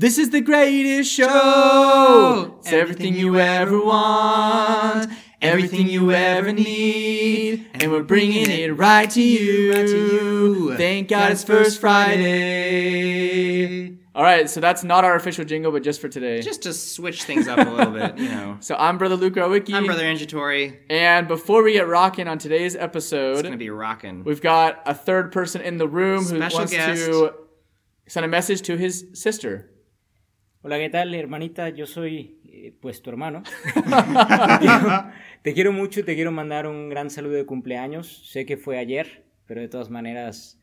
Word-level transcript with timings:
This 0.00 0.16
is 0.16 0.30
the 0.30 0.40
greatest 0.40 1.12
show. 1.12 2.54
It's 2.60 2.72
everything 2.72 3.16
you 3.16 3.36
ever 3.36 3.84
want, 3.84 5.10
everything 5.42 5.88
you 5.88 6.12
ever 6.12 6.52
need, 6.52 7.66
and 7.74 7.90
we're 7.90 8.04
bringing 8.04 8.48
it 8.48 8.76
right 8.76 9.10
to 9.10 9.20
you. 9.20 9.72
Right 9.72 9.88
to 9.88 9.96
you. 9.96 10.76
Thank 10.76 11.08
God 11.08 11.32
it's 11.32 11.42
First 11.42 11.80
Friday. 11.80 13.08
All 14.14 14.22
right, 14.22 14.48
so 14.48 14.60
that's 14.60 14.84
not 14.84 15.04
our 15.04 15.16
official 15.16 15.44
jingle, 15.44 15.72
but 15.72 15.82
just 15.82 16.00
for 16.00 16.08
today. 16.08 16.42
Just 16.42 16.62
to 16.62 16.72
switch 16.72 17.24
things 17.24 17.48
up 17.48 17.58
a 17.58 17.68
little 17.68 17.92
bit, 17.92 18.18
you 18.18 18.28
know. 18.28 18.58
so 18.60 18.76
I'm 18.76 18.98
Brother 18.98 19.16
Luke 19.16 19.34
Rowicki. 19.34 19.74
I'm 19.74 19.84
Brother 19.86 20.04
Angitori. 20.04 20.76
And 20.88 21.26
before 21.26 21.64
we 21.64 21.72
get 21.72 21.88
rocking 21.88 22.28
on 22.28 22.38
today's 22.38 22.76
episode, 22.76 23.38
It's 23.38 23.42
gonna 23.42 23.56
be 23.56 23.70
rocking. 23.70 24.22
We've 24.22 24.42
got 24.42 24.80
a 24.86 24.94
third 24.94 25.32
person 25.32 25.60
in 25.60 25.78
the 25.78 25.88
room 25.88 26.24
who 26.24 26.38
wants 26.38 26.70
guest. 26.70 27.04
to 27.04 27.34
send 28.06 28.24
a 28.24 28.28
message 28.28 28.62
to 28.62 28.76
his 28.76 29.04
sister. 29.14 29.72
Hola, 30.60 30.76
¿qué 30.78 30.90
tal, 30.90 31.14
hermanita? 31.14 31.68
Yo 31.68 31.86
soy, 31.86 32.40
eh, 32.44 32.74
pues, 32.80 33.00
tu 33.00 33.10
hermano. 33.10 33.44
te, 33.74 33.80
quiero, 34.58 35.10
te 35.42 35.54
quiero 35.54 35.72
mucho, 35.72 36.04
te 36.04 36.16
quiero 36.16 36.32
mandar 36.32 36.66
un 36.66 36.88
gran 36.88 37.10
saludo 37.10 37.34
de 37.34 37.46
cumpleaños. 37.46 38.28
Sé 38.28 38.44
que 38.44 38.56
fue 38.56 38.76
ayer, 38.76 39.24
pero 39.46 39.60
de 39.60 39.68
todas 39.68 39.88
maneras, 39.88 40.60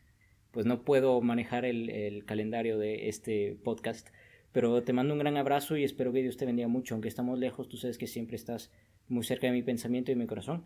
pues 0.51 0.65
no 0.65 0.83
puedo 0.83 1.21
manejar 1.21 1.63
el, 1.63 1.89
el 1.89 2.25
calendario 2.25 2.77
de 2.77 3.07
este 3.07 3.57
podcast. 3.63 4.09
Pero 4.51 4.83
te 4.83 4.91
mando 4.91 5.13
un 5.13 5.19
gran 5.19 5.37
abrazo 5.37 5.77
y 5.77 5.85
espero 5.85 6.11
que 6.11 6.21
Dios 6.21 6.35
te 6.35 6.45
bendiga 6.45 6.67
mucho. 6.67 6.93
Aunque 6.95 7.07
estamos 7.07 7.39
lejos, 7.39 7.69
tú 7.69 7.77
sabes 7.77 7.97
que 7.97 8.07
siempre 8.07 8.35
estás 8.35 8.73
muy 9.07 9.23
cerca 9.23 9.47
de 9.47 9.53
mi 9.53 9.63
pensamiento 9.63 10.11
y 10.11 10.15
mi 10.15 10.27
corazón. 10.27 10.65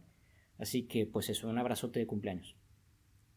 Así 0.58 0.88
que, 0.88 1.06
pues 1.06 1.30
eso, 1.30 1.48
un 1.48 1.60
abrazote 1.60 2.00
de 2.00 2.08
cumpleaños. 2.08 2.56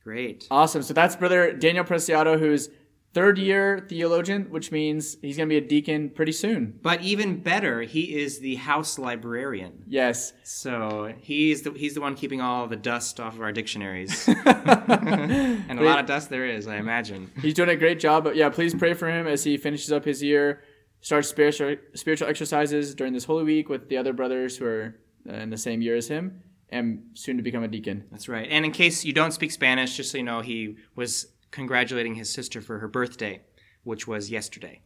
Great. 0.04 0.44
Awesome. 0.48 0.82
So 0.82 0.94
that's 0.94 1.18
Brother 1.18 1.56
Daniel 1.58 1.84
Preciado, 1.84 2.38
who's 2.38 2.70
third 3.12 3.38
year 3.38 3.84
theologian, 3.88 4.44
which 4.50 4.72
means 4.72 5.16
he's 5.20 5.36
going 5.36 5.48
to 5.48 5.52
be 5.52 5.64
a 5.64 5.68
deacon 5.68 6.10
pretty 6.10 6.32
soon. 6.32 6.78
But 6.82 7.02
even 7.02 7.40
better, 7.40 7.82
he 7.82 8.16
is 8.20 8.38
the 8.40 8.56
house 8.56 8.98
librarian. 8.98 9.84
Yes. 9.86 10.32
So 10.44 11.12
he's 11.20 11.62
the 11.62 11.72
he's 11.72 11.94
the 11.94 12.00
one 12.00 12.14
keeping 12.14 12.40
all 12.40 12.66
the 12.66 12.76
dust 12.76 13.20
off 13.20 13.34
of 13.34 13.42
our 13.42 13.52
dictionaries. 13.52 14.28
and 14.46 15.78
a 15.78 15.82
lot 15.82 15.98
of 16.00 16.06
dust 16.06 16.30
there 16.30 16.46
is, 16.46 16.66
I 16.66 16.76
imagine. 16.76 17.30
He's 17.40 17.54
doing 17.54 17.68
a 17.68 17.76
great 17.76 18.00
job. 18.00 18.24
But 18.24 18.36
yeah, 18.36 18.48
please 18.48 18.74
pray 18.74 18.94
for 18.94 19.08
him 19.08 19.26
as 19.26 19.44
he 19.44 19.56
finishes 19.56 19.92
up 19.92 20.04
his 20.04 20.22
year, 20.22 20.62
starts 21.00 21.28
spiritual, 21.28 21.76
spiritual 21.94 22.28
exercises 22.28 22.94
during 22.94 23.12
this 23.12 23.24
Holy 23.24 23.44
Week 23.44 23.68
with 23.68 23.88
the 23.88 23.96
other 23.96 24.12
brothers 24.12 24.56
who 24.56 24.66
are 24.66 25.00
uh, 25.28 25.34
in 25.34 25.50
the 25.50 25.58
same 25.58 25.82
year 25.82 25.96
as 25.96 26.08
him 26.08 26.42
and 26.70 27.02
soon 27.14 27.36
to 27.36 27.42
become 27.42 27.62
a 27.62 27.68
deacon. 27.68 28.04
That's 28.10 28.28
right. 28.28 28.48
And 28.50 28.64
in 28.64 28.72
case 28.72 29.04
you 29.04 29.12
don't 29.12 29.32
speak 29.32 29.52
Spanish, 29.52 29.96
just 29.96 30.10
so 30.10 30.18
you 30.18 30.24
know, 30.24 30.40
he 30.40 30.76
was 30.96 31.26
congratulating 31.52 32.16
his 32.16 32.28
sister 32.32 32.60
for 32.60 32.80
her 32.80 32.88
birthday, 32.88 33.40
which 33.84 34.08
was 34.08 34.30
yesterday. 34.30 34.80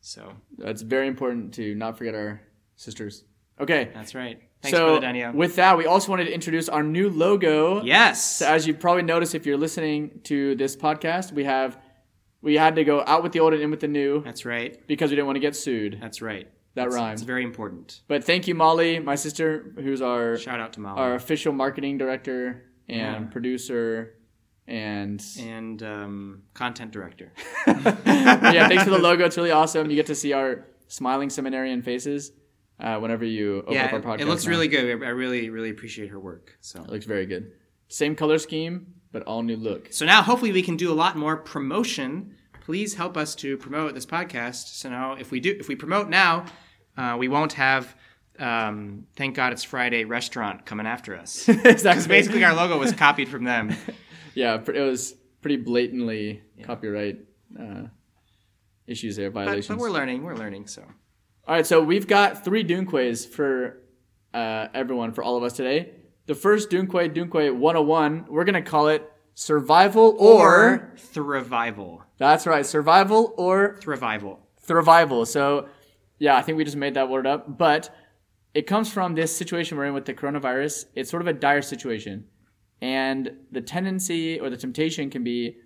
So 0.00 0.32
It's 0.58 0.82
very 0.82 1.06
important 1.06 1.54
to 1.54 1.74
not 1.74 1.96
forget 1.98 2.14
our 2.14 2.40
sisters. 2.74 3.24
Okay. 3.60 3.90
that's 3.94 4.14
right. 4.14 4.40
Thanks, 4.62 4.76
so 4.76 4.86
Brother 4.86 5.00
Daniel. 5.02 5.32
with 5.32 5.56
that, 5.56 5.78
we 5.78 5.86
also 5.86 6.10
wanted 6.10 6.24
to 6.24 6.32
introduce 6.34 6.68
our 6.68 6.82
new 6.82 7.08
logo. 7.10 7.82
yes. 7.82 8.36
So 8.38 8.46
as 8.46 8.66
you 8.66 8.74
probably 8.74 9.02
noticed 9.02 9.34
if 9.34 9.46
you're 9.46 9.56
listening 9.56 10.20
to 10.24 10.54
this 10.56 10.76
podcast, 10.76 11.32
we 11.32 11.44
have 11.44 11.78
we 12.42 12.54
had 12.54 12.76
to 12.76 12.84
go 12.84 13.02
out 13.06 13.22
with 13.22 13.32
the 13.32 13.40
old 13.40 13.54
and 13.54 13.62
in 13.62 13.70
with 13.70 13.80
the 13.80 13.88
new 13.88 14.22
That's 14.22 14.44
right. 14.44 14.76
because 14.86 15.10
we 15.10 15.16
didn't 15.16 15.26
want 15.26 15.36
to 15.36 15.40
get 15.40 15.56
sued. 15.56 15.98
That's 16.00 16.20
right. 16.22 16.48
That 16.74 16.90
rhymes. 16.92 17.20
It's 17.22 17.26
very 17.26 17.42
important. 17.44 18.02
But 18.08 18.22
thank 18.24 18.46
you, 18.46 18.54
Molly, 18.54 18.98
my 18.98 19.14
sister, 19.14 19.72
who's 19.76 20.02
our 20.02 20.36
Shout 20.36 20.60
out 20.60 20.74
to 20.74 20.80
Molly. 20.80 21.00
our 21.00 21.14
official 21.14 21.52
marketing 21.54 21.96
director 21.98 22.64
and 22.88 22.98
Yeah. 23.24 23.30
producer, 23.32 24.14
and 24.68 25.22
and 25.38 25.82
um, 25.82 26.42
content 26.54 26.90
director. 26.90 27.32
yeah, 27.66 28.68
thanks 28.68 28.84
for 28.84 28.90
the 28.90 28.98
logo. 29.00 29.24
It's 29.24 29.36
really 29.36 29.50
awesome. 29.52 29.90
You 29.90 29.96
get 29.96 30.06
to 30.06 30.14
see 30.14 30.32
our 30.32 30.66
smiling 30.88 31.30
seminarian 31.30 31.82
faces 31.82 32.32
uh, 32.80 32.98
whenever 32.98 33.24
you 33.24 33.58
open 33.58 33.74
yeah, 33.74 33.86
up 33.86 33.92
our 33.92 34.00
podcast. 34.00 34.20
it 34.20 34.26
looks 34.26 34.44
now. 34.44 34.50
really 34.50 34.68
good. 34.68 35.02
I 35.02 35.08
really, 35.08 35.50
really 35.50 35.70
appreciate 35.70 36.10
her 36.10 36.20
work. 36.20 36.56
So, 36.60 36.82
It 36.82 36.90
looks 36.90 37.06
very 37.06 37.26
good. 37.26 37.52
Same 37.88 38.14
color 38.14 38.38
scheme, 38.38 38.94
but 39.12 39.22
all 39.24 39.42
new 39.42 39.56
look. 39.56 39.92
so 39.92 40.04
now 40.04 40.22
hopefully 40.22 40.52
we 40.52 40.62
can 40.62 40.76
do 40.76 40.92
a 40.92 40.94
lot 40.94 41.16
more 41.16 41.36
promotion. 41.36 42.34
Please 42.60 42.94
help 42.94 43.16
us 43.16 43.36
to 43.36 43.56
promote 43.56 43.94
this 43.94 44.06
podcast. 44.06 44.74
So 44.78 44.90
now, 44.90 45.12
if 45.12 45.30
we 45.30 45.38
do, 45.38 45.56
if 45.58 45.68
we 45.68 45.76
promote 45.76 46.08
now, 46.08 46.46
uh, 46.96 47.16
we 47.18 47.28
won't 47.28 47.52
have. 47.54 47.94
Um, 48.38 49.06
thank 49.16 49.34
God 49.34 49.52
it's 49.54 49.64
Friday 49.64 50.04
restaurant 50.04 50.66
coming 50.66 50.86
after 50.86 51.16
us. 51.16 51.48
exactly. 51.48 52.08
Basically, 52.08 52.44
our 52.44 52.54
logo 52.54 52.76
was 52.76 52.92
copied 52.92 53.28
from 53.28 53.44
them. 53.44 53.74
Yeah, 54.36 54.60
it 54.62 54.80
was 54.80 55.14
pretty 55.40 55.56
blatantly 55.56 56.42
copyright 56.62 57.20
uh, 57.58 57.84
issues 58.86 59.16
there, 59.16 59.30
violations. 59.30 59.68
but 59.68 59.78
we're 59.78 59.90
learning. 59.90 60.22
We're 60.22 60.36
learning. 60.36 60.66
So 60.66 60.82
All 60.82 61.54
right, 61.54 61.66
so 61.66 61.82
we've 61.82 62.06
got 62.06 62.44
three 62.44 62.62
Dunques 62.62 63.26
for 63.26 63.82
uh, 64.34 64.68
everyone, 64.74 65.12
for 65.12 65.24
all 65.24 65.36
of 65.36 65.42
us 65.42 65.54
today. 65.54 65.92
The 66.26 66.34
first 66.34 66.70
Dunque, 66.70 67.14
Dunque 67.14 67.54
101, 67.56 68.26
we're 68.28 68.44
going 68.44 68.62
to 68.62 68.68
call 68.70 68.88
it 68.88 69.10
Survival 69.34 70.16
or. 70.18 70.92
thrivival, 70.96 72.02
That's 72.18 72.46
right, 72.46 72.66
Survival 72.66 73.32
or 73.38 73.78
thrivival. 73.80 74.38
Thrivival. 74.66 75.26
So, 75.26 75.68
yeah, 76.18 76.36
I 76.36 76.42
think 76.42 76.58
we 76.58 76.64
just 76.64 76.76
made 76.76 76.94
that 76.94 77.08
word 77.08 77.26
up, 77.26 77.56
but 77.56 77.94
it 78.54 78.66
comes 78.66 78.92
from 78.92 79.14
this 79.14 79.34
situation 79.34 79.78
we're 79.78 79.86
in 79.86 79.94
with 79.94 80.04
the 80.04 80.14
coronavirus. 80.14 80.86
It's 80.94 81.10
sort 81.10 81.22
of 81.22 81.28
a 81.28 81.32
dire 81.32 81.62
situation. 81.62 82.24
And 82.80 83.30
the 83.50 83.60
tendency 83.62 84.38
or 84.38 84.50
the 84.50 84.56
temptation 84.56 85.10
can 85.10 85.24
be 85.24 85.56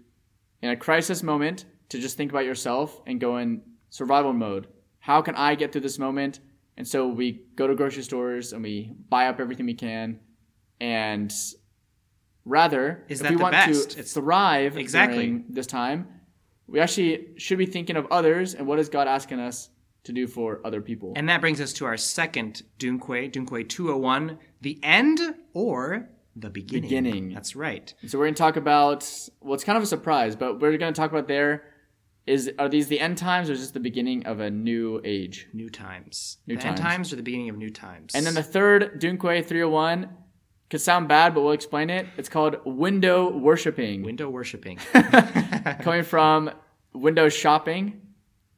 in 0.62 0.71
a 0.71 0.76
crisis 0.76 1.22
moment 1.22 1.65
to 1.88 1.98
just 1.98 2.16
think 2.16 2.31
about 2.31 2.44
yourself 2.44 3.00
and 3.06 3.21
go 3.21 3.38
in 3.38 3.62
survival 3.88 4.32
mode. 4.32 4.69
How 5.00 5.21
can 5.22 5.34
I 5.34 5.54
get 5.54 5.72
through 5.72 5.81
this 5.81 5.98
moment? 5.98 6.41
And 6.76 6.87
so 6.87 7.09
we 7.09 7.43
go 7.56 7.66
to 7.66 7.75
grocery 7.75 8.03
stores 8.04 8.53
and 8.53 8.62
we 8.62 8.93
buy 9.09 9.26
up 9.26 9.41
everything 9.41 9.66
we 9.66 9.75
can. 9.75 10.21
And 10.81 11.32
rather, 12.44 13.04
Is 13.09 13.21
if 13.22 13.31
we 13.31 13.37
want 13.37 13.53
best? 13.53 13.91
to 13.91 13.98
It's- 13.98 14.12
thrive 14.15 14.77
Exactly. 14.77 15.16
during 15.27 15.44
this 15.48 15.66
time, 15.66 16.06
we 16.66 16.78
actually 16.81 17.28
should 17.37 17.59
be 17.59 17.66
thinking 17.66 17.97
of 17.97 18.06
others 18.10 18.54
and 18.54 18.66
what 18.66 18.78
is 18.78 18.88
God 18.88 19.09
asking 19.09 19.41
us 19.41 19.71
to 20.04 20.12
do 20.12 20.27
for 20.27 20.60
other 20.65 20.81
people. 20.81 21.12
And 21.16 21.28
that 21.28 21.41
brings 21.41 21.60
us 21.60 21.72
to 21.75 21.84
our 21.84 21.97
second 21.97 22.62
Dunque, 22.78 23.31
Dunque 23.32 23.69
201, 23.69 24.38
the 24.62 24.78
end 24.82 25.21
or 25.53 26.09
the 26.36 26.50
beginning. 26.50 26.82
Beginning. 26.82 27.34
That's 27.34 27.56
right. 27.56 27.92
So 28.06 28.18
we're 28.18 28.26
going 28.26 28.34
to 28.34 28.38
talk 28.38 28.56
about 28.56 29.10
well, 29.41 29.54
it's 29.54 29.64
kind 29.64 29.76
of 29.76 29.82
a 29.82 29.86
surprise, 29.86 30.36
but 30.36 30.60
we're 30.60 30.76
going 30.78 30.92
to 30.92 30.98
talk 30.98 31.10
about 31.10 31.28
there 31.28 31.64
is 32.26 32.50
are 32.58 32.68
these 32.68 32.88
the 32.88 33.00
end 33.00 33.18
times 33.18 33.50
or 33.50 33.54
is 33.54 33.60
this 33.60 33.70
the 33.72 33.80
beginning 33.80 34.26
of 34.26 34.41
a 34.41 34.50
new 34.50 35.00
age? 35.04 35.48
New 35.52 35.68
times. 35.68 36.38
New 36.46 36.56
the 36.56 36.64
end 36.64 36.76
times. 36.76 36.80
times 36.80 37.12
or 37.12 37.16
the 37.16 37.22
beginning 37.22 37.48
of 37.48 37.56
new 37.56 37.70
times. 37.70 38.14
And 38.14 38.24
then 38.24 38.34
the 38.34 38.42
third 38.42 39.00
Dunque 39.00 39.44
301 39.44 40.08
could 40.68 40.80
sound 40.80 41.08
bad, 41.08 41.34
but 41.34 41.42
we'll 41.42 41.52
explain 41.52 41.91
it. 41.91 42.06
It's 42.16 42.28
called 42.28 42.56
window 42.64 43.36
worshiping, 43.36 44.02
window 44.02 44.28
worshiping. 44.30 44.76
coming 45.80 46.04
from 46.04 46.50
window 46.92 47.28
shopping. 47.28 48.00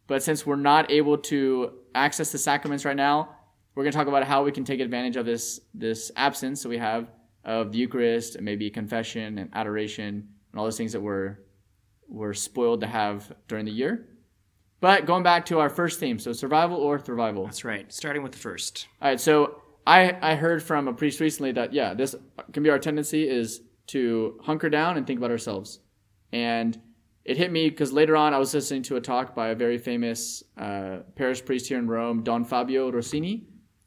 But 0.06 0.22
since 0.22 0.44
we're 0.44 0.56
not 0.56 0.90
able 0.90 1.16
to 1.18 1.72
access 1.94 2.32
the 2.32 2.38
sacraments 2.38 2.84
right 2.84 2.96
now, 2.96 3.30
we're 3.74 3.84
going 3.84 3.92
to 3.92 3.96
talk 3.96 4.08
about 4.08 4.24
how 4.24 4.44
we 4.44 4.52
can 4.52 4.64
take 4.64 4.80
advantage 4.80 5.16
of 5.16 5.24
this 5.24 5.60
this 5.72 6.12
absence 6.16 6.60
So 6.60 6.68
we 6.68 6.76
have 6.78 7.08
of 7.44 7.72
the 7.72 7.78
Eucharist 7.78 8.36
and 8.36 8.44
maybe 8.44 8.70
confession 8.70 9.38
and 9.38 9.50
adoration 9.52 10.28
and 10.52 10.58
all 10.58 10.64
those 10.64 10.76
things 10.76 10.92
that 10.92 11.00
we're 11.00 11.38
we're 12.08 12.34
spoiled 12.34 12.80
to 12.80 12.86
have 12.86 13.32
during 13.48 13.64
the 13.64 13.72
year. 13.72 14.06
But 14.80 15.06
going 15.06 15.22
back 15.22 15.46
to 15.46 15.60
our 15.60 15.70
first 15.70 16.00
theme, 16.00 16.18
so 16.18 16.32
survival 16.32 16.76
or 16.76 16.98
thrival. 16.98 17.44
That's 17.44 17.64
right. 17.64 17.90
Starting 17.92 18.22
with 18.22 18.32
the 18.32 18.38
first. 18.38 18.88
All 19.00 19.08
right, 19.08 19.20
so 19.20 19.62
I 19.86 20.16
I 20.20 20.34
heard 20.34 20.62
from 20.62 20.88
a 20.88 20.92
priest 20.92 21.20
recently 21.20 21.52
that 21.52 21.72
yeah, 21.72 21.94
this 21.94 22.14
can 22.52 22.62
be 22.62 22.70
our 22.70 22.78
tendency 22.78 23.28
is 23.28 23.62
to 23.88 24.38
hunker 24.42 24.68
down 24.68 24.96
and 24.96 25.06
think 25.06 25.18
about 25.18 25.30
ourselves, 25.30 25.80
and 26.32 26.80
it 27.24 27.36
hit 27.36 27.52
me 27.52 27.70
because 27.70 27.92
later 27.92 28.16
on 28.16 28.34
I 28.34 28.38
was 28.38 28.52
listening 28.54 28.82
to 28.84 28.96
a 28.96 29.00
talk 29.00 29.34
by 29.34 29.48
a 29.48 29.54
very 29.54 29.78
famous 29.78 30.42
uh, 30.56 30.98
parish 31.14 31.44
priest 31.44 31.68
here 31.68 31.78
in 31.78 31.88
Rome, 31.88 32.22
Don 32.22 32.44
Fabio 32.44 32.90
Rosini, 32.90 33.44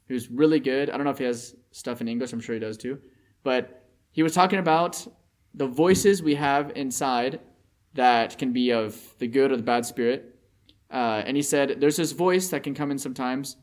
who's 0.08 0.30
really 0.30 0.60
good. 0.60 0.90
I 0.90 0.96
don't 0.96 1.04
know 1.04 1.10
if 1.10 1.18
he 1.18 1.24
has 1.24 1.54
stuff 1.72 2.00
in 2.00 2.08
English. 2.08 2.32
I'm 2.32 2.40
sure 2.40 2.54
he 2.54 2.60
does 2.60 2.78
too, 2.78 2.98
but 3.46 3.62
he 4.10 4.22
was 4.24 4.34
talking 4.34 4.58
about 4.58 4.92
the 5.54 5.68
voices 5.84 6.20
we 6.30 6.34
have 6.34 6.64
inside 6.74 7.38
that 7.94 8.36
can 8.40 8.50
be 8.52 8.72
of 8.72 8.90
the 9.20 9.28
good 9.36 9.52
or 9.52 9.56
the 9.56 9.62
bad 9.62 9.86
spirit. 9.86 10.20
Uh, 10.90 11.22
and 11.26 11.36
he 11.36 11.44
said 11.52 11.80
there's 11.80 11.96
this 12.02 12.10
voice 12.10 12.48
that 12.48 12.62
can 12.64 12.74
come 12.74 12.90
in 12.90 12.98
sometimes 12.98 13.56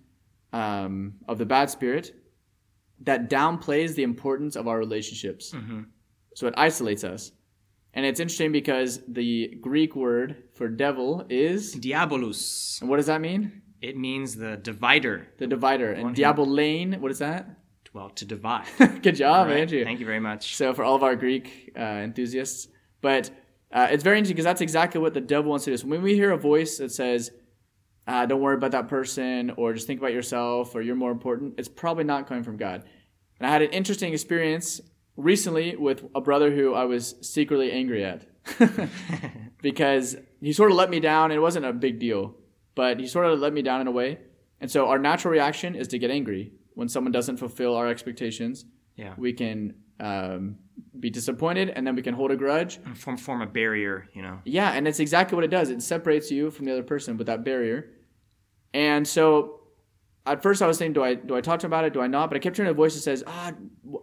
um, 0.53 1.15
of 1.27 1.37
the 1.37 1.45
bad 1.45 1.69
spirit 1.69 2.15
that 3.01 3.29
downplays 3.29 3.95
the 3.95 4.03
importance 4.03 4.55
of 4.55 4.67
our 4.69 4.77
relationships. 4.85 5.53
So 6.35 6.47
it 6.47 6.53
isolates 6.55 7.03
us. 7.03 7.31
And 7.93 8.05
it's 8.05 8.21
interesting 8.21 8.53
because 8.53 9.01
the 9.07 9.57
Greek 9.61 9.91
word 9.97 10.29
for 10.53 10.67
devil 10.69 11.25
is. 11.29 11.75
Diabolus. 11.75 12.79
And 12.79 12.89
what 12.89 12.97
does 12.97 13.07
that 13.07 13.21
mean? 13.21 13.61
It 13.81 13.97
means 13.97 14.35
the 14.35 14.55
divider. 14.55 15.27
The 15.39 15.47
divider. 15.47 15.91
And 15.91 16.15
diaballein, 16.15 16.99
what 17.01 17.11
is 17.11 17.19
that? 17.19 17.43
Well, 17.93 18.09
to 18.09 18.25
divide. 18.25 18.65
Good 19.03 19.15
job, 19.15 19.47
Right? 19.47 19.57
Andrew. 19.57 19.83
Thank 19.83 19.99
you 19.99 20.05
very 20.05 20.19
much. 20.19 20.55
So 20.55 20.73
for 20.73 20.83
all 20.83 20.95
of 20.95 21.03
our 21.03 21.15
Greek 21.15 21.71
uh, 21.77 21.81
enthusiasts, 21.81 22.67
but 23.01 23.29
uh, 23.71 23.87
it's 23.91 24.03
very 24.03 24.17
interesting 24.17 24.35
because 24.35 24.45
that's 24.45 24.61
exactly 24.61 24.99
what 24.99 25.13
the 25.13 25.21
devil 25.21 25.49
wants 25.51 25.65
to 25.65 25.71
do. 25.71 25.77
So 25.77 25.87
when 25.87 26.01
we 26.01 26.15
hear 26.15 26.31
a 26.31 26.37
voice 26.37 26.77
that 26.79 26.91
says, 26.91 27.31
uh, 28.07 28.25
don't 28.25 28.41
worry 28.41 28.55
about 28.55 28.71
that 28.71 28.87
person 28.87 29.51
or 29.57 29.73
just 29.73 29.87
think 29.87 29.99
about 29.99 30.11
yourself 30.11 30.75
or 30.75 30.81
you're 30.81 30.95
more 30.95 31.11
important, 31.11 31.55
it's 31.57 31.69
probably 31.69 32.03
not 32.03 32.27
coming 32.27 32.43
from 32.43 32.57
God. 32.57 32.83
And 33.39 33.47
I 33.47 33.51
had 33.51 33.61
an 33.61 33.69
interesting 33.71 34.11
experience 34.11 34.81
recently 35.15 35.75
with 35.75 36.03
a 36.15 36.21
brother 36.21 36.51
who 36.51 36.73
I 36.73 36.85
was 36.85 37.15
secretly 37.21 37.71
angry 37.71 38.03
at 38.03 38.25
because 39.61 40.15
he 40.41 40.51
sort 40.53 40.71
of 40.71 40.77
let 40.77 40.89
me 40.89 40.99
down. 40.99 41.31
It 41.31 41.41
wasn't 41.41 41.65
a 41.65 41.73
big 41.73 41.99
deal, 41.99 42.35
but 42.75 42.99
he 42.99 43.07
sort 43.07 43.25
of 43.27 43.39
let 43.39 43.53
me 43.53 43.61
down 43.61 43.81
in 43.81 43.87
a 43.87 43.91
way. 43.91 44.19
And 44.59 44.69
so 44.69 44.87
our 44.87 44.97
natural 44.99 45.31
reaction 45.31 45.75
is 45.75 45.87
to 45.89 45.99
get 45.99 46.09
angry 46.11 46.53
when 46.75 46.89
someone 46.89 47.11
doesn't 47.11 47.37
fulfill 47.37 47.75
our 47.75 47.87
expectations. 47.87 48.65
Yeah. 48.95 49.13
We 49.17 49.33
can 49.33 49.75
um, 49.99 50.57
be 50.99 51.09
disappointed 51.09 51.69
and 51.69 51.85
then 51.85 51.95
we 51.95 52.01
can 52.01 52.13
hold 52.13 52.31
a 52.31 52.35
grudge. 52.35 52.79
And 52.85 52.97
form 52.97 53.17
form 53.17 53.41
a 53.41 53.47
barrier, 53.47 54.07
you 54.13 54.21
know. 54.21 54.39
Yeah, 54.45 54.71
and 54.71 54.87
it's 54.87 54.99
exactly 54.99 55.35
what 55.35 55.43
it 55.43 55.49
does. 55.51 55.69
It 55.69 55.81
separates 55.81 56.31
you 56.31 56.51
from 56.51 56.65
the 56.65 56.71
other 56.71 56.83
person 56.83 57.17
with 57.17 57.27
that 57.27 57.43
barrier. 57.43 57.91
And 58.73 59.07
so 59.07 59.61
at 60.25 60.41
first 60.41 60.61
I 60.61 60.67
was 60.67 60.77
saying, 60.77 60.93
do 60.93 61.03
I 61.03 61.15
do 61.15 61.35
I 61.35 61.41
talk 61.41 61.59
to 61.59 61.65
him 61.65 61.69
about 61.71 61.85
it? 61.85 61.93
Do 61.93 62.01
I 62.01 62.07
not? 62.07 62.29
But 62.29 62.37
I 62.37 62.39
kept 62.39 62.55
hearing 62.55 62.71
a 62.71 62.73
voice 62.73 62.95
that 62.95 63.01
says, 63.01 63.23
ah, 63.27 63.51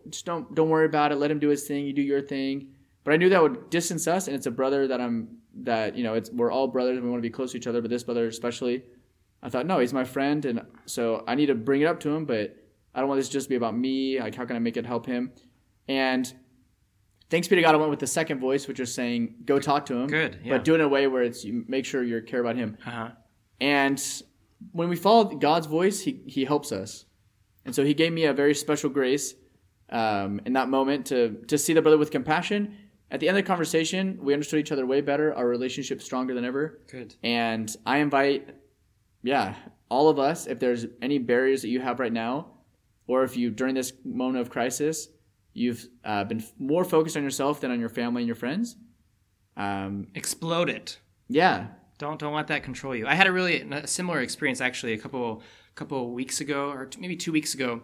just 0.09 0.27
don't 0.27 0.55
don't 0.55 0.69
worry 0.69 0.87
about 0.87 1.13
it. 1.13 1.17
Let 1.17 1.31
him 1.31 1.39
do 1.39 1.49
his 1.49 1.65
thing. 1.65 1.87
You 1.87 1.93
do 1.93 2.03
your 2.03 2.21
thing. 2.21 2.69
But 3.05 3.15
I 3.15 3.17
knew 3.17 3.31
that 3.31 3.43
would 3.43 3.71
distance 3.71 4.07
us, 4.07 4.27
and 4.27 4.37
it's 4.37 4.47
a 4.47 4.51
brother 4.51 4.87
that 4.89 5.01
I'm 5.01 5.39
that 5.63 5.97
you 5.97 6.05
know 6.05 6.15
it's 6.15 6.31
we're 6.31 6.53
all 6.53 6.69
brothers. 6.69 6.97
and 6.97 7.05
We 7.05 7.11
want 7.11 7.23
to 7.23 7.27
be 7.27 7.33
close 7.33 7.53
to 7.53 7.57
each 7.59 7.67
other, 7.67 7.81
but 7.81 7.91
this 7.91 8.05
brother 8.05 8.27
especially. 8.27 8.85
I 9.43 9.49
thought, 9.49 9.67
no, 9.67 9.79
he's 9.79 9.93
my 9.93 10.05
friend, 10.05 10.45
and 10.45 10.63
so 10.87 11.25
I 11.27 11.35
need 11.35 11.47
to 11.47 11.55
bring 11.55 11.81
it 11.81 11.87
up 11.87 12.01
to 12.01 12.11
him, 12.11 12.25
but 12.27 12.57
I 12.95 13.01
don't 13.01 13.09
want 13.09 13.19
this 13.19 13.29
to 13.29 13.33
just 13.33 13.47
to 13.47 13.51
be 13.51 13.57
about 13.57 13.77
me. 13.77 14.21
Like, 14.21 14.35
how 14.35 14.45
can 14.45 14.57
I 14.57 14.59
make 14.59 14.77
it 14.77 14.85
help 14.85 15.07
him? 15.07 15.33
And 15.89 16.33
thanks 17.31 17.49
be 17.49 17.57
to 17.57 17.63
God, 17.63 17.75
I 17.75 17.79
went 17.79 17.91
with 17.91 18.01
the 18.01 18.07
second 18.07 18.41
voice, 18.41 18.69
which 18.69 18.81
was 18.81 18.93
saying, 18.93 19.37
go 19.45 19.59
talk 19.59 19.87
to 19.87 19.97
him. 19.97 20.09
Good, 20.09 20.41
yeah. 20.45 20.57
But 20.57 20.65
do 20.65 20.75
it 20.75 20.81
in 20.81 20.81
a 20.83 20.89
way 20.89 21.07
where 21.07 21.23
it's 21.23 21.45
you 21.45 21.65
make 21.69 21.85
sure 21.85 22.03
you 22.03 22.21
care 22.23 22.41
about 22.41 22.57
him. 22.57 22.77
Uh 22.85 22.91
huh. 22.91 23.11
And 23.61 24.23
when 24.73 24.89
we 24.89 24.97
follow 24.97 25.25
God's 25.25 25.67
voice, 25.67 26.01
he, 26.01 26.23
he 26.27 26.45
helps 26.45 26.73
us. 26.73 27.07
And 27.65 27.75
so 27.75 27.85
he 27.85 27.95
gave 27.95 28.13
me 28.13 28.25
a 28.25 28.33
very 28.33 28.55
special 28.55 28.91
grace 28.91 29.35
um, 29.91 30.41
in 30.45 30.53
that 30.55 30.69
moment 30.69 31.07
to, 31.07 31.43
to 31.49 31.57
see 31.57 31.73
the 31.73 31.83
brother 31.83 31.99
with 31.99 32.11
compassion. 32.11 32.77
At 33.11 33.21
the 33.21 33.29
end 33.29 33.37
of 33.37 33.45
the 33.45 33.47
conversation, 33.47 34.19
we 34.23 34.33
understood 34.33 34.61
each 34.61 34.73
other 34.73 34.87
way 34.87 35.01
better, 35.01 35.35
our 35.35 35.47
relationship 35.47 36.01
stronger 36.01 36.35
than 36.35 36.45
ever. 36.45 36.81
Good. 36.91 37.17
And 37.23 37.75
I 37.85 37.99
invite, 37.99 38.55
yeah, 39.23 39.55
all 39.89 40.09
of 40.09 40.19
us, 40.19 40.47
if 40.47 40.59
there's 40.59 40.87
any 41.03 41.19
barriers 41.19 41.63
that 41.63 41.69
you 41.69 41.81
have 41.81 42.01
right 42.01 42.13
now, 42.13 42.49
or 43.07 43.25
if 43.25 43.37
you, 43.37 43.51
during 43.51 43.75
this 43.75 43.93
moment 44.05 44.41
of 44.41 44.51
crisis, 44.51 45.09
you've 45.53 45.87
uh, 46.05 46.25
been 46.25 46.43
more 46.59 46.85
focused 46.85 47.17
on 47.17 47.23
yourself 47.25 47.61
than 47.61 47.71
on 47.71 47.81
your 47.81 47.89
family 47.89 48.23
and 48.23 48.27
your 48.29 48.37
friends, 48.37 48.77
um, 49.57 50.07
Explode 50.15 50.71
it. 50.71 50.99
yeah, 51.29 51.67
Don't 51.99 52.19
don't 52.19 52.33
let 52.35 52.47
that 52.47 52.63
control 52.63 52.95
you. 52.95 53.07
I 53.07 53.15
had 53.15 53.27
a 53.27 53.33
really 53.33 53.61
a 53.61 53.87
similar 53.87 54.21
experience 54.21 54.61
actually 54.61 54.93
a 54.95 54.99
couple 54.99 55.43
couple 55.75 56.13
weeks 56.13 56.41
ago 56.41 56.71
or 56.71 56.87
t- 56.87 57.01
maybe 57.01 57.17
two 57.17 57.33
weeks 57.33 57.55
ago. 57.55 57.83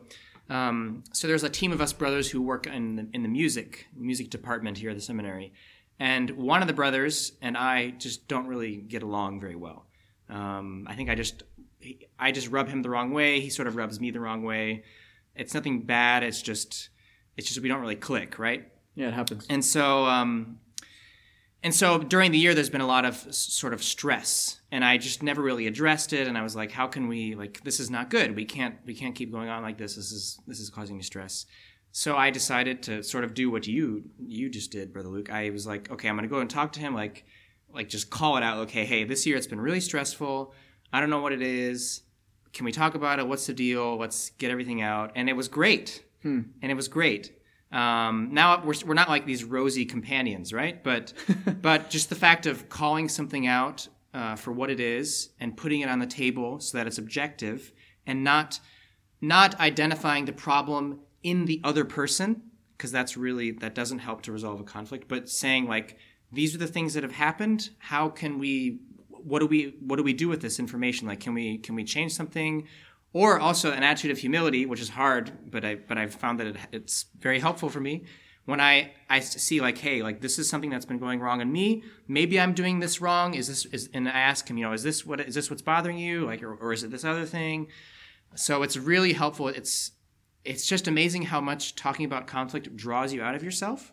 Um, 0.48 1.02
so 1.12 1.26
there's 1.26 1.42
a 1.42 1.50
team 1.50 1.72
of 1.72 1.80
us 1.80 1.92
brothers 1.92 2.30
who 2.30 2.40
work 2.40 2.66
in 2.68 2.96
the, 2.96 3.08
in 3.12 3.22
the 3.22 3.28
music 3.28 3.86
music 3.96 4.30
department 4.30 4.78
here 4.78 4.90
at 4.90 4.96
the 4.96 5.02
seminary, 5.02 5.52
and 5.98 6.30
one 6.30 6.62
of 6.62 6.68
the 6.68 6.74
brothers 6.74 7.32
and 7.42 7.56
I 7.56 7.90
just 7.90 8.28
don't 8.28 8.46
really 8.46 8.76
get 8.76 9.02
along 9.02 9.40
very 9.40 9.56
well. 9.56 9.85
Um, 10.28 10.86
I 10.88 10.94
think 10.94 11.10
I 11.10 11.14
just 11.14 11.42
I 12.18 12.32
just 12.32 12.48
rub 12.50 12.68
him 12.68 12.82
the 12.82 12.90
wrong 12.90 13.12
way. 13.12 13.40
He 13.40 13.50
sort 13.50 13.68
of 13.68 13.76
rubs 13.76 14.00
me 14.00 14.10
the 14.10 14.20
wrong 14.20 14.42
way. 14.42 14.84
It's 15.34 15.54
nothing 15.54 15.82
bad. 15.82 16.22
It's 16.22 16.42
just 16.42 16.88
it's 17.36 17.48
just 17.48 17.60
we 17.60 17.68
don't 17.68 17.80
really 17.80 17.96
click, 17.96 18.38
right? 18.38 18.70
yeah, 18.96 19.08
it 19.08 19.14
happens. 19.14 19.46
And 19.48 19.64
so, 19.64 20.06
um, 20.06 20.58
and 21.62 21.74
so 21.74 21.98
during 21.98 22.32
the 22.32 22.38
year, 22.38 22.54
there's 22.54 22.70
been 22.70 22.80
a 22.80 22.86
lot 22.86 23.04
of 23.04 23.16
sort 23.32 23.72
of 23.74 23.82
stress, 23.82 24.60
and 24.72 24.84
I 24.84 24.96
just 24.96 25.22
never 25.22 25.42
really 25.42 25.66
addressed 25.66 26.12
it. 26.12 26.26
And 26.26 26.36
I 26.36 26.42
was 26.42 26.56
like, 26.56 26.72
how 26.72 26.86
can 26.86 27.06
we 27.06 27.34
like 27.34 27.62
this 27.62 27.78
is 27.78 27.90
not 27.90 28.10
good. 28.10 28.34
We 28.34 28.44
can't 28.44 28.76
we 28.84 28.94
can't 28.94 29.14
keep 29.14 29.30
going 29.30 29.48
on 29.48 29.62
like 29.62 29.78
this. 29.78 29.94
This 29.94 30.10
is 30.12 30.40
this 30.46 30.58
is 30.58 30.70
causing 30.70 30.96
me 30.96 31.02
stress. 31.02 31.46
So 31.92 32.16
I 32.16 32.30
decided 32.30 32.82
to 32.84 33.02
sort 33.02 33.24
of 33.24 33.34
do 33.34 33.50
what 33.50 33.66
you 33.66 34.04
you 34.26 34.48
just 34.48 34.72
did, 34.72 34.92
brother 34.92 35.08
Luke. 35.08 35.30
I 35.30 35.50
was 35.50 35.66
like, 35.66 35.90
okay, 35.90 36.08
I'm 36.08 36.16
gonna 36.16 36.28
go 36.28 36.40
and 36.40 36.48
talk 36.48 36.72
to 36.72 36.80
him, 36.80 36.94
like 36.94 37.24
like 37.76 37.88
just 37.88 38.10
call 38.10 38.36
it 38.36 38.42
out. 38.42 38.58
Okay, 38.64 38.84
hey, 38.84 39.04
this 39.04 39.26
year 39.26 39.36
it's 39.36 39.46
been 39.46 39.60
really 39.60 39.80
stressful. 39.80 40.52
I 40.92 41.00
don't 41.00 41.10
know 41.10 41.20
what 41.20 41.32
it 41.32 41.42
is. 41.42 42.02
Can 42.52 42.64
we 42.64 42.72
talk 42.72 42.94
about 42.94 43.18
it? 43.18 43.28
What's 43.28 43.46
the 43.46 43.52
deal? 43.52 43.96
Let's 43.96 44.30
get 44.30 44.50
everything 44.50 44.82
out. 44.82 45.12
And 45.14 45.28
it 45.28 45.34
was 45.34 45.46
great. 45.46 46.02
And 46.62 46.72
it 46.72 46.74
was 46.74 46.88
great. 46.88 47.32
Um, 47.70 48.30
now 48.32 48.64
we're, 48.64 48.74
we're 48.86 48.94
not 48.94 49.08
like 49.08 49.26
these 49.26 49.44
rosy 49.44 49.84
companions, 49.84 50.52
right? 50.52 50.82
But 50.82 51.12
but 51.62 51.90
just 51.90 52.08
the 52.08 52.14
fact 52.14 52.46
of 52.46 52.68
calling 52.68 53.08
something 53.08 53.46
out 53.46 53.88
uh, 54.14 54.34
for 54.34 54.52
what 54.52 54.70
it 54.70 54.80
is 54.80 55.30
and 55.38 55.56
putting 55.56 55.82
it 55.82 55.88
on 55.88 55.98
the 55.98 56.06
table 56.06 56.58
so 56.58 56.78
that 56.78 56.86
it's 56.86 56.98
objective 56.98 57.72
and 58.06 58.24
not 58.24 58.58
not 59.20 59.58
identifying 59.60 60.24
the 60.24 60.32
problem 60.32 61.00
in 61.22 61.44
the 61.44 61.60
other 61.64 61.84
person 61.84 62.42
because 62.76 62.92
that's 62.92 63.16
really 63.16 63.50
that 63.50 63.74
doesn't 63.74 63.98
help 63.98 64.22
to 64.22 64.32
resolve 64.32 64.60
a 64.60 64.64
conflict 64.64 65.08
but 65.08 65.28
saying 65.28 65.66
like 65.66 65.98
these 66.32 66.54
are 66.54 66.58
the 66.58 66.66
things 66.66 66.94
that 66.94 67.02
have 67.02 67.12
happened. 67.12 67.70
How 67.78 68.08
can 68.08 68.38
we 68.38 68.80
what 69.08 69.40
do 69.40 69.46
we 69.46 69.74
what 69.80 69.96
do 69.96 70.02
we 70.02 70.12
do 70.12 70.28
with 70.28 70.40
this 70.40 70.58
information? 70.58 71.06
Like 71.06 71.20
can 71.20 71.34
we 71.34 71.58
can 71.58 71.74
we 71.74 71.84
change 71.84 72.12
something? 72.12 72.66
Or 73.12 73.40
also 73.40 73.72
an 73.72 73.82
attitude 73.82 74.10
of 74.10 74.18
humility 74.18 74.66
which 74.66 74.80
is 74.80 74.90
hard 74.90 75.50
but 75.50 75.64
i 75.64 75.76
but 75.76 75.96
i've 75.96 76.14
found 76.14 76.38
that 76.40 76.48
it, 76.48 76.56
it's 76.72 77.06
very 77.18 77.40
helpful 77.40 77.68
for 77.68 77.80
me. 77.80 78.04
When 78.44 78.60
i 78.60 78.92
i 79.08 79.20
see 79.20 79.60
like 79.60 79.78
hey 79.78 80.02
like 80.02 80.20
this 80.20 80.38
is 80.38 80.48
something 80.48 80.70
that's 80.70 80.84
been 80.84 80.98
going 80.98 81.20
wrong 81.20 81.40
in 81.40 81.50
me. 81.50 81.82
Maybe 82.08 82.38
i'm 82.40 82.52
doing 82.52 82.80
this 82.80 83.00
wrong. 83.00 83.34
Is 83.34 83.48
this 83.48 83.64
is 83.66 83.88
and 83.94 84.08
i 84.08 84.12
ask 84.12 84.48
him 84.48 84.58
you 84.58 84.64
know 84.64 84.72
is 84.72 84.82
this 84.82 85.06
what 85.06 85.20
is 85.20 85.34
this 85.34 85.50
what's 85.50 85.62
bothering 85.62 85.98
you? 85.98 86.26
Like 86.26 86.42
or, 86.42 86.54
or 86.54 86.72
is 86.72 86.82
it 86.82 86.90
this 86.90 87.04
other 87.04 87.24
thing? 87.24 87.68
So 88.34 88.62
it's 88.62 88.76
really 88.76 89.12
helpful. 89.12 89.48
It's 89.48 89.92
it's 90.44 90.66
just 90.66 90.86
amazing 90.86 91.22
how 91.22 91.40
much 91.40 91.74
talking 91.74 92.04
about 92.04 92.26
conflict 92.26 92.76
draws 92.76 93.12
you 93.12 93.22
out 93.22 93.34
of 93.34 93.42
yourself 93.42 93.92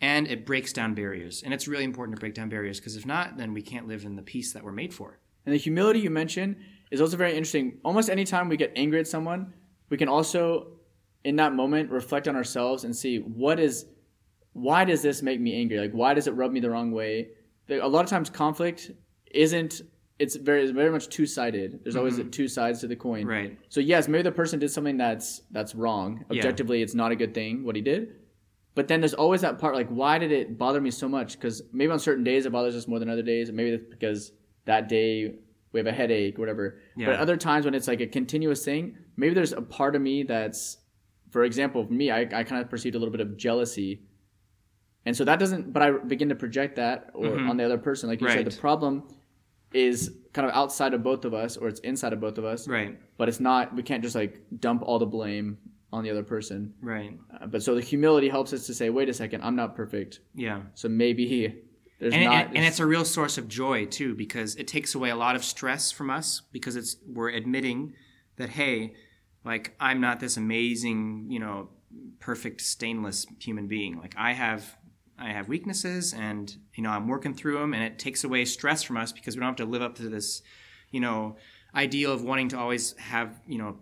and 0.00 0.26
it 0.28 0.46
breaks 0.46 0.72
down 0.72 0.94
barriers 0.94 1.42
and 1.42 1.52
it's 1.52 1.68
really 1.68 1.84
important 1.84 2.16
to 2.16 2.20
break 2.20 2.34
down 2.34 2.48
barriers 2.48 2.78
because 2.78 2.96
if 2.96 3.04
not 3.04 3.36
then 3.36 3.52
we 3.52 3.62
can't 3.62 3.86
live 3.86 4.04
in 4.04 4.16
the 4.16 4.22
peace 4.22 4.52
that 4.52 4.64
we're 4.64 4.72
made 4.72 4.94
for 4.94 5.18
And 5.44 5.54
the 5.54 5.58
humility 5.58 6.00
you 6.00 6.10
mentioned 6.10 6.56
is 6.90 7.00
also 7.00 7.16
very 7.16 7.32
interesting. 7.32 7.78
Almost 7.84 8.10
anytime 8.10 8.48
we 8.48 8.56
get 8.56 8.72
angry 8.76 9.00
at 9.00 9.06
someone, 9.06 9.52
we 9.88 9.96
can 9.96 10.08
also, 10.08 10.68
in 11.24 11.36
that 11.36 11.54
moment, 11.54 11.90
reflect 11.90 12.28
on 12.28 12.36
ourselves 12.36 12.84
and 12.84 12.94
see 12.94 13.18
what 13.18 13.60
is, 13.60 13.86
why 14.52 14.84
does 14.84 15.02
this 15.02 15.22
make 15.22 15.40
me 15.40 15.54
angry? 15.60 15.78
Like, 15.78 15.92
why 15.92 16.14
does 16.14 16.26
it 16.26 16.32
rub 16.32 16.52
me 16.52 16.60
the 16.60 16.70
wrong 16.70 16.92
way? 16.92 17.28
A 17.68 17.88
lot 17.88 18.04
of 18.04 18.10
times, 18.10 18.30
conflict 18.30 18.90
isn't. 19.32 19.82
It's 20.18 20.36
very, 20.36 20.62
it's 20.62 20.72
very 20.72 20.90
much 20.90 21.08
two 21.08 21.24
sided. 21.24 21.80
There's 21.82 21.96
always 21.96 22.18
mm-hmm. 22.18 22.28
two 22.28 22.46
sides 22.46 22.80
to 22.80 22.86
the 22.86 22.96
coin. 22.96 23.26
Right. 23.26 23.56
So 23.70 23.80
yes, 23.80 24.06
maybe 24.06 24.22
the 24.22 24.32
person 24.32 24.58
did 24.58 24.70
something 24.70 24.98
that's 24.98 25.42
that's 25.50 25.74
wrong. 25.74 26.24
Yeah. 26.28 26.38
Objectively, 26.38 26.82
it's 26.82 26.94
not 26.94 27.10
a 27.10 27.16
good 27.16 27.32
thing 27.32 27.64
what 27.64 27.74
he 27.74 27.80
did. 27.80 28.16
But 28.74 28.88
then 28.88 29.00
there's 29.00 29.14
always 29.14 29.40
that 29.40 29.58
part 29.58 29.74
like, 29.74 29.88
why 29.88 30.18
did 30.18 30.32
it 30.32 30.56
bother 30.56 30.80
me 30.80 30.90
so 30.90 31.08
much? 31.08 31.32
Because 31.32 31.62
maybe 31.72 31.90
on 31.92 31.98
certain 31.98 32.24
days 32.24 32.46
it 32.46 32.52
bothers 32.52 32.76
us 32.76 32.86
more 32.86 32.98
than 32.98 33.10
other 33.10 33.22
days, 33.22 33.48
and 33.48 33.56
maybe 33.56 33.70
it's 33.70 33.84
because 33.90 34.32
that 34.64 34.88
day 34.88 35.34
we 35.72 35.80
have 35.80 35.86
a 35.86 35.92
headache, 35.92 36.38
or 36.38 36.42
whatever. 36.42 36.78
Yeah. 36.96 37.06
But 37.06 37.16
other 37.16 37.36
times 37.36 37.64
when 37.64 37.74
it's 37.74 37.88
like 37.88 38.00
a 38.00 38.06
continuous 38.06 38.64
thing, 38.64 38.96
maybe 39.16 39.34
there's 39.34 39.52
a 39.52 39.62
part 39.62 39.94
of 39.96 40.02
me 40.02 40.22
that's, 40.22 40.78
for 41.30 41.44
example, 41.44 41.84
for 41.84 41.92
me, 41.92 42.10
I, 42.10 42.20
I 42.20 42.44
kind 42.44 42.60
of 42.60 42.68
perceived 42.68 42.94
a 42.96 42.98
little 42.98 43.12
bit 43.12 43.20
of 43.20 43.36
jealousy. 43.36 44.02
And 45.06 45.16
so 45.16 45.24
that 45.24 45.38
doesn't, 45.38 45.72
but 45.72 45.82
I 45.82 45.90
begin 45.92 46.28
to 46.28 46.34
project 46.34 46.76
that 46.76 47.10
or 47.14 47.38
on 47.38 47.56
the 47.56 47.64
other 47.64 47.78
person. 47.78 48.08
Like 48.08 48.20
you 48.20 48.28
said, 48.28 48.38
Mm-hmm. 48.38 48.54
The 48.54 48.60
problem 48.60 49.08
is 49.72 50.12
kind 50.32 50.48
of 50.48 50.54
outside 50.54 50.94
of 50.94 51.02
both 51.02 51.24
of 51.24 51.34
us 51.34 51.56
or 51.56 51.68
it's 51.68 51.80
inside 51.80 52.12
of 52.12 52.20
both 52.20 52.38
of 52.38 52.44
us 52.44 52.66
right 52.66 52.98
but 53.16 53.28
it's 53.28 53.40
not 53.40 53.74
we 53.74 53.82
can't 53.82 54.02
just 54.02 54.14
like 54.14 54.42
dump 54.58 54.82
all 54.84 54.98
the 54.98 55.06
blame 55.06 55.58
on 55.92 56.04
the 56.04 56.10
other 56.10 56.22
person. 56.22 56.74
Right. 56.80 57.18
Uh, 57.40 57.46
but 57.46 57.62
so 57.62 57.74
the 57.74 57.80
humility 57.80 58.28
helps 58.28 58.52
us 58.52 58.66
to 58.66 58.74
say 58.74 58.90
wait 58.90 59.08
a 59.08 59.14
second 59.14 59.42
i'm 59.42 59.56
not 59.56 59.74
perfect. 59.76 60.20
Yeah. 60.34 60.62
So 60.74 60.88
maybe 60.88 61.26
he 61.26 61.54
there's 61.98 62.14
and, 62.14 62.24
not 62.24 62.46
and, 62.46 62.56
and 62.56 62.64
it's 62.64 62.80
a 62.80 62.86
real 62.86 63.04
source 63.04 63.38
of 63.38 63.46
joy 63.48 63.86
too 63.86 64.14
because 64.14 64.56
it 64.56 64.66
takes 64.66 64.94
away 64.94 65.10
a 65.10 65.16
lot 65.16 65.36
of 65.36 65.44
stress 65.44 65.92
from 65.92 66.10
us 66.10 66.42
because 66.52 66.76
it's 66.76 66.96
we're 67.06 67.28
admitting 67.28 67.94
that 68.36 68.48
hey 68.50 68.94
like 69.44 69.74
i'm 69.78 70.00
not 70.00 70.20
this 70.20 70.36
amazing 70.36 71.26
you 71.28 71.38
know 71.38 71.68
perfect 72.20 72.60
stainless 72.60 73.26
human 73.38 73.66
being. 73.66 73.98
Like 73.98 74.14
i 74.16 74.32
have 74.32 74.76
i 75.18 75.32
have 75.32 75.48
weaknesses 75.48 76.14
and 76.14 76.56
you 76.74 76.82
know 76.82 76.90
i'm 76.90 77.08
working 77.08 77.34
through 77.34 77.58
them 77.58 77.74
and 77.74 77.82
it 77.82 77.98
takes 77.98 78.24
away 78.24 78.44
stress 78.44 78.82
from 78.82 78.96
us 78.96 79.12
because 79.12 79.36
we 79.36 79.40
don't 79.40 79.48
have 79.48 79.56
to 79.56 79.64
live 79.64 79.82
up 79.82 79.96
to 79.96 80.08
this 80.08 80.42
you 80.90 81.00
know 81.00 81.36
ideal 81.74 82.12
of 82.12 82.24
wanting 82.24 82.48
to 82.48 82.58
always 82.58 82.96
have 82.98 83.40
you 83.46 83.58
know 83.58 83.76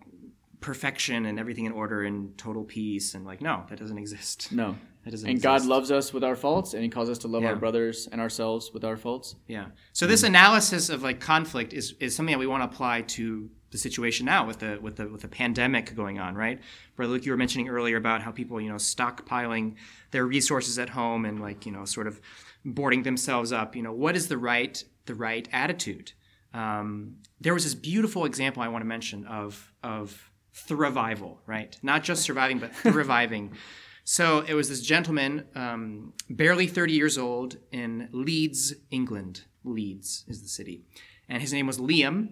perfection 0.61 1.27
and 1.27 1.38
everything 1.38 1.65
in 1.67 1.73
order 1.73 2.03
and 2.03 2.37
total 2.37 2.65
peace 2.65 3.15
and 3.15 3.25
like 3.25 3.41
no 3.41 3.65
that 3.69 3.79
doesn't 3.79 3.99
exist 3.99 4.50
no 4.53 4.77
that 5.05 5.11
doesn't 5.11 5.29
and 5.31 5.41
god 5.41 5.65
loves 5.65 5.91
us 5.91 6.12
with 6.12 6.25
our 6.25 6.35
faults 6.35 6.75
and 6.75 6.83
he 6.83 6.88
calls 6.88 7.09
us 7.09 7.19
to 7.19 7.29
love 7.29 7.43
Yeah. 7.43 7.50
our 7.50 7.57
brothers 7.57 8.09
and 8.11 8.21
ourselves 8.21 8.73
with 8.75 8.85
our 8.85 8.97
faults 8.97 9.37
Yeah. 9.47 9.67
So 9.93 10.07
this 10.07 10.23
analysis 10.25 10.88
of 10.88 11.03
like 11.03 11.21
conflict 11.21 11.73
is, 11.73 11.95
is 12.00 12.15
something 12.17 12.33
that 12.33 12.38
we 12.41 12.47
want 12.47 12.62
to 12.62 12.75
apply 12.77 13.03
to 13.03 13.50
the 13.71 13.79
situation 13.79 14.25
now 14.27 14.47
with 14.47 14.59
the 14.61 14.79
with 14.81 14.97
the 14.97 15.07
with 15.09 15.21
the 15.21 15.29
pandemic 15.29 15.95
going 15.95 16.19
on, 16.19 16.35
right? 16.35 16.59
Brother 16.97 17.12
Luke, 17.12 17.27
you 17.27 17.33
were 17.33 17.37
mentioning 17.38 17.69
earlier 17.69 17.99
about 17.99 18.23
how 18.23 18.31
people, 18.33 18.59
you 18.62 18.71
know, 18.71 18.77
stockpiling 18.77 19.75
their 20.11 20.27
resources 20.27 20.79
at 20.79 20.88
home 20.88 21.27
and 21.27 21.38
like, 21.38 21.67
you 21.67 21.73
know, 21.73 21.85
sort 21.85 22.07
of 22.07 22.19
boarding 22.65 23.03
themselves 23.03 23.53
up. 23.53 23.77
You 23.77 23.83
know, 23.83 23.93
what 23.93 24.17
is 24.17 24.29
the 24.29 24.38
right 24.38 24.83
the 25.05 25.15
right 25.15 25.47
attitude? 25.53 26.12
um, 26.55 27.17
there 27.41 27.53
was 27.53 27.65
this 27.65 27.75
beautiful 27.75 28.25
example 28.25 28.62
I 28.62 28.69
want 28.69 28.81
to 28.83 28.87
mention 28.87 29.27
of 29.27 29.73
of 29.83 30.28
thrivival, 30.55 31.38
right? 31.47 31.76
Not 31.83 32.02
just 32.02 32.23
surviving, 32.23 32.59
but 32.59 32.75
thriving. 32.75 33.52
So 34.11 34.43
it 34.49 34.55
was 34.55 34.71
this 34.71 34.81
gentleman, 34.81 35.45
um, 35.55 36.14
barely 36.31 36.67
30 36.67 36.95
years 36.95 37.19
old, 37.19 37.59
in 37.73 38.09
Leeds, 38.11 38.73
England. 38.90 39.43
Leeds 39.64 40.25
is 40.26 40.40
the 40.40 40.49
city, 40.49 40.81
and 41.28 41.43
his 41.43 41.52
name 41.52 41.67
was 41.67 41.76
Liam, 41.76 42.31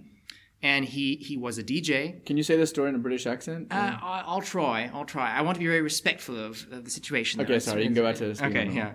and 0.62 0.86
he 0.86 1.16
he 1.16 1.36
was 1.36 1.58
a 1.58 1.62
DJ. 1.62 2.24
Can 2.24 2.38
you 2.38 2.42
say 2.42 2.56
this 2.56 2.70
story 2.70 2.88
in 2.88 2.94
a 2.94 2.98
British 2.98 3.26
accent? 3.26 3.68
Uh, 3.70 3.74
I- 4.00 4.24
I'll 4.26 4.40
try. 4.40 4.90
I'll 4.94 5.04
try. 5.04 5.30
I 5.30 5.42
want 5.42 5.56
to 5.56 5.58
be 5.58 5.66
very 5.66 5.82
respectful 5.82 6.42
of, 6.42 6.66
of 6.72 6.84
the 6.86 6.90
situation. 6.90 7.42
Okay, 7.42 7.58
sorry, 7.58 7.82
you 7.82 7.88
can 7.88 7.94
go 7.94 8.04
back 8.04 8.16
to 8.16 8.26
this. 8.28 8.40
Okay, 8.40 8.70
yeah. 8.72 8.92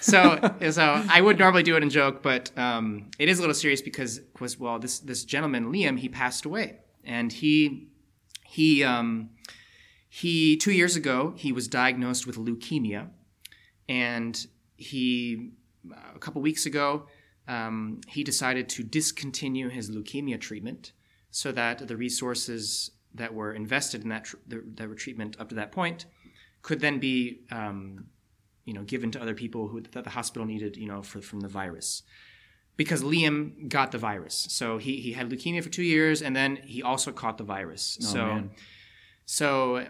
So, 0.00 0.38
so 0.70 1.04
I 1.10 1.20
would 1.20 1.36
normally 1.36 1.64
do 1.64 1.76
it 1.76 1.82
in 1.82 1.90
joke, 1.90 2.22
but 2.22 2.56
um, 2.56 3.10
it 3.18 3.28
is 3.28 3.38
a 3.38 3.42
little 3.42 3.54
serious 3.54 3.82
because 3.82 4.20
was 4.38 4.56
well, 4.56 4.78
this 4.78 5.00
this 5.00 5.24
gentleman 5.24 5.72
Liam 5.72 5.98
he 5.98 6.08
passed 6.08 6.44
away, 6.44 6.76
and 7.02 7.32
he 7.32 7.88
he 8.50 8.82
um, 8.82 9.30
he 10.08 10.56
two 10.56 10.72
years 10.72 10.96
ago 10.96 11.34
he 11.36 11.52
was 11.52 11.68
diagnosed 11.68 12.26
with 12.26 12.36
leukemia, 12.36 13.08
and 13.88 14.46
he 14.76 15.52
a 16.14 16.18
couple 16.18 16.42
weeks 16.42 16.66
ago 16.66 17.06
um, 17.46 18.00
he 18.08 18.24
decided 18.24 18.68
to 18.70 18.82
discontinue 18.82 19.68
his 19.68 19.88
leukemia 19.88 20.40
treatment 20.40 20.90
so 21.30 21.52
that 21.52 21.86
the 21.86 21.96
resources 21.96 22.90
that 23.14 23.32
were 23.32 23.52
invested 23.52 24.02
in 24.02 24.08
that 24.08 24.24
tr- 24.24 24.36
that 24.48 24.88
were 24.88 24.96
treatment 24.96 25.36
up 25.38 25.48
to 25.50 25.54
that 25.54 25.70
point 25.70 26.06
could 26.62 26.80
then 26.80 26.98
be 26.98 27.42
um, 27.52 28.06
you 28.64 28.74
know 28.74 28.82
given 28.82 29.12
to 29.12 29.22
other 29.22 29.34
people 29.34 29.68
who 29.68 29.80
that 29.80 30.02
the 30.02 30.10
hospital 30.10 30.44
needed 30.44 30.76
you 30.76 30.88
know 30.88 31.02
for, 31.02 31.20
from 31.20 31.38
the 31.38 31.48
virus 31.48 32.02
because 32.80 33.02
Liam 33.02 33.68
got 33.68 33.92
the 33.92 33.98
virus. 33.98 34.46
So 34.48 34.78
he, 34.78 35.02
he 35.02 35.12
had 35.12 35.28
leukemia 35.28 35.62
for 35.62 35.68
two 35.68 35.82
years 35.82 36.22
and 36.22 36.34
then 36.34 36.56
he 36.56 36.82
also 36.82 37.12
caught 37.12 37.36
the 37.36 37.44
virus. 37.44 37.98
So 38.00 38.24
man. 38.24 38.50
so 39.26 39.86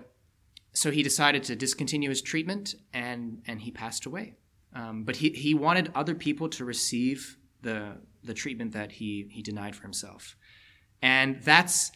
so 0.73 0.90
he 0.90 1.04
decided 1.04 1.44
to 1.44 1.54
discontinue 1.54 2.09
his 2.09 2.20
treatment 2.20 2.75
and 2.92 3.42
and 3.47 3.61
he 3.61 3.70
passed 3.70 4.06
away. 4.06 4.35
Um, 4.75 5.04
but 5.04 5.14
he, 5.14 5.28
he 5.28 5.54
wanted 5.54 5.92
other 5.94 6.16
people 6.16 6.49
to 6.49 6.64
receive 6.64 7.38
the 7.62 7.99
the 8.25 8.35
treatment 8.35 8.73
that 8.73 8.90
he 8.90 9.28
he 9.30 9.40
denied 9.40 9.76
for 9.76 9.82
himself. 9.82 10.35
And 11.00 11.40
that's 11.44 11.92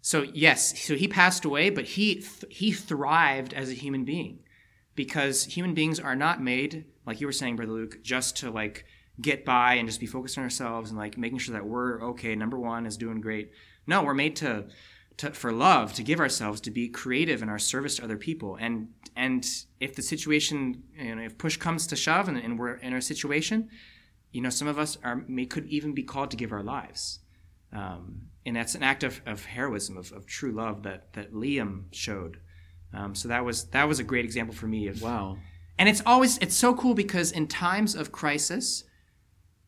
so 0.00 0.22
yes 0.32 0.82
so 0.82 0.94
he 0.94 1.08
passed 1.08 1.44
away 1.44 1.68
but 1.68 1.84
he 1.84 2.14
th- 2.14 2.46
he 2.48 2.72
thrived 2.72 3.52
as 3.52 3.68
a 3.68 3.74
human 3.74 4.06
being. 4.06 4.38
Because 4.94 5.44
human 5.44 5.74
beings 5.74 6.00
are 6.00 6.16
not 6.16 6.42
made 6.42 6.86
like 7.04 7.20
you 7.20 7.26
were 7.26 7.34
saying 7.34 7.56
brother 7.56 7.72
luke 7.72 8.02
just 8.02 8.34
to 8.38 8.50
like 8.50 8.86
get 9.20 9.44
by 9.44 9.74
and 9.74 9.88
just 9.88 10.00
be 10.00 10.06
focused 10.06 10.38
on 10.38 10.44
ourselves 10.44 10.90
and 10.90 10.98
like 10.98 11.18
making 11.18 11.38
sure 11.38 11.52
that 11.52 11.66
we're 11.66 12.02
okay 12.02 12.34
number 12.34 12.58
one 12.58 12.86
is 12.86 12.96
doing 12.96 13.20
great 13.20 13.50
no 13.86 14.02
we're 14.02 14.14
made 14.14 14.36
to 14.36 14.64
to, 15.18 15.32
for 15.32 15.52
love, 15.52 15.92
to 15.94 16.02
give 16.02 16.20
ourselves, 16.20 16.60
to 16.62 16.70
be 16.70 16.88
creative 16.88 17.42
in 17.42 17.48
our 17.48 17.58
service 17.58 17.96
to 17.96 18.04
other 18.04 18.16
people. 18.16 18.56
And 18.58 18.88
and 19.14 19.46
if 19.80 19.94
the 19.96 20.02
situation, 20.02 20.84
you 20.96 21.14
know, 21.14 21.22
if 21.22 21.36
push 21.36 21.56
comes 21.56 21.86
to 21.88 21.96
shove, 21.96 22.28
and, 22.28 22.38
and 22.38 22.58
we're 22.58 22.74
in 22.74 22.92
our 22.92 23.00
situation, 23.00 23.68
you 24.30 24.40
know, 24.40 24.50
some 24.50 24.68
of 24.68 24.78
us 24.78 24.96
are 25.04 25.24
may 25.28 25.44
could 25.44 25.66
even 25.66 25.92
be 25.92 26.04
called 26.04 26.30
to 26.30 26.36
give 26.36 26.52
our 26.52 26.62
lives, 26.62 27.18
um, 27.72 28.22
and 28.46 28.56
that's 28.56 28.74
an 28.74 28.82
act 28.82 29.02
of, 29.02 29.20
of 29.26 29.44
heroism, 29.44 29.96
of, 29.96 30.12
of 30.12 30.26
true 30.26 30.52
love 30.52 30.84
that 30.84 31.12
that 31.14 31.32
Liam 31.34 31.84
showed. 31.90 32.38
Um, 32.94 33.14
so 33.14 33.28
that 33.28 33.44
was 33.44 33.66
that 33.70 33.88
was 33.88 33.98
a 33.98 34.04
great 34.04 34.24
example 34.24 34.54
for 34.54 34.66
me 34.66 34.86
of 34.86 35.02
Wow. 35.02 35.36
and 35.78 35.88
it's 35.88 36.02
always 36.06 36.38
it's 36.38 36.54
so 36.56 36.74
cool 36.74 36.94
because 36.94 37.32
in 37.32 37.46
times 37.48 37.94
of 37.94 38.12
crisis 38.12 38.84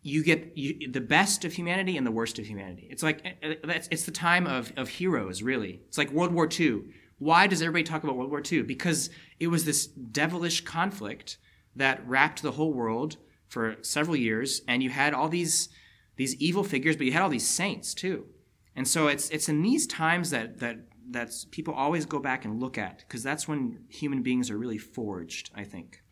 you 0.02 0.22
get 0.24 0.56
you, 0.56 0.90
the 0.90 1.00
best 1.00 1.44
of 1.44 1.52
humanity 1.52 1.96
and 1.96 2.06
the 2.06 2.10
worst 2.10 2.38
of 2.38 2.46
humanity. 2.46 2.88
It's 2.90 3.02
like 3.02 3.24
uh, 3.42 3.54
it's 3.90 4.04
the 4.04 4.10
time 4.10 4.46
of 4.46 4.72
of 4.76 4.88
heroes 4.88 5.42
really. 5.42 5.82
It's 5.88 5.98
like 5.98 6.10
world 6.10 6.32
war 6.32 6.48
ii 6.58 6.82
why 7.20 7.46
does 7.46 7.60
everybody 7.60 7.84
talk 7.84 8.02
about 8.02 8.16
world 8.16 8.30
war 8.30 8.42
ii 8.50 8.62
because 8.62 9.10
it 9.38 9.46
was 9.46 9.64
this 9.64 9.86
devilish 9.86 10.62
conflict 10.62 11.36
that 11.76 12.04
wrapped 12.08 12.42
the 12.42 12.52
whole 12.52 12.72
world 12.72 13.18
for 13.46 13.76
several 13.82 14.16
years 14.16 14.62
and 14.66 14.82
you 14.82 14.90
had 14.90 15.14
all 15.14 15.28
these 15.28 15.68
these 16.16 16.34
evil 16.36 16.64
figures 16.64 16.96
but 16.96 17.06
you 17.06 17.12
had 17.12 17.22
all 17.22 17.28
these 17.28 17.46
saints 17.48 17.94
too. 17.94 18.26
And 18.74 18.88
so 18.88 19.06
it's 19.06 19.28
it's 19.30 19.48
in 19.48 19.62
these 19.62 19.86
times 19.86 20.30
that 20.30 20.58
that 20.58 20.78
that's 21.10 21.44
people 21.44 21.74
always 21.74 22.06
go 22.06 22.18
back 22.18 22.44
and 22.44 22.58
look 22.60 22.78
at 22.78 22.98
because 23.00 23.22
that's 23.22 23.46
when 23.46 23.84
human 23.88 24.22
beings 24.22 24.50
are 24.50 24.58
really 24.58 24.78
forged 24.78 25.50
i 25.54 25.64
think. 25.64 26.02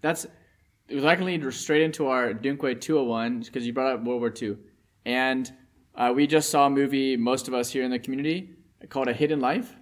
That's 0.00 0.26
it 0.88 0.94
was 0.94 1.04
likely 1.04 1.38
lead 1.38 1.52
straight 1.54 1.82
into 1.82 2.06
our 2.08 2.32
Dunque 2.34 2.80
201 2.80 3.40
because 3.40 3.66
you 3.66 3.72
brought 3.72 3.94
up 3.94 4.04
World 4.04 4.20
War 4.20 4.32
II, 4.40 4.56
and 5.04 5.50
uh, 5.94 6.12
we 6.14 6.26
just 6.26 6.50
saw 6.50 6.66
a 6.66 6.70
movie. 6.70 7.16
Most 7.16 7.48
of 7.48 7.54
us 7.54 7.70
here 7.70 7.82
in 7.84 7.90
the 7.90 7.98
community 7.98 8.50
called 8.88 9.08
A 9.08 9.12
Hidden 9.12 9.40
Life. 9.40 9.74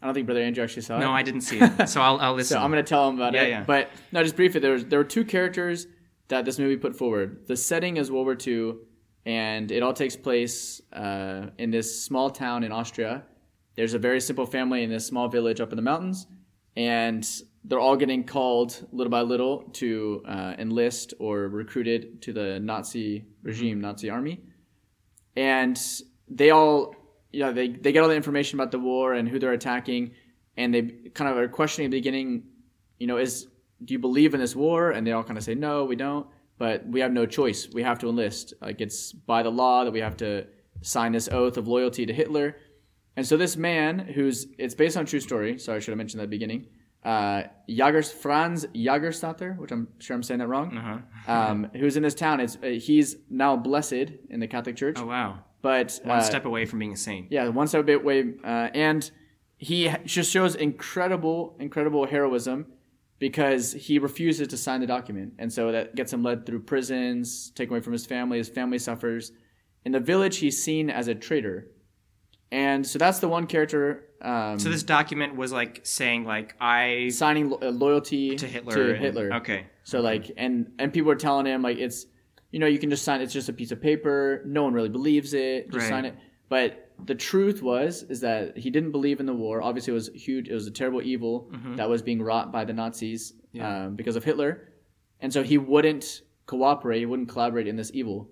I 0.00 0.06
don't 0.06 0.14
think 0.14 0.26
Brother 0.26 0.42
Andrew 0.42 0.62
actually 0.62 0.82
saw 0.82 0.96
it. 0.96 1.00
no 1.00 1.10
i 1.10 1.22
didn't 1.24 1.40
see 1.40 1.58
it 1.60 1.88
so 1.88 2.00
i'll, 2.00 2.18
I'll 2.20 2.34
listen 2.34 2.56
So 2.56 2.62
I'm 2.62 2.70
going 2.70 2.84
to 2.84 2.88
tell 2.88 3.08
him 3.08 3.16
about 3.16 3.34
Yeah, 3.34 3.42
it. 3.42 3.48
yeah. 3.50 3.64
But 3.64 3.90
no, 4.12 4.22
just 4.22 4.36
briefly, 4.36 4.60
there 4.60 4.72
was 4.72 4.84
there 4.84 4.98
were 5.00 5.04
two 5.04 5.24
characters 5.24 5.86
that 6.28 6.44
this 6.44 6.58
movie 6.58 6.76
put 6.76 6.94
forward. 6.96 7.46
The 7.48 7.56
setting 7.56 7.96
is 7.96 8.10
World 8.10 8.26
War 8.26 8.36
II, 8.46 8.74
and 9.26 9.72
it 9.72 9.82
all 9.82 9.92
takes 9.92 10.14
place 10.14 10.80
uh, 10.92 11.46
in 11.58 11.70
this 11.72 12.02
small 12.04 12.30
town 12.30 12.62
in 12.64 12.70
Austria. 12.70 13.24
There's 13.74 13.94
a 13.94 13.98
very 13.98 14.20
simple 14.20 14.46
family 14.46 14.82
in 14.84 14.90
this 14.90 15.06
small 15.06 15.28
village 15.28 15.60
up 15.60 15.72
in 15.72 15.76
the 15.76 15.82
mountains, 15.82 16.26
and 16.76 17.26
they're 17.68 17.78
all 17.78 17.96
getting 17.96 18.24
called 18.24 18.86
little 18.92 19.10
by 19.10 19.20
little 19.20 19.62
to 19.74 20.22
uh, 20.26 20.54
enlist 20.58 21.14
or 21.20 21.48
recruited 21.48 22.22
to 22.22 22.32
the 22.32 22.58
Nazi 22.58 23.26
regime, 23.42 23.80
Nazi 23.80 24.08
army. 24.10 24.40
And 25.36 25.78
they 26.28 26.50
all 26.50 26.94
you 27.30 27.40
know 27.40 27.52
they, 27.52 27.68
they 27.68 27.92
get 27.92 28.02
all 28.02 28.08
the 28.08 28.16
information 28.16 28.58
about 28.58 28.72
the 28.72 28.78
war 28.78 29.12
and 29.12 29.28
who 29.28 29.38
they're 29.38 29.52
attacking 29.52 30.12
and 30.56 30.74
they 30.74 30.82
kind 31.14 31.30
of 31.30 31.36
are 31.36 31.46
questioning 31.46 31.86
at 31.86 31.90
the 31.90 31.98
beginning 31.98 32.44
you 32.98 33.06
know 33.06 33.18
is 33.18 33.46
do 33.84 33.92
you 33.92 33.98
believe 33.98 34.34
in 34.34 34.40
this 34.40 34.56
war? 34.56 34.90
And 34.90 35.06
they 35.06 35.12
all 35.12 35.22
kind 35.22 35.38
of 35.38 35.44
say 35.44 35.54
no 35.54 35.84
we 35.84 35.96
don't. 35.96 36.26
But 36.58 36.84
we 36.88 36.98
have 37.00 37.12
no 37.12 37.24
choice. 37.24 37.68
We 37.72 37.84
have 37.84 38.00
to 38.00 38.08
enlist. 38.08 38.52
Like 38.60 38.80
it's 38.80 39.12
by 39.12 39.44
the 39.44 39.50
law 39.50 39.84
that 39.84 39.92
we 39.92 40.00
have 40.00 40.16
to 40.16 40.46
sign 40.82 41.12
this 41.12 41.28
oath 41.28 41.56
of 41.56 41.68
loyalty 41.68 42.04
to 42.06 42.12
hitler. 42.12 42.56
And 43.16 43.24
so 43.26 43.36
this 43.36 43.56
man 43.56 43.98
who's 43.98 44.46
it's 44.58 44.74
based 44.74 44.96
on 44.96 45.04
a 45.04 45.06
true 45.06 45.20
story. 45.20 45.58
Sorry 45.58 45.76
i 45.76 45.80
should 45.80 45.92
have 45.92 45.98
mentioned 45.98 46.18
that 46.18 46.24
at 46.24 46.30
the 46.30 46.36
beginning 46.36 46.66
uh, 47.08 47.42
Jagers, 47.68 48.12
Franz 48.12 48.66
Jagerstatter, 48.66 49.56
which 49.58 49.72
I'm 49.72 49.88
sure 49.98 50.14
I'm 50.16 50.22
saying 50.22 50.40
that 50.40 50.48
wrong, 50.48 50.76
uh-huh. 50.76 51.32
um, 51.32 51.70
who's 51.74 51.96
in 51.96 52.02
this 52.02 52.14
town. 52.14 52.40
It's, 52.40 52.56
uh, 52.62 52.66
he's 52.66 53.16
now 53.30 53.56
blessed 53.56 54.12
in 54.30 54.40
the 54.40 54.46
Catholic 54.46 54.76
Church, 54.76 54.96
oh 54.98 55.06
wow 55.06 55.38
but 55.62 56.00
one 56.04 56.18
uh, 56.18 56.22
step 56.22 56.44
away 56.44 56.64
from 56.64 56.78
being 56.78 56.92
a 56.92 56.96
saint 56.96 57.30
yeah, 57.30 57.48
one 57.48 57.66
step 57.66 57.88
away, 57.88 58.34
uh, 58.44 58.68
and 58.74 59.10
he 59.56 59.92
just 60.04 60.30
shows 60.30 60.54
incredible, 60.54 61.56
incredible 61.58 62.06
heroism 62.06 62.66
because 63.18 63.72
he 63.72 63.98
refuses 63.98 64.46
to 64.48 64.56
sign 64.56 64.80
the 64.80 64.86
document, 64.86 65.32
and 65.38 65.52
so 65.52 65.72
that 65.72 65.94
gets 65.96 66.12
him 66.12 66.22
led 66.22 66.46
through 66.46 66.60
prisons, 66.60 67.50
taken 67.50 67.74
away 67.74 67.80
from 67.80 67.92
his 67.92 68.06
family. 68.06 68.38
His 68.38 68.48
family 68.48 68.78
suffers. 68.78 69.32
In 69.84 69.92
the 69.92 70.00
village, 70.00 70.38
he's 70.38 70.62
seen 70.62 70.90
as 70.90 71.08
a 71.08 71.14
traitor, 71.14 71.70
and 72.52 72.86
so 72.86 72.98
that's 72.98 73.18
the 73.18 73.28
one 73.28 73.46
character. 73.46 74.04
Um, 74.20 74.58
so 74.58 74.68
this 74.68 74.82
document 74.82 75.36
was 75.36 75.52
like 75.52 75.80
saying 75.84 76.24
like 76.24 76.56
i 76.60 77.08
signing 77.10 77.50
lo- 77.50 77.60
uh, 77.62 77.70
loyalty 77.70 78.34
to 78.36 78.46
hitler 78.48 78.74
To 78.74 78.90
and- 78.94 79.04
Hitler. 79.04 79.32
okay 79.34 79.66
So 79.84 80.00
like, 80.00 80.30
and 80.36 80.72
and 80.78 80.92
people 80.92 81.10
are 81.12 81.16
telling 81.16 81.46
him 81.46 81.62
like 81.62 81.78
it's, 81.78 82.06
you 82.50 82.58
know, 82.58 82.66
you 82.66 82.78
can 82.78 82.90
just 82.90 83.04
sign. 83.04 83.20
It's 83.20 83.32
just 83.32 83.48
a 83.48 83.52
piece 83.52 83.70
of 83.72 83.80
paper. 83.80 84.42
No 84.46 84.64
one 84.64 84.72
really 84.72 84.88
believes 84.88 85.34
it. 85.34 85.70
Just 85.70 85.84
Right. 85.84 85.88
sign 85.88 86.04
it. 86.06 86.14
But 86.48 86.90
the 87.04 87.14
truth 87.14 87.62
was 87.62 88.02
is 88.04 88.20
that 88.22 88.56
he 88.58 88.70
didn't 88.70 88.90
believe 88.90 89.20
in 89.20 89.26
the 89.26 89.34
war. 89.34 89.62
Obviously, 89.62 89.92
it 89.92 89.94
was 90.02 90.08
huge. 90.14 90.48
It 90.48 90.54
was 90.54 90.66
a 90.66 90.70
terrible 90.80 91.02
evil 91.02 91.50
that 91.76 91.88
was 91.88 92.00
being 92.02 92.20
wrought 92.22 92.50
by 92.52 92.64
the 92.64 92.72
Nazis 92.72 93.32
Mm-hmm. 93.32 93.56
Yeah. 93.58 93.84
um, 93.86 93.96
because 93.96 94.16
of 94.16 94.24
Hitler, 94.24 94.72
and 95.20 95.32
so 95.32 95.42
he 95.42 95.56
wouldn't 95.58 96.22
cooperate. 96.46 96.98
He 96.98 97.06
wouldn't 97.06 97.28
collaborate 97.30 97.66
in 97.66 97.76
this 97.76 97.90
evil, 97.94 98.28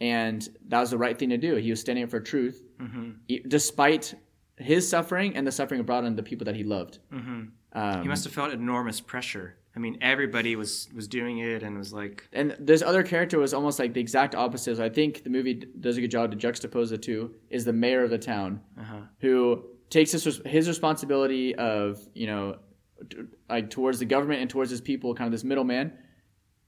and 0.00 0.48
that 0.68 0.80
was 0.80 0.90
the 0.90 0.98
right 0.98 1.16
thing 1.18 1.28
to 1.30 1.36
do. 1.38 1.54
He 1.56 1.70
was 1.70 1.80
standing 1.80 2.04
up 2.04 2.10
for 2.10 2.20
truth, 2.20 2.62
mm-hmm. 2.80 3.10
e- 3.28 3.42
despite 3.46 4.14
his 4.60 4.88
suffering 4.88 5.36
and 5.36 5.46
the 5.46 5.52
suffering 5.52 5.82
brought 5.82 6.04
on 6.04 6.16
the 6.16 6.22
people 6.22 6.44
that 6.44 6.56
he 6.56 6.64
loved. 6.64 6.98
Mm-hmm. 7.12 7.42
Um, 7.72 8.02
he 8.02 8.08
must 8.08 8.24
have 8.24 8.32
felt 8.32 8.52
enormous 8.52 9.00
pressure 9.00 9.56
i 9.76 9.78
mean 9.78 9.96
everybody 10.00 10.56
was 10.56 10.88
was 10.92 11.06
doing 11.06 11.38
it 11.38 11.62
and 11.62 11.78
was 11.78 11.92
like 11.92 12.28
and 12.32 12.56
this 12.58 12.82
other 12.82 13.04
character 13.04 13.38
was 13.38 13.54
almost 13.54 13.78
like 13.78 13.94
the 13.94 14.00
exact 14.00 14.34
opposite. 14.34 14.76
So 14.78 14.84
I 14.84 14.88
think 14.88 15.22
the 15.22 15.30
movie 15.30 15.54
does 15.54 15.96
a 15.96 16.00
good 16.00 16.10
job 16.10 16.32
to 16.32 16.36
juxtapose 16.36 16.88
the 16.88 16.98
two. 16.98 17.34
Is 17.48 17.64
the 17.64 17.72
mayor 17.72 18.02
of 18.02 18.10
the 18.10 18.18
town 18.18 18.60
uh-huh. 18.78 19.02
who 19.20 19.64
takes 19.90 20.12
his 20.12 20.40
his 20.46 20.68
responsibility 20.68 21.54
of 21.54 22.00
you 22.14 22.26
know 22.26 22.58
t- 23.08 23.18
like 23.48 23.70
towards 23.70 23.98
the 23.98 24.06
government 24.06 24.40
and 24.40 24.48
towards 24.48 24.70
his 24.70 24.80
people, 24.80 25.14
kind 25.14 25.26
of 25.26 25.32
this 25.32 25.44
middleman. 25.44 25.92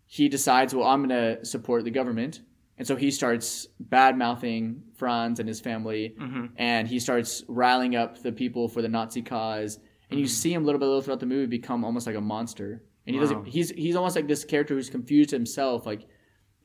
He 0.06 0.28
decides, 0.28 0.74
well, 0.74 0.86
I'm 0.86 1.08
going 1.08 1.38
to 1.38 1.44
support 1.46 1.84
the 1.84 1.90
government, 1.90 2.40
and 2.76 2.86
so 2.86 2.96
he 2.96 3.10
starts 3.10 3.66
bad 3.80 4.18
mouthing 4.18 4.82
Franz 5.02 5.40
and 5.40 5.48
his 5.48 5.60
family, 5.60 6.14
Mm-hmm. 6.24 6.46
and 6.70 6.82
he 6.92 6.98
starts 7.06 7.30
riling 7.48 7.96
up 8.02 8.10
the 8.26 8.30
people 8.42 8.64
for 8.68 8.80
the 8.82 8.88
Nazi 8.98 9.22
cause. 9.22 9.72
And 10.10 10.20
you 10.20 10.26
see 10.28 10.52
him 10.56 10.62
little 10.64 10.78
by 10.82 10.86
little 10.86 11.02
throughout 11.02 11.20
the 11.20 11.32
movie 11.34 11.46
become 11.58 11.84
almost 11.84 12.06
like 12.06 12.16
a 12.16 12.20
monster. 12.34 12.70
And 13.06 13.14
he 13.14 13.18
Wow. 13.20 13.24
doesn't. 13.24 13.44
He's 13.56 13.68
he's 13.84 13.96
almost 13.96 14.14
like 14.18 14.28
this 14.28 14.44
character 14.52 14.74
who's 14.76 14.90
confused 14.98 15.30
himself. 15.32 15.78
Like, 15.86 16.02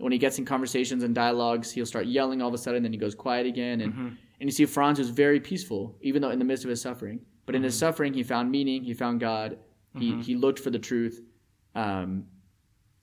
when 0.05 0.11
he 0.11 0.19
gets 0.25 0.37
in 0.39 0.45
conversations 0.45 1.01
and 1.05 1.15
dialogues, 1.15 1.71
he'll 1.71 1.85
start 1.93 2.05
yelling 2.17 2.39
all 2.41 2.49
of 2.49 2.53
a 2.53 2.57
sudden, 2.65 2.83
then 2.83 2.93
he 2.97 2.99
goes 3.05 3.15
quiet 3.15 3.45
again, 3.53 3.77
and 3.81 3.91
Mm-hmm. 3.93 4.07
and 4.39 4.43
you 4.49 4.51
see 4.59 4.65
Franz 4.75 4.99
was 5.03 5.09
very 5.25 5.39
peaceful, 5.51 5.81
even 6.07 6.21
though 6.21 6.29
in 6.35 6.39
the 6.43 6.45
midst 6.51 6.63
of 6.65 6.69
his 6.69 6.81
suffering. 6.87 7.17
But 7.47 7.55
in 7.55 7.63
his 7.63 7.73
Mm-hmm. 7.73 7.79
suffering, 7.85 8.11
he 8.19 8.23
found 8.33 8.45
meaning, 8.57 8.79
he 8.89 8.93
found 9.03 9.15
God, 9.31 9.49
he 10.01 10.07
he 10.27 10.33
looked 10.43 10.59
for 10.65 10.71
the 10.75 10.83
truth, 10.89 11.15
um, 11.83 12.09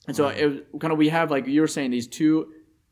and 0.07 0.15
so 0.19 0.29
it 0.29 0.47
was 0.47 0.57
kind 0.83 0.93
of 0.93 0.99
we 1.05 1.09
have 1.19 1.31
like 1.35 1.45
you 1.55 1.61
were 1.63 1.73
saying 1.79 1.91
these 1.91 2.07
two 2.19 2.35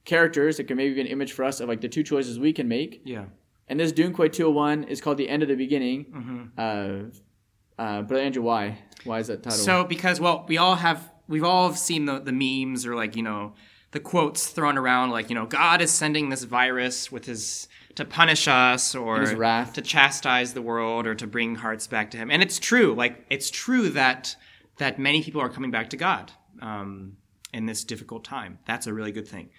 characters 0.05 0.57
that 0.57 0.65
can 0.65 0.77
maybe 0.77 0.95
be 0.95 1.01
an 1.01 1.07
image 1.07 1.33
for 1.33 1.45
us 1.45 1.61
of 1.61 1.69
like 1.69 1.81
the 1.81 1.89
two 1.89 2.03
choices 2.03 2.39
we 2.39 2.53
can 2.53 2.69
make. 2.69 3.03
Yeah. 3.05 3.27
And 3.69 3.79
this 3.79 3.93
Dunque 3.93 4.33
201 4.33 4.85
is 4.85 5.01
called 5.01 5.19
The 5.19 5.29
End 5.29 5.43
of 5.43 5.49
the 5.49 5.55
Beginning. 5.55 6.05
Mm-hmm. 6.05 6.43
Uh, 6.59 7.83
uh, 7.83 8.03
but 8.03 8.19
Andrew, 8.19 8.43
why? 8.43 8.79
Why 9.05 9.19
is 9.19 9.29
that 9.29 9.43
title? 9.43 9.59
So 9.59 9.85
because 9.85 10.21
well, 10.21 10.45
we 10.49 10.59
all 10.59 10.77
have 10.77 11.11
we've 11.29 11.45
all 11.45 11.73
seen 11.73 12.05
the 12.05 12.19
the 12.19 12.33
memes 12.33 12.87
or 12.87 12.95
like 12.95 13.17
you 13.17 13.23
know 13.23 13.55
the 13.93 14.01
quotes 14.01 14.49
thrown 14.49 14.77
around 14.77 15.11
like 15.11 15.29
you 15.31 15.35
know 15.35 15.47
God 15.47 15.81
is 15.81 15.91
sending 15.91 16.29
this 16.29 16.45
virus 16.45 17.11
with 17.11 17.27
his 17.27 17.69
to 17.95 18.05
punish 18.05 18.49
us 18.49 18.95
or 18.95 19.25
to 19.25 19.83
chastise 19.83 20.55
the 20.55 20.63
world 20.63 21.07
or 21.07 21.15
to 21.15 21.27
bring 21.27 21.57
hearts 21.57 21.87
back 21.87 22.11
to 22.13 22.17
Him. 22.17 22.31
And 22.31 22.43
it's 22.43 22.59
true. 22.59 22.95
Like 22.95 23.25
it's 23.31 23.51
true 23.51 23.91
that 23.91 24.37
that 24.79 24.99
many 24.99 25.23
people 25.23 25.41
are 25.41 25.51
coming 25.51 25.71
back 25.71 25.91
to 25.91 25.97
God 25.97 26.33
um, 26.61 27.17
in 27.53 27.67
this 27.67 27.85
difficult 27.85 28.25
time. 28.25 28.59
That's 28.67 28.87
a 28.87 28.95
really 28.95 29.13
good 29.13 29.29
thing. 29.29 29.51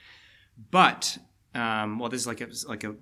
But 0.72 1.18
um, 1.56 2.00
well, 2.00 2.10
this 2.10 2.22
is 2.22 2.28
like 2.28 2.42
a 2.42 2.48
like 2.68 2.84
a 2.84 2.96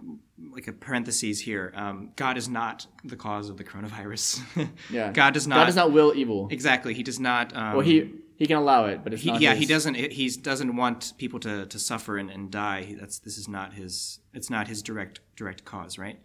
like 0.51 0.67
a 0.67 0.73
parentheses 0.73 1.39
here. 1.39 1.71
Um, 1.75 2.11
God 2.15 2.37
is 2.37 2.49
not 2.49 2.85
the 3.03 3.15
cause 3.15 3.49
of 3.49 3.57
the 3.57 3.63
coronavirus. 3.63 4.41
yeah. 4.89 5.11
God 5.11 5.33
does 5.33 5.47
not. 5.47 5.55
God 5.55 5.65
does 5.65 5.75
not 5.75 5.91
will 5.91 6.13
evil. 6.15 6.47
Exactly. 6.51 6.93
He 6.93 7.03
does 7.03 7.19
not. 7.19 7.55
Um, 7.55 7.73
Well, 7.73 7.85
he 7.85 8.11
he 8.35 8.47
can 8.47 8.57
allow 8.57 8.85
it, 8.85 9.03
but 9.03 9.13
it's 9.13 9.21
he, 9.21 9.31
not. 9.31 9.39
yeah, 9.41 9.51
his. 9.51 9.59
he 9.59 9.65
doesn't. 9.67 9.95
He 9.95 10.29
doesn't 10.29 10.75
want 10.75 11.13
people 11.17 11.39
to, 11.41 11.65
to 11.67 11.79
suffer 11.79 12.17
and, 12.17 12.29
and 12.29 12.51
die. 12.51 12.83
He- 12.83 12.95
That's 12.95 13.19
this 13.19 13.37
is 13.37 13.47
not 13.47 13.73
his. 13.73 14.19
It's 14.33 14.49
not 14.49 14.67
his 14.67 14.81
direct 14.81 15.19
direct 15.35 15.63
cause, 15.63 15.97
right? 15.97 16.19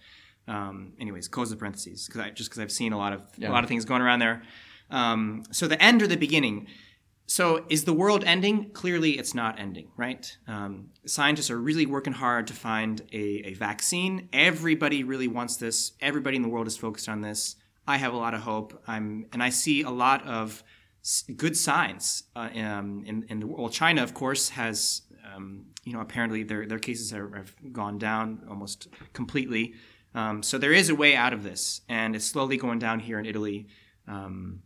Um, 0.49 0.92
anyways, 1.00 1.28
close 1.28 1.50
the 1.50 1.56
parentheses 1.56 2.06
because 2.06 2.21
I 2.21 2.30
just 2.30 2.50
because 2.50 2.61
I've 2.62 2.73
seen 2.73 2.92
a 2.92 2.99
lot 2.99 3.12
of 3.12 3.23
Yeah. 3.37 3.50
a 3.50 3.52
lot 3.52 3.62
of 3.64 3.68
things 3.68 3.85
going 3.85 4.02
around 4.02 4.21
there. 4.21 4.42
Um, 4.90 5.42
so 5.50 5.66
the 5.68 5.80
end 5.83 6.02
or 6.02 6.06
the 6.06 6.16
beginning. 6.16 6.66
So 7.26 7.64
is 7.68 7.85
the 7.85 7.92
world 7.92 8.23
ending? 8.25 8.71
Clearly, 8.71 9.18
it's 9.18 9.35
not 9.35 9.59
ending, 9.59 9.88
right? 9.97 10.37
Um, 10.47 10.90
scientists 11.06 11.50
are 11.50 11.59
really 11.59 11.85
working 11.85 12.12
hard 12.12 12.47
to 12.47 12.52
find 12.54 13.02
a, 13.12 13.49
a 13.49 13.54
vaccine. 13.54 14.28
Everybody 14.33 15.02
really 15.02 15.26
wants 15.26 15.56
this. 15.56 15.92
Everybody 16.00 16.37
in 16.37 16.42
the 16.42 16.49
world 16.49 16.68
is 16.68 16.76
focused 16.76 17.09
on 17.09 17.23
this. 17.23 17.56
I 17.87 17.97
have 17.97 18.12
a 18.12 18.16
lot 18.16 18.35
of 18.35 18.40
hope. 18.40 18.80
I'm, 18.87 19.26
and 19.33 19.42
I 19.42 19.49
see 19.50 19.83
a 19.83 19.90
lot 19.90 20.25
of 20.26 20.62
good 21.37 21.56
signs 21.56 22.25
uh, 22.35 22.49
um, 22.54 23.02
in, 23.06 23.25
in 23.28 23.40
the 23.40 23.47
world. 23.47 23.73
China, 23.73 24.02
of 24.02 24.14
course, 24.14 24.50
has, 24.50 25.02
um, 25.35 25.66
you 25.85 25.92
know, 25.92 26.00
apparently 26.00 26.45
their, 26.45 26.66
their 26.66 26.78
cases 26.78 27.12
are, 27.12 27.35
have 27.37 27.54
gone 27.73 27.99
down 27.99 28.45
almost 28.49 28.88
completely. 29.12 29.75
Um, 30.14 30.42
so 30.42 30.59
there 30.59 30.73
is 30.73 30.90
a 30.90 30.95
way 30.95 31.14
out 31.14 31.33
of 31.33 31.42
this, 31.42 31.80
and 31.88 32.16
it's 32.16 32.25
slowly 32.25 32.56
going 32.56 32.78
down 32.78 33.00
here 33.00 33.18
in 33.18 33.26
Italy. 33.26 33.66
Um, 34.09 34.62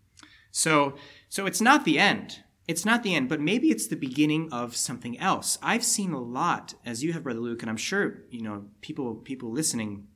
so, 0.50 0.94
so 1.28 1.46
it's 1.46 1.60
not 1.60 1.84
the 1.84 1.98
end. 1.98 2.40
It's 2.70 2.84
not 2.84 3.02
the 3.02 3.16
end, 3.16 3.28
but 3.28 3.40
maybe 3.40 3.72
it's 3.72 3.88
the 3.88 3.96
beginning 3.96 4.48
of 4.52 4.76
something 4.76 5.18
else. 5.18 5.58
I've 5.60 5.82
seen 5.82 6.12
a 6.12 6.20
lot, 6.20 6.74
as 6.86 7.02
you 7.02 7.12
have, 7.14 7.24
Brother 7.24 7.40
Luke, 7.40 7.62
and 7.62 7.68
I'm 7.68 7.76
sure 7.76 8.22
you 8.30 8.42
know 8.42 8.66
people 8.80 9.16
people 9.16 9.50
listening. 9.50 10.06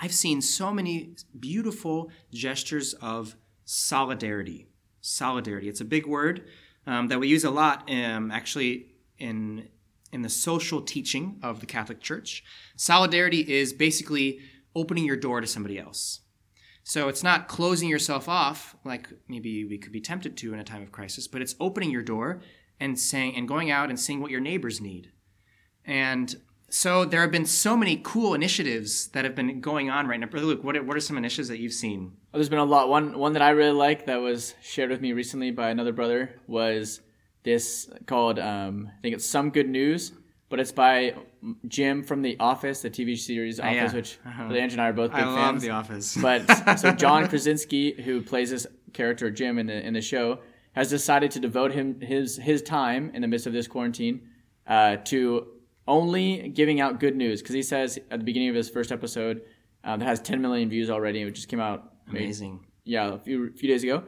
I've 0.00 0.14
seen 0.14 0.40
so 0.40 0.72
many 0.72 1.16
beautiful 1.40 2.12
gestures 2.32 2.94
of 2.94 3.34
solidarity. 3.64 4.68
Solidarity. 5.00 5.68
It's 5.68 5.80
a 5.80 5.84
big 5.84 6.06
word 6.06 6.46
um, 6.86 7.08
that 7.08 7.18
we 7.18 7.26
use 7.26 7.42
a 7.42 7.50
lot, 7.50 7.90
um, 7.90 8.30
actually, 8.30 8.86
in 9.18 9.68
in 10.12 10.22
the 10.22 10.28
social 10.28 10.82
teaching 10.82 11.40
of 11.42 11.58
the 11.58 11.66
Catholic 11.66 12.00
Church. 12.00 12.44
Solidarity 12.76 13.40
is 13.52 13.72
basically 13.72 14.38
opening 14.76 15.04
your 15.04 15.16
door 15.16 15.40
to 15.40 15.46
somebody 15.48 15.76
else. 15.76 16.20
So 16.88 17.08
it's 17.08 17.24
not 17.24 17.48
closing 17.48 17.88
yourself 17.88 18.28
off 18.28 18.76
like 18.84 19.08
maybe 19.26 19.64
we 19.64 19.76
could 19.76 19.90
be 19.90 20.00
tempted 20.00 20.36
to 20.36 20.54
in 20.54 20.60
a 20.60 20.64
time 20.64 20.82
of 20.82 20.92
crisis, 20.92 21.26
but 21.26 21.42
it's 21.42 21.56
opening 21.58 21.90
your 21.90 22.04
door 22.04 22.40
and 22.78 22.96
saying 22.96 23.34
and 23.34 23.48
going 23.48 23.72
out 23.72 23.88
and 23.88 23.98
seeing 23.98 24.20
what 24.20 24.30
your 24.30 24.38
neighbors 24.38 24.80
need. 24.80 25.10
And 25.84 26.32
so 26.70 27.04
there 27.04 27.22
have 27.22 27.32
been 27.32 27.44
so 27.44 27.76
many 27.76 28.00
cool 28.04 28.34
initiatives 28.34 29.08
that 29.08 29.24
have 29.24 29.34
been 29.34 29.60
going 29.60 29.90
on 29.90 30.06
right 30.06 30.20
now. 30.20 30.28
Brother 30.28 30.46
Luke, 30.46 30.62
what 30.62 30.76
are, 30.76 30.82
what 30.84 30.96
are 30.96 31.00
some 31.00 31.18
initiatives 31.18 31.48
that 31.48 31.58
you've 31.58 31.72
seen? 31.72 32.12
Oh, 32.32 32.38
there's 32.38 32.48
been 32.48 32.60
a 32.60 32.64
lot. 32.64 32.88
One 32.88 33.18
one 33.18 33.32
that 33.32 33.42
I 33.42 33.50
really 33.50 33.72
like 33.72 34.06
that 34.06 34.20
was 34.20 34.54
shared 34.62 34.90
with 34.90 35.00
me 35.00 35.12
recently 35.12 35.50
by 35.50 35.70
another 35.70 35.92
brother 35.92 36.40
was 36.46 37.00
this 37.42 37.90
called 38.06 38.38
um, 38.38 38.92
I 38.96 39.00
think 39.02 39.16
it's 39.16 39.26
some 39.26 39.50
good 39.50 39.68
news, 39.68 40.12
but 40.48 40.60
it's 40.60 40.72
by 40.72 41.14
Jim 41.68 42.02
from 42.02 42.22
The 42.22 42.36
Office, 42.38 42.82
the 42.82 42.90
TV 42.90 43.16
series 43.18 43.58
Office, 43.60 43.74
yeah. 43.74 43.92
which 43.92 44.18
Uh-huh. 44.26 44.42
Andrew 44.44 44.58
and 44.74 44.80
I 44.80 44.88
are 44.88 44.92
both 44.92 45.10
big 45.12 45.20
I 45.20 45.26
love. 45.26 45.60
The 45.60 45.70
Office. 45.70 46.16
But 46.22 46.78
so 46.78 46.92
John 46.92 47.28
Krasinski, 47.30 48.00
who 48.02 48.22
plays 48.22 48.50
this 48.50 48.66
character 48.92 49.30
Jim 49.30 49.58
in 49.58 49.66
the 49.66 49.84
in 49.86 49.92
the 49.94 50.00
show, 50.00 50.40
has 50.72 50.88
decided 50.90 51.30
to 51.32 51.40
devote 51.40 51.72
him 51.72 52.00
his 52.00 52.36
his 52.36 52.62
time 52.62 53.10
in 53.14 53.22
the 53.22 53.28
midst 53.28 53.46
of 53.46 53.52
this 53.52 53.66
quarantine 53.66 54.20
uh, 54.66 54.96
to 55.04 55.46
only 55.88 56.48
giving 56.48 56.80
out 56.80 56.98
good 57.00 57.16
news 57.16 57.40
because 57.42 57.54
he 57.54 57.62
says 57.62 57.98
at 58.10 58.18
the 58.18 58.24
beginning 58.24 58.48
of 58.48 58.54
his 58.56 58.68
first 58.68 58.90
episode 58.90 59.42
uh, 59.84 59.96
that 59.96 60.04
has 60.04 60.20
10 60.20 60.42
million 60.42 60.68
views 60.68 60.90
already, 60.90 61.24
which 61.24 61.36
just 61.36 61.48
came 61.48 61.60
out 61.60 61.92
maybe- 62.08 62.24
Amazing. 62.24 62.66
yeah, 62.84 63.14
a 63.14 63.18
few 63.18 63.52
few 63.52 63.68
days 63.68 63.82
ago. 63.84 64.02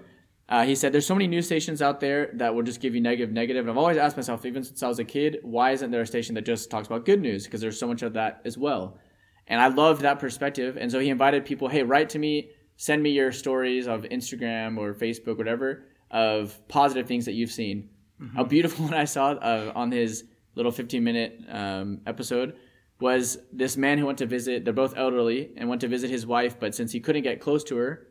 Uh, 0.48 0.64
he 0.64 0.74
said, 0.74 0.92
"There's 0.92 1.06
so 1.06 1.14
many 1.14 1.26
news 1.26 1.46
stations 1.46 1.82
out 1.82 2.00
there 2.00 2.30
that 2.34 2.54
will 2.54 2.62
just 2.62 2.80
give 2.80 2.94
you 2.94 3.00
negative, 3.00 3.32
negative." 3.32 3.64
And 3.64 3.70
I've 3.70 3.76
always 3.76 3.98
asked 3.98 4.16
myself, 4.16 4.46
even 4.46 4.64
since 4.64 4.82
I 4.82 4.88
was 4.88 4.98
a 4.98 5.04
kid, 5.04 5.38
why 5.42 5.72
isn't 5.72 5.90
there 5.90 6.00
a 6.00 6.06
station 6.06 6.34
that 6.36 6.46
just 6.46 6.70
talks 6.70 6.86
about 6.86 7.04
good 7.04 7.20
news? 7.20 7.44
Because 7.44 7.60
there's 7.60 7.78
so 7.78 7.86
much 7.86 8.02
of 8.02 8.14
that 8.14 8.40
as 8.44 8.56
well. 8.56 8.98
And 9.46 9.60
I 9.60 9.68
loved 9.68 10.02
that 10.02 10.18
perspective. 10.18 10.76
And 10.78 10.90
so 10.90 11.00
he 11.00 11.10
invited 11.10 11.44
people, 11.44 11.68
"Hey, 11.68 11.82
write 11.82 12.08
to 12.10 12.18
me, 12.18 12.50
send 12.76 13.02
me 13.02 13.10
your 13.10 13.30
stories 13.30 13.86
of 13.86 14.02
Instagram 14.04 14.78
or 14.78 14.94
Facebook, 14.94 15.36
whatever, 15.36 15.84
of 16.10 16.58
positive 16.68 17.06
things 17.06 17.26
that 17.26 17.32
you've 17.32 17.52
seen." 17.52 17.90
A 18.36 18.44
beautiful 18.44 18.84
one 18.86 18.94
I 18.94 19.04
saw 19.04 19.32
uh, 19.32 19.72
on 19.74 19.92
his 19.92 20.24
little 20.54 20.72
15 20.72 21.04
minute 21.04 21.40
um, 21.48 22.00
episode 22.06 22.56
was 23.00 23.38
this 23.52 23.76
man 23.76 23.98
who 23.98 24.06
went 24.06 24.18
to 24.18 24.26
visit. 24.26 24.64
They're 24.64 24.74
both 24.74 24.96
elderly 24.96 25.52
and 25.56 25.68
went 25.68 25.82
to 25.82 25.88
visit 25.88 26.10
his 26.10 26.26
wife, 26.26 26.58
but 26.58 26.74
since 26.74 26.90
he 26.90 27.00
couldn't 27.00 27.22
get 27.22 27.40
close 27.40 27.62
to 27.64 27.76
her, 27.76 28.08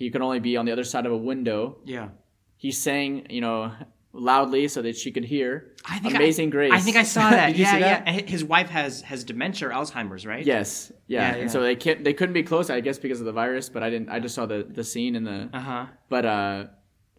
he 0.00 0.10
could 0.10 0.22
only 0.22 0.40
be 0.40 0.56
on 0.56 0.64
the 0.64 0.72
other 0.72 0.82
side 0.82 1.04
of 1.04 1.12
a 1.12 1.16
window. 1.16 1.76
Yeah. 1.84 2.08
He 2.56 2.72
sang, 2.72 3.26
you 3.28 3.42
know, 3.42 3.70
loudly 4.14 4.66
so 4.66 4.80
that 4.80 4.96
she 4.96 5.12
could 5.12 5.26
hear. 5.26 5.72
I 5.84 5.98
think 5.98 6.14
Amazing 6.14 6.48
I, 6.48 6.50
Grace. 6.50 6.72
I 6.72 6.80
think 6.80 6.96
I 6.96 7.02
saw 7.02 7.28
that. 7.38 7.54
Yeah, 7.54 7.78
that? 7.78 8.06
yeah. 8.06 8.22
His 8.26 8.42
wife 8.42 8.70
has 8.70 9.02
has 9.02 9.24
dementia 9.24 9.68
or 9.68 9.72
Alzheimer's, 9.72 10.24
right? 10.24 10.44
Yes, 10.44 10.90
yeah. 11.06 11.20
Yeah, 11.20 11.36
yeah. 11.36 11.42
And 11.42 11.50
so 11.50 11.60
they 11.60 11.76
can't, 11.76 12.02
they 12.02 12.14
couldn't 12.14 12.32
be 12.32 12.42
close, 12.42 12.70
I 12.70 12.80
guess, 12.80 12.98
because 12.98 13.20
of 13.20 13.26
the 13.26 13.32
virus. 13.32 13.68
But 13.68 13.82
I 13.82 13.90
didn't. 13.90 14.08
I 14.08 14.20
just 14.20 14.34
saw 14.34 14.46
the 14.46 14.66
the 14.66 14.84
scene 14.84 15.16
in 15.16 15.24
the. 15.24 15.50
Uh 15.52 15.60
huh. 15.60 15.86
But 16.08 16.24
uh, 16.24 16.64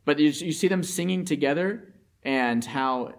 but 0.04 0.18
you 0.18 0.30
you 0.30 0.52
see 0.52 0.68
them 0.68 0.82
singing 0.82 1.24
together 1.24 1.94
and 2.24 2.66
how 2.66 3.14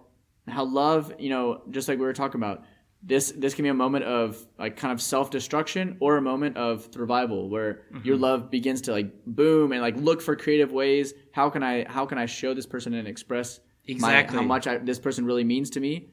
how 0.45 0.65
love, 0.65 1.13
you 1.19 1.29
know, 1.29 1.61
just 1.69 1.87
like 1.87 1.99
we 1.99 2.05
were 2.05 2.11
talking 2.11 2.41
about. 2.41 2.65
This 3.05 3.33
this 3.35 3.53
can 3.53 3.63
be 3.63 3.69
a 3.69 3.73
moment 3.73 4.05
of 4.05 4.45
like 4.57 4.77
kind 4.77 4.93
of 4.93 5.01
self 5.01 5.29
destruction 5.29 5.97
or 5.99 6.15
a 6.17 6.21
moment 6.21 6.55
of 6.57 6.87
revival 6.95 7.49
where 7.49 7.81
Mm-hmm. 7.93 8.07
your 8.07 8.15
love 8.17 8.49
begins 8.49 8.81
to 8.81 8.91
like 8.93 9.11
boom 9.25 9.71
and 9.73 9.81
like 9.81 9.97
look 9.97 10.21
for 10.21 10.35
creative 10.37 10.71
ways. 10.71 11.13
How 11.33 11.49
can 11.49 11.63
I 11.63 11.85
how 11.89 12.05
can 12.05 12.17
I 12.17 12.25
show 12.27 12.53
this 12.53 12.65
person 12.65 12.93
and 12.93 13.07
express 13.07 13.59
my- 13.59 13.93
Exactly. 13.93 14.37
how 14.37 14.43
much 14.43 14.67
I, 14.67 14.77
this 14.77 14.99
person 14.99 15.25
really 15.25 15.43
means 15.43 15.69
to 15.71 15.79
me? 15.81 16.09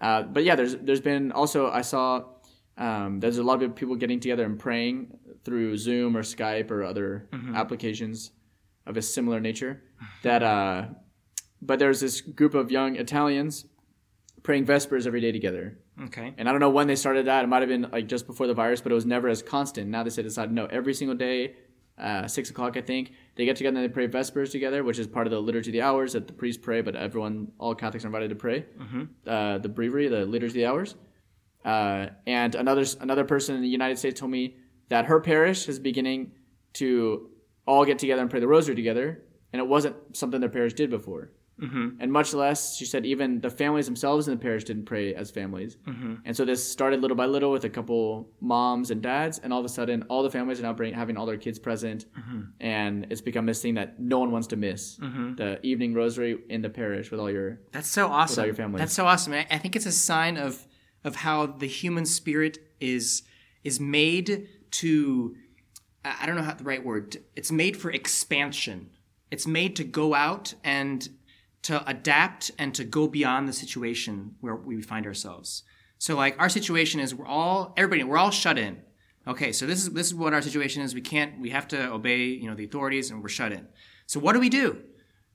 Uh, 0.00 0.22
but 0.22 0.44
yeah, 0.44 0.54
there's 0.54 0.76
there's 0.76 1.00
been 1.00 1.32
also 1.32 1.70
I 1.70 1.80
saw 1.80 2.24
um, 2.76 3.20
there's 3.20 3.38
a 3.38 3.42
lot 3.42 3.62
of 3.62 3.74
people 3.74 3.96
getting 3.96 4.20
together 4.20 4.44
and 4.44 4.58
praying 4.58 5.16
through 5.44 5.76
Zoom 5.78 6.14
or 6.16 6.22
Skype 6.22 6.70
or 6.70 6.82
other 6.84 7.28
Mm-hmm. 7.32 7.54
applications 7.56 8.32
of 8.86 8.96
a 8.98 9.02
similar 9.02 9.40
nature. 9.40 9.82
That 10.24 10.42
uh, 10.42 10.88
but 11.62 11.78
there's 11.78 12.00
this 12.00 12.20
group 12.20 12.54
of 12.54 12.70
young 12.70 12.96
Italians 12.96 13.64
praying 14.42 14.66
Vespers 14.66 15.06
every 15.06 15.22
day 15.22 15.32
together. 15.32 15.78
Okay. 16.02 16.34
And 16.36 16.48
I 16.48 16.52
don't 16.52 16.60
know 16.60 16.70
when 16.70 16.86
they 16.86 16.96
started 16.96 17.26
that. 17.26 17.44
It 17.44 17.48
might 17.48 17.62
have 17.62 17.68
been 17.68 17.88
like 17.92 18.08
just 18.08 18.26
before 18.26 18.46
the 18.46 18.54
virus, 18.54 18.80
but 18.80 18.90
it 18.90 18.94
was 18.94 19.06
never 19.06 19.28
as 19.28 19.42
constant. 19.42 19.88
Now 19.88 20.02
they 20.02 20.10
say 20.10 20.22
decided 20.22 20.52
no, 20.52 20.66
every 20.66 20.92
single 20.94 21.16
day, 21.16 21.54
uh, 21.96 22.26
six 22.26 22.50
o'clock 22.50 22.76
I 22.76 22.80
think 22.80 23.12
they 23.36 23.44
get 23.44 23.56
together 23.56 23.78
and 23.78 23.88
they 23.88 23.92
pray 23.92 24.06
Vespers 24.06 24.50
together, 24.50 24.82
which 24.82 24.98
is 24.98 25.06
part 25.06 25.26
of 25.26 25.30
the 25.30 25.38
liturgy 25.40 25.70
of 25.70 25.72
the 25.74 25.82
hours 25.82 26.14
that 26.14 26.26
the 26.26 26.32
priests 26.32 26.60
pray, 26.62 26.80
but 26.80 26.96
everyone, 26.96 27.52
all 27.58 27.74
Catholics 27.74 28.04
are 28.04 28.08
invited 28.08 28.30
to 28.30 28.34
pray. 28.36 28.66
Uh, 29.26 29.58
the 29.58 29.68
breviary, 29.68 30.08
the 30.08 30.26
liturgy 30.26 30.50
of 30.50 30.54
the 30.54 30.66
hours. 30.66 30.96
Uh, 31.64 32.08
and 32.26 32.54
another 32.56 32.84
another 33.00 33.24
person 33.24 33.54
in 33.54 33.62
the 33.62 33.68
United 33.68 33.98
States 33.98 34.18
told 34.18 34.32
me 34.32 34.56
that 34.88 35.06
her 35.06 35.20
parish 35.20 35.68
is 35.68 35.78
beginning 35.78 36.32
to 36.74 37.30
all 37.66 37.84
get 37.84 37.98
together 37.98 38.20
and 38.20 38.30
pray 38.30 38.40
the 38.40 38.48
Rosary 38.48 38.74
together, 38.74 39.22
and 39.52 39.60
it 39.60 39.66
wasn't 39.66 39.96
something 40.14 40.40
their 40.40 40.50
parish 40.50 40.74
did 40.74 40.90
before. 40.90 41.30
Mm-hmm. 41.60 42.00
and 42.00 42.10
much 42.12 42.34
less, 42.34 42.76
she 42.76 42.84
said, 42.84 43.06
even 43.06 43.40
the 43.40 43.48
families 43.48 43.86
themselves 43.86 44.26
in 44.26 44.34
the 44.34 44.40
parish 44.42 44.64
didn't 44.64 44.86
pray 44.86 45.14
as 45.14 45.30
families. 45.30 45.76
Mm-hmm. 45.86 46.14
And 46.24 46.36
so 46.36 46.44
this 46.44 46.68
started 46.68 47.00
little 47.00 47.16
by 47.16 47.26
little 47.26 47.52
with 47.52 47.64
a 47.64 47.70
couple 47.70 48.28
moms 48.40 48.90
and 48.90 49.00
dads, 49.00 49.38
and 49.38 49.52
all 49.52 49.60
of 49.60 49.64
a 49.64 49.68
sudden, 49.68 50.02
all 50.08 50.24
the 50.24 50.30
families 50.30 50.58
are 50.58 50.64
now 50.64 50.72
bring, 50.72 50.92
having 50.94 51.16
all 51.16 51.26
their 51.26 51.36
kids 51.38 51.58
present, 51.60 52.06
Mm-hmm. 52.18 52.40
and 52.60 53.06
it's 53.10 53.20
become 53.20 53.46
this 53.46 53.62
thing 53.62 53.74
that 53.74 54.00
no 54.00 54.18
one 54.18 54.30
wants 54.32 54.48
to 54.48 54.56
miss. 54.56 54.96
The 54.96 55.60
evening 55.62 55.94
rosary 55.94 56.38
in 56.48 56.60
the 56.62 56.70
parish 56.70 57.10
with 57.12 57.20
all 57.20 57.30
your 57.30 57.60
That's 57.72 57.88
so 57.88 58.08
awesome. 58.08 58.44
your 58.46 58.54
family. 58.54 58.78
That's 58.78 58.92
so 58.94 59.06
awesome. 59.06 59.32
I 59.34 59.46
I 59.50 59.58
think 59.58 59.76
it's 59.76 59.86
a 59.86 59.92
sign 59.92 60.36
of 60.36 60.66
of 61.04 61.16
how 61.16 61.46
the 61.46 61.66
human 61.68 62.04
spirit 62.06 62.58
is 62.80 63.22
is 63.62 63.78
made 63.78 64.48
to 64.82 65.36
I 66.04 66.16
I 66.22 66.26
don't 66.26 66.34
know 66.36 66.42
how 66.42 66.54
the 66.54 66.64
right 66.64 66.84
word. 66.84 67.18
It's 67.36 67.52
made 67.52 67.76
for 67.76 67.90
expansion. 67.92 68.90
It's 69.30 69.46
made 69.46 69.76
to 69.76 69.84
go 69.84 70.14
out 70.14 70.54
and 70.64 71.08
to 71.64 71.88
adapt 71.88 72.50
and 72.58 72.74
to 72.74 72.84
go 72.84 73.08
beyond 73.08 73.48
the 73.48 73.52
situation 73.52 74.36
where 74.40 74.54
we 74.54 74.80
find 74.82 75.06
ourselves. 75.06 75.62
So 75.98 76.14
like 76.14 76.38
our 76.38 76.48
situation 76.48 77.00
is 77.00 77.14
we're 77.14 77.26
all 77.26 77.72
everybody 77.76 78.04
we're 78.04 78.18
all 78.18 78.30
shut 78.30 78.58
in. 78.58 78.82
Okay, 79.26 79.52
so 79.52 79.66
this 79.66 79.82
is 79.82 79.90
this 79.90 80.06
is 80.06 80.14
what 80.14 80.34
our 80.34 80.42
situation 80.42 80.82
is. 80.82 80.94
We 80.94 81.00
can't 81.00 81.40
we 81.40 81.50
have 81.50 81.66
to 81.68 81.90
obey, 81.90 82.24
you 82.24 82.48
know, 82.48 82.54
the 82.54 82.64
authorities 82.64 83.10
and 83.10 83.22
we're 83.22 83.28
shut 83.28 83.52
in. 83.52 83.66
So 84.06 84.20
what 84.20 84.34
do 84.34 84.40
we 84.40 84.50
do? 84.50 84.82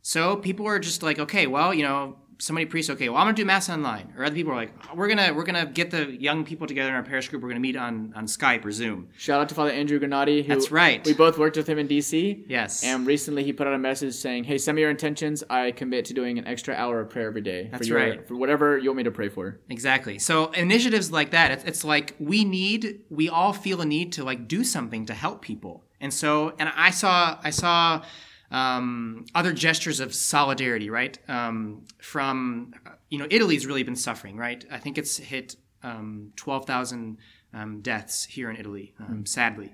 So 0.03 0.35
people 0.35 0.67
are 0.67 0.79
just 0.79 1.01
like, 1.01 1.17
okay, 1.17 1.47
well, 1.47 1.73
you 1.73 1.83
know, 1.83 2.19
somebody 2.39 2.65
priests, 2.65 2.89
okay, 2.89 3.09
well, 3.09 3.17
I'm 3.17 3.25
gonna 3.25 3.35
do 3.35 3.45
mass 3.45 3.69
online, 3.69 4.13
or 4.17 4.23
other 4.23 4.33
people 4.33 4.53
are 4.53 4.55
like, 4.55 4.95
we're 4.95 5.07
gonna 5.07 5.33
we're 5.33 5.43
gonna 5.43 5.65
get 5.65 5.91
the 5.91 6.11
young 6.11 6.45
people 6.45 6.65
together 6.65 6.89
in 6.89 6.95
our 6.95 7.03
parish 7.03 7.29
group. 7.29 7.43
We're 7.43 7.49
gonna 7.49 7.59
meet 7.59 7.75
on 7.75 8.13
on 8.15 8.25
Skype 8.25 8.65
or 8.65 8.71
Zoom. 8.71 9.09
shout 9.17 9.41
out 9.41 9.49
to 9.49 9.55
Father 9.55 9.71
Andrew 9.71 9.99
Granati. 9.99 10.47
That's 10.47 10.71
right. 10.71 11.05
We 11.05 11.13
both 11.13 11.37
worked 11.37 11.57
with 11.57 11.67
him 11.67 11.77
in 11.77 11.87
DC. 11.87 12.45
Yes. 12.47 12.83
And 12.83 13.05
recently 13.05 13.43
he 13.43 13.53
put 13.53 13.67
out 13.67 13.73
a 13.73 13.77
message 13.77 14.15
saying, 14.15 14.45
"Hey, 14.45 14.57
send 14.57 14.75
me 14.75 14.81
your 14.81 14.91
intentions. 14.91 15.43
I 15.49 15.71
commit 15.71 16.05
to 16.05 16.13
doing 16.13 16.39
an 16.39 16.47
extra 16.47 16.73
hour 16.73 17.01
of 17.01 17.09
prayer 17.09 17.27
every 17.27 17.41
day. 17.41 17.69
That's 17.71 17.87
for 17.87 17.93
your, 17.93 18.09
right. 18.09 18.27
For 18.27 18.35
whatever 18.35 18.77
you 18.77 18.89
want 18.89 18.97
me 18.97 19.03
to 19.03 19.11
pray 19.11 19.29
for." 19.29 19.59
Exactly. 19.69 20.17
So 20.19 20.51
initiatives 20.51 21.11
like 21.11 21.31
that, 21.31 21.51
it's, 21.51 21.63
it's 21.65 21.83
like 21.83 22.15
we 22.19 22.45
need, 22.45 23.01
we 23.09 23.29
all 23.29 23.53
feel 23.53 23.81
a 23.81 23.85
need 23.85 24.13
to 24.13 24.23
like 24.23 24.47
do 24.47 24.63
something 24.63 25.05
to 25.07 25.13
help 25.13 25.41
people. 25.41 25.83
And 26.01 26.13
so, 26.13 26.53
and 26.57 26.71
I 26.75 26.91
saw, 26.91 27.37
I 27.43 27.49
saw 27.49 28.03
um, 28.51 29.25
other 29.35 29.53
gestures 29.53 29.99
of 29.99 30.13
solidarity, 30.13 30.89
right? 30.89 31.17
Um, 31.29 31.85
from, 32.01 32.73
you 33.09 33.19
know, 33.19 33.27
Italy's 33.29 33.65
really 33.65 33.83
been 33.83 33.95
suffering, 33.95 34.37
right? 34.37 34.63
I 34.71 34.77
think 34.77 34.97
it's 34.97 35.17
hit 35.17 35.55
um, 35.83 36.31
12,000 36.35 37.17
um, 37.53 37.81
deaths 37.81 38.25
here 38.25 38.49
in 38.49 38.57
Italy, 38.57 38.93
um, 38.99 39.25
sadly. 39.25 39.71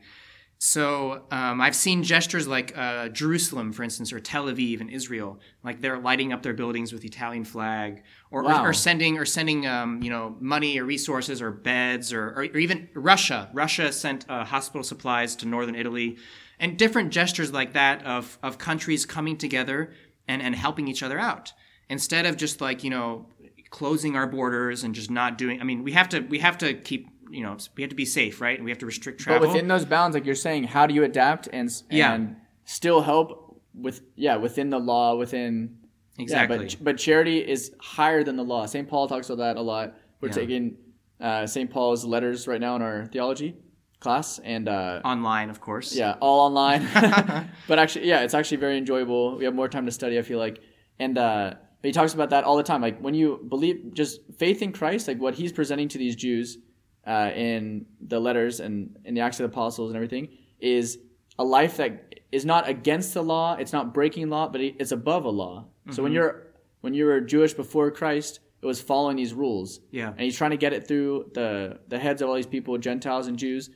So 0.57 1.23
um, 1.31 1.59
I've 1.59 1.75
seen 1.75 2.01
gestures 2.01 2.47
like 2.47 2.75
uh, 2.77 3.09
Jerusalem, 3.09 3.73
for 3.73 3.83
instance, 3.83 4.13
or 4.13 4.19
Tel 4.21 4.45
Aviv 4.45 4.79
in 4.79 4.89
Israel, 4.89 5.39
like 5.63 5.81
they're 5.81 5.99
lighting 5.99 6.31
up 6.31 6.43
their 6.43 6.53
buildings 6.53 6.93
with 6.93 7.01
the 7.01 7.09
Italian 7.09 7.43
flag, 7.43 8.03
or, 8.31 8.41
Wow. 8.43 8.63
or, 8.63 8.69
or 8.69 8.73
sending 8.73 9.17
or 9.17 9.25
sending 9.25 9.67
um, 9.67 10.01
you 10.01 10.09
know 10.09 10.35
money 10.39 10.79
or 10.79 10.85
resources 10.85 11.41
or 11.41 11.51
beds, 11.51 12.13
or, 12.13 12.29
or, 12.29 12.39
or 12.45 12.57
even 12.57 12.87
Russia. 12.93 13.49
Russia 13.53 13.91
sent 13.91 14.27
uh, 14.29 14.45
hospital 14.45 14.81
supplies 14.83 15.35
to 15.37 15.45
northern 15.45 15.75
Italy, 15.75 16.17
and 16.59 16.77
different 16.77 17.11
gestures 17.11 17.51
like 17.51 17.73
that 17.73 18.05
of 18.05 18.37
of 18.43 18.57
countries 18.57 19.05
coming 19.05 19.37
together 19.37 19.91
and 20.27 20.41
and 20.41 20.55
helping 20.55 20.87
each 20.87 21.03
other 21.03 21.19
out 21.19 21.53
instead 21.89 22.25
of 22.25 22.37
just 22.37 22.61
like 22.61 22.83
you 22.83 22.89
know 22.89 23.27
closing 23.69 24.15
our 24.15 24.27
borders 24.27 24.83
and 24.83 24.95
just 24.95 25.11
not 25.11 25.37
doing. 25.37 25.59
I 25.59 25.63
mean, 25.65 25.83
we 25.83 25.91
have 25.91 26.07
to 26.09 26.19
we 26.21 26.39
have 26.39 26.57
to 26.59 26.73
keep 26.73 27.09
you 27.29 27.43
know 27.43 27.57
we 27.75 27.83
have 27.83 27.89
to 27.89 27.95
be 27.95 28.05
safe, 28.05 28.39
right? 28.41 28.55
And 28.57 28.63
we 28.63 28.71
have 28.71 28.77
to 28.79 28.85
restrict 28.85 29.19
travel. 29.19 29.47
But 29.47 29.53
within 29.53 29.67
those 29.67 29.85
bounds, 29.85 30.13
like 30.15 30.25
you're 30.25 30.35
saying, 30.35 30.65
how 30.65 30.87
do 30.87 30.93
you 30.93 31.03
adapt 31.03 31.49
and 31.51 31.69
Yeah. 31.89 32.13
and 32.13 32.35
still 32.65 33.01
help 33.01 33.61
with 33.73 34.01
yeah 34.15 34.37
within 34.37 34.69
the 34.69 34.79
law 34.79 35.15
within 35.15 35.77
yeah, 36.17 36.23
Exactly. 36.23 36.57
but 36.59 36.77
but 36.81 36.97
charity 36.97 37.39
is 37.39 37.73
higher 37.81 38.23
than 38.23 38.37
the 38.37 38.43
law. 38.43 38.65
St. 38.65 38.87
Paul 38.87 39.07
talks 39.09 39.29
about 39.29 39.43
that 39.55 39.57
a 39.59 39.61
lot. 39.61 39.95
We're 40.21 40.29
Yeah. 40.29 40.33
taking 40.35 40.77
uh, 41.19 41.45
St. 41.45 41.69
Paul's 41.69 42.05
letters 42.05 42.47
right 42.47 42.61
now 42.61 42.75
in 42.77 42.81
our 42.81 43.05
theology 43.07 43.55
class, 43.99 44.39
and 44.39 44.67
uh, 44.67 45.01
online, 45.03 45.49
of 45.49 45.59
course. 45.59 45.95
yeah, 45.95 46.15
all 46.21 46.39
online. 46.47 46.87
but 47.67 47.79
actually, 47.79 48.07
yeah, 48.07 48.21
it's 48.21 48.33
actually 48.33 48.57
very 48.57 48.77
enjoyable. 48.77 49.37
We 49.37 49.45
have 49.45 49.55
more 49.55 49.69
time 49.69 49.85
to 49.85 49.91
study. 49.91 50.17
I 50.17 50.21
feel 50.21 50.39
like, 50.39 50.61
and 50.99 51.17
uh, 51.17 51.53
but 51.81 51.87
he 51.87 51.91
talks 51.91 52.13
about 52.13 52.29
that 52.31 52.43
all 52.43 52.57
the 52.57 52.63
time. 52.63 52.81
Like 52.81 52.99
when 52.99 53.13
you 53.13 53.45
believe, 53.49 53.93
just 53.93 54.21
faith 54.37 54.61
in 54.61 54.71
Christ, 54.71 55.07
like 55.07 55.19
what 55.19 55.35
he's 55.35 55.51
presenting 55.51 55.87
to 55.89 55.97
these 55.97 56.15
Jews 56.15 56.57
uh, 57.05 57.31
in 57.35 57.85
the 58.01 58.19
letters 58.19 58.59
and 58.59 58.97
in 59.05 59.13
the 59.13 59.21
Acts 59.21 59.39
of 59.39 59.49
the 59.49 59.53
Apostles 59.53 59.91
and 59.91 59.95
everything, 59.95 60.29
is 60.59 60.97
a 61.37 61.43
life 61.43 61.77
that 61.77 62.15
is 62.31 62.45
not 62.45 62.67
against 62.67 63.13
the 63.13 63.21
law. 63.23 63.55
It's 63.55 63.73
not 63.73 63.93
breaking 63.93 64.29
law, 64.29 64.47
but 64.47 64.61
it's 64.61 64.91
above 64.91 65.25
a 65.25 65.29
law. 65.29 65.65
So 65.91 66.01
when 66.01 66.11
you're 66.11 66.47
when 66.81 66.93
you 66.93 67.05
were 67.05 67.21
Jewish 67.21 67.53
before 67.53 67.91
Christ, 67.91 68.39
it 68.61 68.65
was 68.65 68.81
following 68.81 69.17
these 69.17 69.33
rules. 69.33 69.79
Yeah. 69.91 70.09
And 70.09 70.21
he's 70.21 70.35
trying 70.35 70.51
to 70.51 70.57
get 70.57 70.73
it 70.73 70.87
through 70.87 71.31
the 71.33 71.79
the 71.87 71.99
heads 71.99 72.21
of 72.21 72.29
all 72.29 72.35
these 72.35 72.47
people, 72.47 72.77
Gentiles 72.77 73.27
and 73.27 73.37
Jews, 73.37 73.69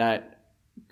that 0.00 0.40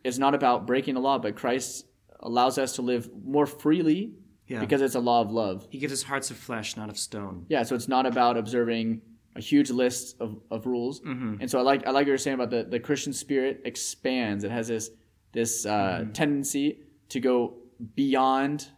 it's 0.05 0.19
not 0.19 0.35
about 0.35 0.67
breaking 0.67 0.93
the 0.93 1.01
law, 1.01 1.19
but 1.19 1.35
Christ 1.35 1.87
allows 2.21 2.59
us 2.59 2.75
to 2.77 2.83
live 2.83 3.09
more 3.25 3.47
freely 3.47 4.13
Yeah. 4.47 4.61
because 4.61 4.83
it's 4.83 4.97
a 4.97 5.01
law 5.01 5.23
of 5.23 5.31
love. 5.33 5.67
He 5.71 5.79
gives 5.79 5.95
us 5.95 6.03
hearts 6.03 6.31
of 6.31 6.37
flesh, 6.37 6.77
not 6.77 6.91
of 6.91 6.99
stone. 6.99 7.47
Yeah, 7.49 7.63
so 7.63 7.75
it's 7.75 7.89
not 7.89 8.05
about 8.05 8.37
observing 8.37 9.01
a 9.35 9.41
huge 9.41 9.71
list 9.71 10.21
of, 10.21 10.37
of 10.51 10.67
rules. 10.67 11.01
Mm-hmm. 11.01 11.37
And 11.41 11.51
so 11.51 11.59
I 11.59 11.63
like 11.63 11.87
I 11.87 11.91
like 11.91 12.03
what 12.03 12.09
you're 12.09 12.19
saying 12.19 12.35
about 12.35 12.51
the, 12.51 12.65
the 12.65 12.81
Christian 12.81 13.15
spirit 13.15 13.63
expands. 13.65 14.45
It 14.45 14.51
has 14.51 14.69
this 14.69 14.91
this 15.33 15.65
uh, 15.65 15.71
mm-hmm. 15.71 16.13
tendency 16.13 16.81
to 17.09 17.21
go 17.21 17.55
beyond 17.95 18.69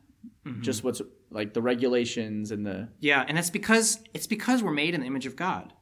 mm-hmm. 0.46 0.62
just 0.62 0.84
what's 0.84 1.02
like 1.30 1.54
the 1.54 1.62
regulations 1.62 2.52
and 2.52 2.64
the 2.64 2.88
Yeah, 3.00 3.24
and 3.26 3.36
it's 3.36 3.50
because 3.50 3.98
it's 4.14 4.28
because 4.28 4.62
we're 4.62 4.78
made 4.84 4.94
in 4.94 5.00
the 5.00 5.08
image 5.08 5.26
of 5.26 5.34
God. 5.34 5.72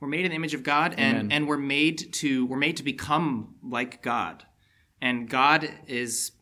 We're 0.00 0.08
made 0.08 0.24
in 0.24 0.30
the 0.30 0.36
image 0.36 0.54
of 0.54 0.62
God, 0.62 0.94
and 0.96 1.16
Amen. 1.16 1.32
and 1.32 1.46
we're 1.46 1.58
made 1.58 2.12
to 2.14 2.46
we're 2.46 2.56
made 2.56 2.78
to 2.78 2.82
become 2.82 3.56
like 3.62 4.02
God, 4.02 4.46
and 5.00 5.28
God 5.28 5.70
is 5.86 6.32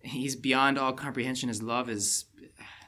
He's 0.00 0.36
beyond 0.36 0.78
all 0.78 0.94
comprehension. 0.94 1.48
His 1.48 1.62
love 1.62 1.90
is 1.90 2.24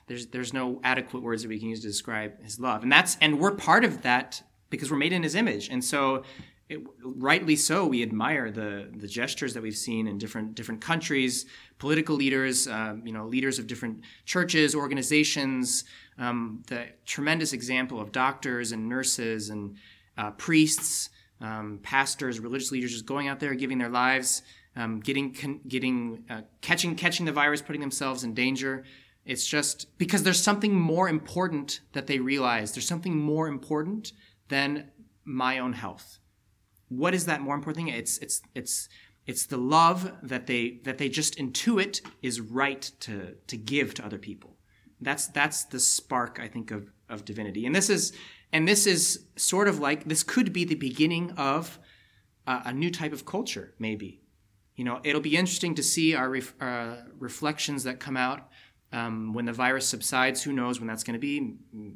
there's 0.07 0.27
there's 0.29 0.55
no 0.55 0.81
adequate 0.83 1.23
words 1.23 1.43
that 1.43 1.49
we 1.49 1.59
can 1.59 1.69
use 1.69 1.81
to 1.83 1.89
describe 1.89 2.43
His 2.43 2.59
love, 2.59 2.83
and 2.83 2.91
that's 2.91 3.19
and 3.21 3.39
we're 3.39 3.55
part 3.55 3.85
of 3.85 4.03
that 4.03 4.43
because 4.71 4.91
we're 4.91 4.97
made 4.97 5.13
in 5.13 5.23
His 5.23 5.35
image, 5.35 5.69
and 5.69 5.85
so. 5.85 6.25
It, 6.70 6.87
rightly 7.02 7.56
so, 7.56 7.85
we 7.85 8.00
admire 8.00 8.52
the 8.52 8.88
the 8.96 9.09
gestures 9.09 9.54
that 9.54 9.62
we've 9.62 9.76
seen 9.76 10.06
in 10.06 10.18
different 10.18 10.54
different 10.54 10.80
countries, 10.80 11.46
political 11.78 12.14
leaders, 12.14 12.68
um, 12.68 13.04
you 13.04 13.12
know, 13.12 13.26
leaders 13.26 13.59
of 13.59 13.66
different 13.66 14.02
churches, 14.24 14.76
organizations, 14.76 15.83
um, 16.16 16.62
the 16.68 16.87
tremendous 17.04 17.52
example 17.52 18.00
of 18.00 18.12
doctors 18.12 18.70
and 18.70 18.88
nurses 18.88 19.50
and 19.50 19.78
uh, 20.16 20.30
priests, 20.30 21.11
um, 21.40 21.80
pastors, 21.83 22.38
religious 22.38 22.70
leaders 22.70 22.92
just 22.92 23.04
going 23.04 23.26
out 23.26 23.40
there, 23.40 23.52
giving 23.54 23.78
their 23.78 23.88
lives, 23.88 24.42
um, 24.76 25.00
getting 25.00 25.35
con- 25.35 25.61
getting 25.66 26.24
uh, 26.30 26.42
catching 26.61 26.94
catching 26.94 27.26
the 27.26 27.33
virus, 27.33 27.61
putting 27.61 27.80
themselves 27.80 28.22
in 28.22 28.33
danger. 28.33 28.85
It's 29.24 29.44
just 29.44 29.98
because 29.98 30.22
there's 30.22 30.40
something 30.40 30.72
more 30.72 31.09
important 31.09 31.80
that 31.94 32.06
they 32.06 32.20
realize. 32.20 32.70
There's 32.70 32.87
something 32.87 33.18
more 33.18 33.48
important 33.48 34.12
than 34.46 34.92
my 35.24 35.59
own 35.59 35.72
health 35.72 36.19
what 36.90 37.14
is 37.14 37.24
that 37.26 37.40
more 37.40 37.55
important 37.55 37.87
thing? 37.87 37.94
It's 37.94 38.18
it's 38.18 38.42
it's 38.55 38.88
it's 39.26 39.46
the 39.46 39.57
love 39.57 40.12
that 40.22 40.46
they 40.46 40.81
that 40.85 40.98
they 40.98 41.09
just 41.09 41.38
intuit 41.38 42.03
is 42.20 42.40
right 42.40 42.90
to 43.00 43.37
to 43.46 43.57
give 43.57 43.94
to 43.94 44.05
other 44.05 44.18
people. 44.18 44.57
That's 45.00 45.29
that's 45.29 45.64
the 45.64 45.81
spark 45.81 46.38
i 46.42 46.48
think 46.48 46.70
of 46.70 46.90
of 47.09 47.24
divinity. 47.24 47.64
And 47.64 47.74
this 47.74 47.88
is 47.88 48.12
and 48.53 48.66
this 48.66 48.87
is 48.87 49.26
sort 49.37 49.68
of 49.68 49.79
like 49.79 50.05
this 50.05 50.22
could 50.22 50.53
be 50.53 50.64
the 50.64 50.74
beginning 50.74 51.31
of 51.37 51.79
a, 52.46 52.62
a 52.66 52.72
new 52.72 52.90
type 52.90 53.12
of 53.12 53.24
culture 53.24 53.72
maybe. 53.79 54.20
You 54.74 54.85
know 54.85 55.00
it'll 55.05 55.20
be 55.20 55.37
interesting 55.37 55.76
to 55.76 55.83
see 55.83 56.14
our 56.14 56.29
ref, 56.29 56.55
uh, 56.61 56.96
reflections 57.18 57.85
that 57.85 58.00
come 58.00 58.16
out 58.16 58.48
um, 58.92 59.33
when 59.33 59.44
the 59.44 59.53
virus 59.53 59.87
subsides. 59.87 60.42
Who 60.42 60.53
knows 60.53 60.81
when 60.81 60.88
that's 60.88 61.05
going 61.05 61.14
to 61.14 61.20
be? 61.20 61.55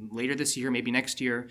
Later 0.09 0.35
this 0.35 0.55
year 0.55 0.71
maybe 0.71 0.89
next 0.89 1.19
year. 1.19 1.49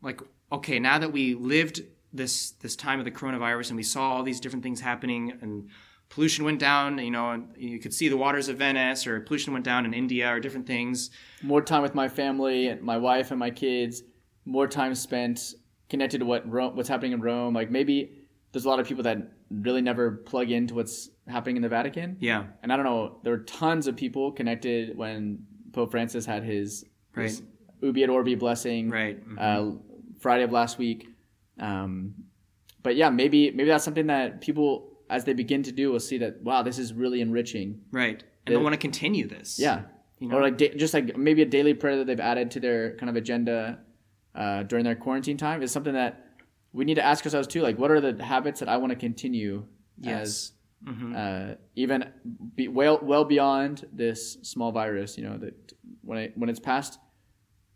Like 0.00 0.20
okay 0.52 0.78
now 0.78 1.00
that 1.00 1.12
we 1.12 1.34
lived 1.34 1.82
this 2.14 2.52
this 2.64 2.76
time 2.76 2.98
of 3.00 3.04
the 3.04 3.10
coronavirus 3.10 3.68
and 3.70 3.76
we 3.76 3.82
saw 3.82 4.02
all 4.12 4.22
these 4.22 4.40
different 4.40 4.62
things 4.62 4.80
happening 4.80 5.32
and 5.42 5.68
pollution 6.10 6.44
went 6.44 6.60
down 6.60 6.98
you 6.98 7.10
know 7.10 7.30
and 7.30 7.48
you 7.56 7.78
could 7.80 7.92
see 7.92 8.08
the 8.08 8.16
waters 8.16 8.48
of 8.48 8.56
venice 8.56 9.06
or 9.06 9.20
pollution 9.20 9.52
went 9.52 9.64
down 9.64 9.84
in 9.84 9.92
india 9.92 10.26
or 10.32 10.38
different 10.38 10.66
things 10.66 11.10
more 11.42 11.60
time 11.60 11.82
with 11.82 11.94
my 11.94 12.08
family 12.08 12.68
and 12.68 12.80
my 12.82 12.96
wife 12.96 13.30
and 13.32 13.38
my 13.40 13.50
kids, 13.50 14.02
more 14.46 14.66
time 14.68 14.94
spent 14.94 15.54
connected 15.88 16.18
to 16.18 16.24
what 16.24 16.48
Rome, 16.50 16.74
what's 16.76 16.88
happening 16.88 17.12
in 17.12 17.20
Rome. 17.20 17.52
Like 17.54 17.70
maybe 17.70 17.96
there's 18.52 18.64
a 18.64 18.68
lot 18.68 18.80
of 18.80 18.86
people 18.86 19.02
that 19.04 19.18
really 19.50 19.82
never 19.82 20.12
plug 20.12 20.50
into 20.50 20.74
what's 20.74 21.10
happening 21.28 21.56
in 21.56 21.62
the 21.62 21.68
Vatican. 21.68 22.16
yeah 22.20 22.44
And 22.62 22.72
I 22.72 22.76
don't 22.76 22.84
know, 22.86 23.18
there 23.22 23.32
were 23.32 23.44
tons 23.44 23.86
of 23.86 23.96
people 23.96 24.32
connected 24.32 24.96
when 24.96 25.44
Pope 25.72 25.90
Francis 25.90 26.24
had 26.24 26.42
his, 26.44 26.84
his 27.14 27.42
Urbi 27.82 28.02
et 28.04 28.08
Orbi 28.10 28.34
blessing 28.34 28.88
right 28.90 29.16
Mhm. 29.28 29.36
uh, 29.38 29.78
Friday 30.20 30.44
of 30.44 30.52
last 30.52 30.78
week. 30.78 31.08
Um, 31.58 32.14
but 32.82 32.96
yeah, 32.96 33.10
maybe 33.10 33.50
maybe 33.50 33.68
that's 33.68 33.84
something 33.84 34.06
that 34.08 34.40
people 34.40 34.90
as 35.10 35.24
they 35.24 35.32
begin 35.34 35.62
to 35.62 35.72
do 35.72 35.92
will 35.92 36.00
see 36.00 36.18
that 36.18 36.42
wow, 36.42 36.62
this 36.62 36.78
is 36.78 36.92
really 36.92 37.20
enriching. 37.20 37.80
right 37.92 38.22
and 38.46 38.54
they 38.54 38.60
want 38.60 38.72
to 38.74 38.78
continue 38.78 39.26
this 39.26 39.58
Yeah, 39.58 39.82
You 40.18 40.28
know? 40.28 40.36
or 40.36 40.42
like 40.42 40.58
da- 40.58 40.74
just 40.74 40.92
like 40.92 41.16
maybe 41.16 41.40
a 41.42 41.46
daily 41.46 41.72
prayer 41.74 41.96
that 41.98 42.06
they've 42.06 42.20
added 42.20 42.50
to 42.52 42.60
their 42.60 42.94
kind 42.96 43.08
of 43.08 43.16
agenda 43.16 43.78
uh, 44.34 44.64
during 44.64 44.84
their 44.84 44.96
quarantine 44.96 45.36
time 45.38 45.62
is 45.62 45.70
something 45.72 45.94
that 45.94 46.26
we 46.72 46.84
need 46.84 46.96
to 46.96 47.04
ask 47.04 47.24
ourselves 47.24 47.46
too. 47.46 47.62
Like, 47.62 47.78
what 47.78 47.90
are 47.90 48.00
the 48.00 48.22
habits 48.22 48.60
that 48.60 48.68
I 48.68 48.76
want 48.78 48.90
to 48.90 48.96
continue 48.98 49.64
Yes. 50.00 50.20
as 50.20 50.52
uh, 51.16 51.54
even 51.76 52.10
be, 52.56 52.68
well 52.68 52.98
well 53.02 53.24
beyond 53.24 53.86
this 53.92 54.36
small 54.42 54.72
virus? 54.72 55.16
You 55.16 55.24
know 55.24 55.38
that 55.38 55.54
when 56.02 56.18
it 56.18 56.32
when 56.36 56.50
it's 56.50 56.60
past, 56.60 56.98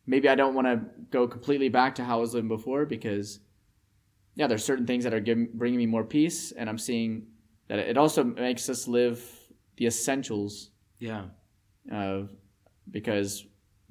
maybe 0.06 0.28
I 0.28 0.34
don't 0.34 0.54
want 0.54 0.66
to 0.66 0.80
go 1.10 1.26
completely 1.28 1.68
back 1.70 1.94
to 1.94 2.04
how 2.04 2.18
I 2.18 2.20
was 2.20 2.34
living 2.34 2.48
before 2.48 2.84
because 2.84 3.40
yeah, 4.38 4.46
there's 4.46 4.64
certain 4.64 4.86
things 4.86 5.02
that 5.04 5.12
are 5.12 5.20
giving, 5.28 5.48
bringing 5.52 5.78
me 5.78 5.86
more 5.86 6.04
peace, 6.04 6.52
and 6.58 6.66
I'm 6.70 6.78
seeing 6.78 7.10
that 7.68 7.78
it 7.92 7.96
also 7.98 8.24
makes 8.24 8.68
us 8.74 8.88
live 8.88 9.18
the 9.76 9.86
essentials 9.86 10.70
yeah. 11.00 11.24
of 11.92 12.30
because 12.90 13.44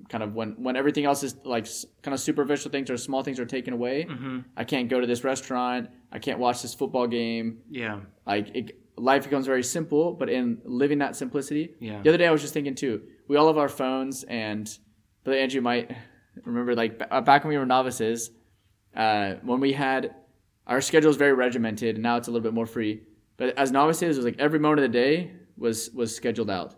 kind 0.09 0.23
of 0.23 0.33
when 0.35 0.49
when 0.65 0.75
everything 0.75 1.05
else 1.05 1.21
is 1.23 1.35
like 1.43 1.65
kind 2.03 2.13
of 2.13 2.19
superficial 2.19 2.69
things 2.71 2.89
or 2.89 2.97
small 2.97 3.23
things 3.23 3.39
are 3.39 3.45
taken 3.57 3.73
away 3.73 4.05
Mm-hmm. 4.09 4.39
i 4.55 4.63
can't 4.63 4.89
go 4.89 4.99
to 4.99 5.07
this 5.07 5.23
restaurant 5.23 5.89
i 6.11 6.19
can't 6.19 6.37
watch 6.39 6.61
this 6.61 6.73
football 6.75 7.07
game 7.07 7.47
Yeah. 7.69 8.01
like 8.25 8.45
it, 8.55 8.65
life 8.95 9.23
becomes 9.23 9.47
very 9.47 9.63
simple 9.63 10.13
but 10.13 10.29
in 10.29 10.59
living 10.65 10.99
that 10.99 11.15
simplicity 11.15 11.73
Yeah. 11.79 12.01
the 12.03 12.09
other 12.09 12.17
day 12.19 12.27
i 12.27 12.31
was 12.31 12.41
just 12.41 12.53
thinking 12.53 12.75
too 12.75 13.01
we 13.27 13.37
all 13.37 13.47
have 13.47 13.57
our 13.57 13.69
phones 13.69 14.23
and 14.25 14.69
brother 15.23 15.39
andrew 15.39 15.61
might 15.61 15.89
remember 16.45 16.75
like 16.75 17.01
uh, 17.09 17.21
back 17.21 17.43
when 17.43 17.49
we 17.49 17.57
were 17.57 17.65
novices 17.65 18.29
uh, 18.95 19.35
when 19.43 19.59
we 19.59 19.73
had 19.73 20.13
our 20.67 20.81
schedule 20.81 21.09
is 21.09 21.17
very 21.17 21.33
regimented 21.33 21.95
and 21.95 22.03
now 22.03 22.17
it's 22.17 22.27
a 22.27 22.31
little 22.31 22.43
bit 22.43 22.53
more 22.53 22.65
free 22.67 23.01
but 23.37 23.57
as 23.57 23.71
novices 23.71 24.17
it 24.17 24.19
was 24.19 24.25
like 24.25 24.39
every 24.39 24.59
moment 24.59 24.79
of 24.85 24.91
the 24.91 24.97
day 24.97 25.31
was 25.57 25.89
was 25.91 26.15
scheduled 26.15 26.49
out 26.49 26.75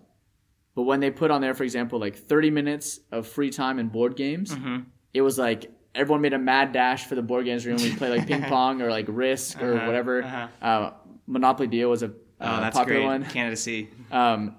but 0.75 0.83
when 0.83 0.99
they 1.01 1.11
put 1.11 1.29
on 1.31 1.41
there 1.41 1.53
for 1.53 1.63
example 1.63 1.99
like 1.99 2.15
30 2.15 2.51
minutes 2.51 2.99
of 3.11 3.27
free 3.27 3.49
time 3.49 3.79
in 3.79 3.87
board 3.89 4.15
games 4.15 4.51
Mm-hmm. 4.55 4.77
it 5.13 5.21
was 5.21 5.37
like 5.37 5.71
everyone 5.95 6.21
made 6.21 6.33
a 6.33 6.39
mad 6.39 6.71
dash 6.71 7.05
for 7.05 7.15
the 7.15 7.21
board 7.21 7.45
games 7.45 7.65
room 7.65 7.77
we 7.77 7.93
play 7.95 8.09
like 8.09 8.27
ping 8.27 8.43
pong 8.53 8.81
or 8.81 8.89
like 8.89 9.05
risk 9.09 9.61
or 9.61 9.73
Uh-huh, 9.75 9.85
whatever 9.87 10.23
uh-huh. 10.23 10.47
uh, 10.61 10.93
monopoly 11.27 11.67
deal 11.67 11.89
was 11.89 12.03
a 12.03 12.11
Oh, 12.41 12.45
uh, 12.45 12.59
that's 12.61 12.77
popular 12.77 12.99
great. 13.01 13.35
one 13.41 13.55
Sea. 13.57 13.89
um, 14.11 14.55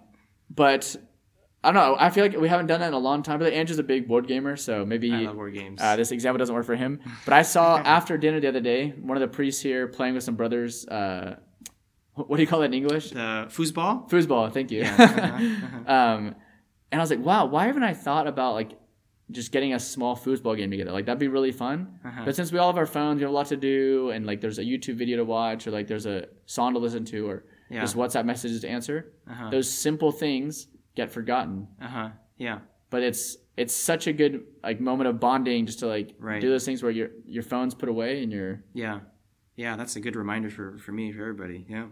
but 0.54 0.96
I 1.62 1.72
don't 1.72 1.74
know. 1.74 1.96
I 1.98 2.08
feel 2.10 2.24
like 2.24 2.36
we 2.38 2.48
haven't 2.48 2.66
done 2.68 2.80
that 2.80 2.88
in 2.88 2.94
a 2.94 2.98
long 2.98 3.22
time. 3.22 3.38
But 3.38 3.52
Andrew's 3.52 3.78
a 3.78 3.82
big 3.82 4.08
board 4.08 4.26
gamer, 4.26 4.56
so 4.56 4.84
maybe 4.86 5.12
I 5.12 5.20
love 5.20 5.36
board 5.36 5.52
games. 5.54 5.80
uh, 5.80 5.94
this 5.96 6.10
example 6.10 6.38
doesn't 6.38 6.54
work 6.54 6.64
for 6.64 6.76
him. 6.76 7.00
But 7.26 7.34
I 7.34 7.42
saw 7.42 7.76
after 7.84 8.16
dinner 8.16 8.40
the 8.40 8.48
other 8.48 8.60
day 8.60 8.90
one 9.00 9.16
of 9.16 9.20
the 9.20 9.28
priests 9.28 9.60
here 9.62 9.86
playing 9.86 10.14
with 10.14 10.24
some 10.24 10.36
brothers. 10.36 10.86
Uh, 10.88 11.36
what 12.14 12.36
do 12.36 12.42
you 12.42 12.46
call 12.46 12.60
that 12.60 12.66
in 12.66 12.74
English? 12.74 13.10
the 13.10 13.46
foosball. 13.50 14.08
Foosball. 14.10 14.52
Thank 14.52 14.70
you. 14.70 14.82
um, 15.86 16.34
and 16.92 17.00
I 17.00 17.02
was 17.04 17.10
like, 17.10 17.20
wow, 17.20 17.46
why 17.46 17.66
haven't 17.66 17.82
I 17.84 17.94
thought 17.94 18.26
about 18.26 18.54
like 18.54 18.72
just 19.30 19.52
getting 19.52 19.74
a 19.74 19.78
small 19.78 20.16
foosball 20.16 20.56
game 20.56 20.70
together? 20.70 20.92
Like 20.92 21.06
that'd 21.06 21.18
be 21.20 21.28
really 21.28 21.52
fun. 21.52 21.98
Uh-huh. 22.04 22.22
But 22.24 22.36
since 22.36 22.52
we 22.52 22.58
all 22.58 22.68
have 22.68 22.78
our 22.78 22.86
phones, 22.86 23.16
we 23.18 23.22
have 23.22 23.30
a 23.30 23.34
lot 23.34 23.46
to 23.46 23.56
do, 23.56 24.10
and 24.10 24.26
like 24.26 24.40
there's 24.40 24.58
a 24.58 24.64
YouTube 24.64 24.94
video 24.96 25.18
to 25.18 25.24
watch, 25.24 25.66
or 25.66 25.70
like 25.70 25.86
there's 25.86 26.06
a 26.06 26.26
song 26.46 26.72
to 26.72 26.78
listen 26.80 27.04
to, 27.06 27.28
or 27.28 27.44
Yeah. 27.70 27.80
just 27.82 27.96
WhatsApp 27.96 28.24
messages 28.24 28.60
to 28.62 28.68
answer. 28.68 29.12
Uh-huh. 29.30 29.50
Those 29.50 29.70
simple 29.70 30.10
things 30.10 30.66
get 30.94 31.10
forgotten. 31.12 31.68
Uh 31.80 31.88
huh. 31.88 32.08
Yeah. 32.36 32.58
But 32.90 33.02
it's 33.02 33.36
it's 33.56 33.74
such 33.74 34.06
a 34.06 34.12
good 34.12 34.44
like 34.62 34.80
moment 34.80 35.08
of 35.08 35.20
bonding 35.20 35.66
just 35.66 35.80
to 35.80 35.86
like 35.86 36.14
Right. 36.18 36.40
do 36.40 36.48
those 36.48 36.64
things 36.64 36.82
where 36.82 36.92
your 36.92 37.10
your 37.26 37.42
phone's 37.42 37.74
put 37.74 37.88
away 37.88 38.22
and 38.22 38.32
you're 38.32 38.62
Yeah. 38.74 39.00
Yeah. 39.56 39.76
That's 39.76 39.96
a 39.96 40.00
good 40.00 40.16
reminder 40.16 40.50
for 40.50 40.78
for 40.78 40.92
me 40.92 41.12
for 41.12 41.20
everybody. 41.20 41.66
Yeah. 41.68 41.86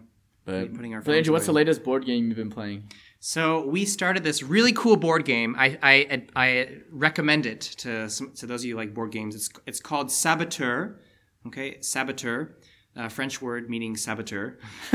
but 0.45 0.73
Putting 0.73 0.93
our 0.95 1.03
Andrew, 1.07 1.33
what's 1.33 1.45
the 1.45 1.53
latest 1.53 1.83
board 1.83 2.05
game 2.05 2.27
you've 2.27 2.37
been 2.37 2.49
playing? 2.49 2.89
So 3.19 3.65
we 3.67 3.85
started 3.85 4.23
this 4.23 4.41
really 4.41 4.73
cool 4.73 4.95
board 4.97 5.25
game. 5.25 5.55
I 5.57 5.77
I, 5.83 6.23
I 6.35 6.47
recommend 6.91 7.45
it 7.45 7.61
to 7.83 8.09
some, 8.09 8.31
to 8.35 8.45
those 8.47 8.61
of 8.61 8.65
you 8.65 8.73
who 8.73 8.79
like 8.79 8.93
board 8.93 9.11
games. 9.11 9.35
It's 9.35 9.49
it's 9.67 9.79
called 9.79 10.09
Saboteur. 10.11 10.99
Okay, 11.47 11.77
Saboteur, 11.81 12.57
uh, 12.97 13.07
French 13.09 13.41
word 13.41 13.69
meaning 13.69 13.95
saboteur. 13.95 14.57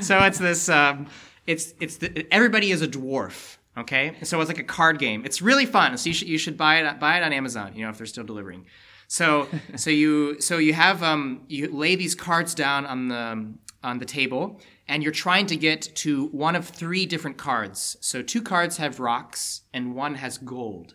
so 0.00 0.18
it's 0.20 0.38
this. 0.38 0.68
Um, 0.68 1.06
it's 1.46 1.74
it's 1.80 1.98
the, 1.98 2.26
everybody 2.32 2.70
is 2.70 2.82
a 2.82 2.88
dwarf. 2.88 3.56
Okay, 3.76 4.16
so 4.22 4.40
it's 4.40 4.48
like 4.48 4.58
a 4.58 4.64
card 4.64 4.98
game. 4.98 5.24
It's 5.24 5.42
really 5.42 5.66
fun. 5.66 5.96
So 5.98 6.08
you 6.08 6.14
should 6.14 6.28
you 6.28 6.38
should 6.38 6.56
buy 6.56 6.76
it 6.76 7.00
buy 7.00 7.18
it 7.18 7.22
on 7.22 7.32
Amazon. 7.32 7.72
You 7.74 7.84
know 7.84 7.90
if 7.90 7.98
they're 7.98 8.06
still 8.06 8.24
delivering. 8.24 8.66
So 9.08 9.48
so 9.76 9.90
you 9.90 10.40
so 10.40 10.58
you 10.58 10.74
have 10.74 11.02
um 11.02 11.42
you 11.48 11.68
lay 11.72 11.96
these 11.96 12.14
cards 12.14 12.54
down 12.54 12.86
on 12.86 13.08
the 13.08 13.54
on 13.82 13.98
the 13.98 14.06
table 14.06 14.60
and 14.88 15.02
you're 15.02 15.12
trying 15.12 15.46
to 15.46 15.56
get 15.56 15.82
to 15.94 16.26
one 16.26 16.56
of 16.56 16.68
three 16.68 17.06
different 17.06 17.36
cards. 17.36 17.96
So 18.00 18.22
two 18.22 18.42
cards 18.42 18.76
have 18.78 19.00
rocks 19.00 19.62
and 19.72 19.94
one 19.94 20.16
has 20.16 20.38
gold. 20.38 20.94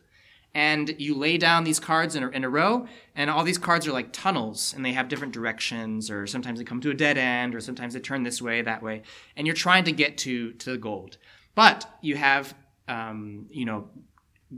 And 0.56 0.96
you 0.98 1.16
lay 1.16 1.38
down 1.38 1.64
these 1.64 1.80
cards 1.80 2.16
in 2.16 2.24
a, 2.24 2.30
in 2.30 2.44
a 2.44 2.50
row, 2.50 2.88
and 3.16 3.30
all 3.30 3.44
these 3.44 3.60
cards 3.60 3.88
are 3.88 3.92
like 3.92 4.12
tunnels, 4.12 4.74
and 4.76 4.84
they 4.84 4.94
have 4.94 5.08
different 5.08 5.34
directions, 5.34 6.10
or 6.10 6.26
sometimes 6.26 6.58
they 6.58 6.66
come 6.66 6.82
to 6.82 6.90
a 6.90 6.94
dead 6.96 7.20
end, 7.20 7.54
or 7.54 7.62
sometimes 7.62 7.94
they 7.94 8.00
turn 8.00 8.24
this 8.24 8.42
way, 8.42 8.64
that 8.64 8.82
way, 8.82 9.04
and 9.36 9.46
you're 9.46 9.56
trying 9.56 9.84
to 9.84 9.92
get 9.92 10.18
to 10.20 10.54
to 10.54 10.72
the 10.72 10.78
gold. 10.78 11.18
But 11.54 11.86
you 12.02 12.16
have, 12.16 12.56
um, 12.88 13.46
you 13.52 13.66
know, 13.66 13.90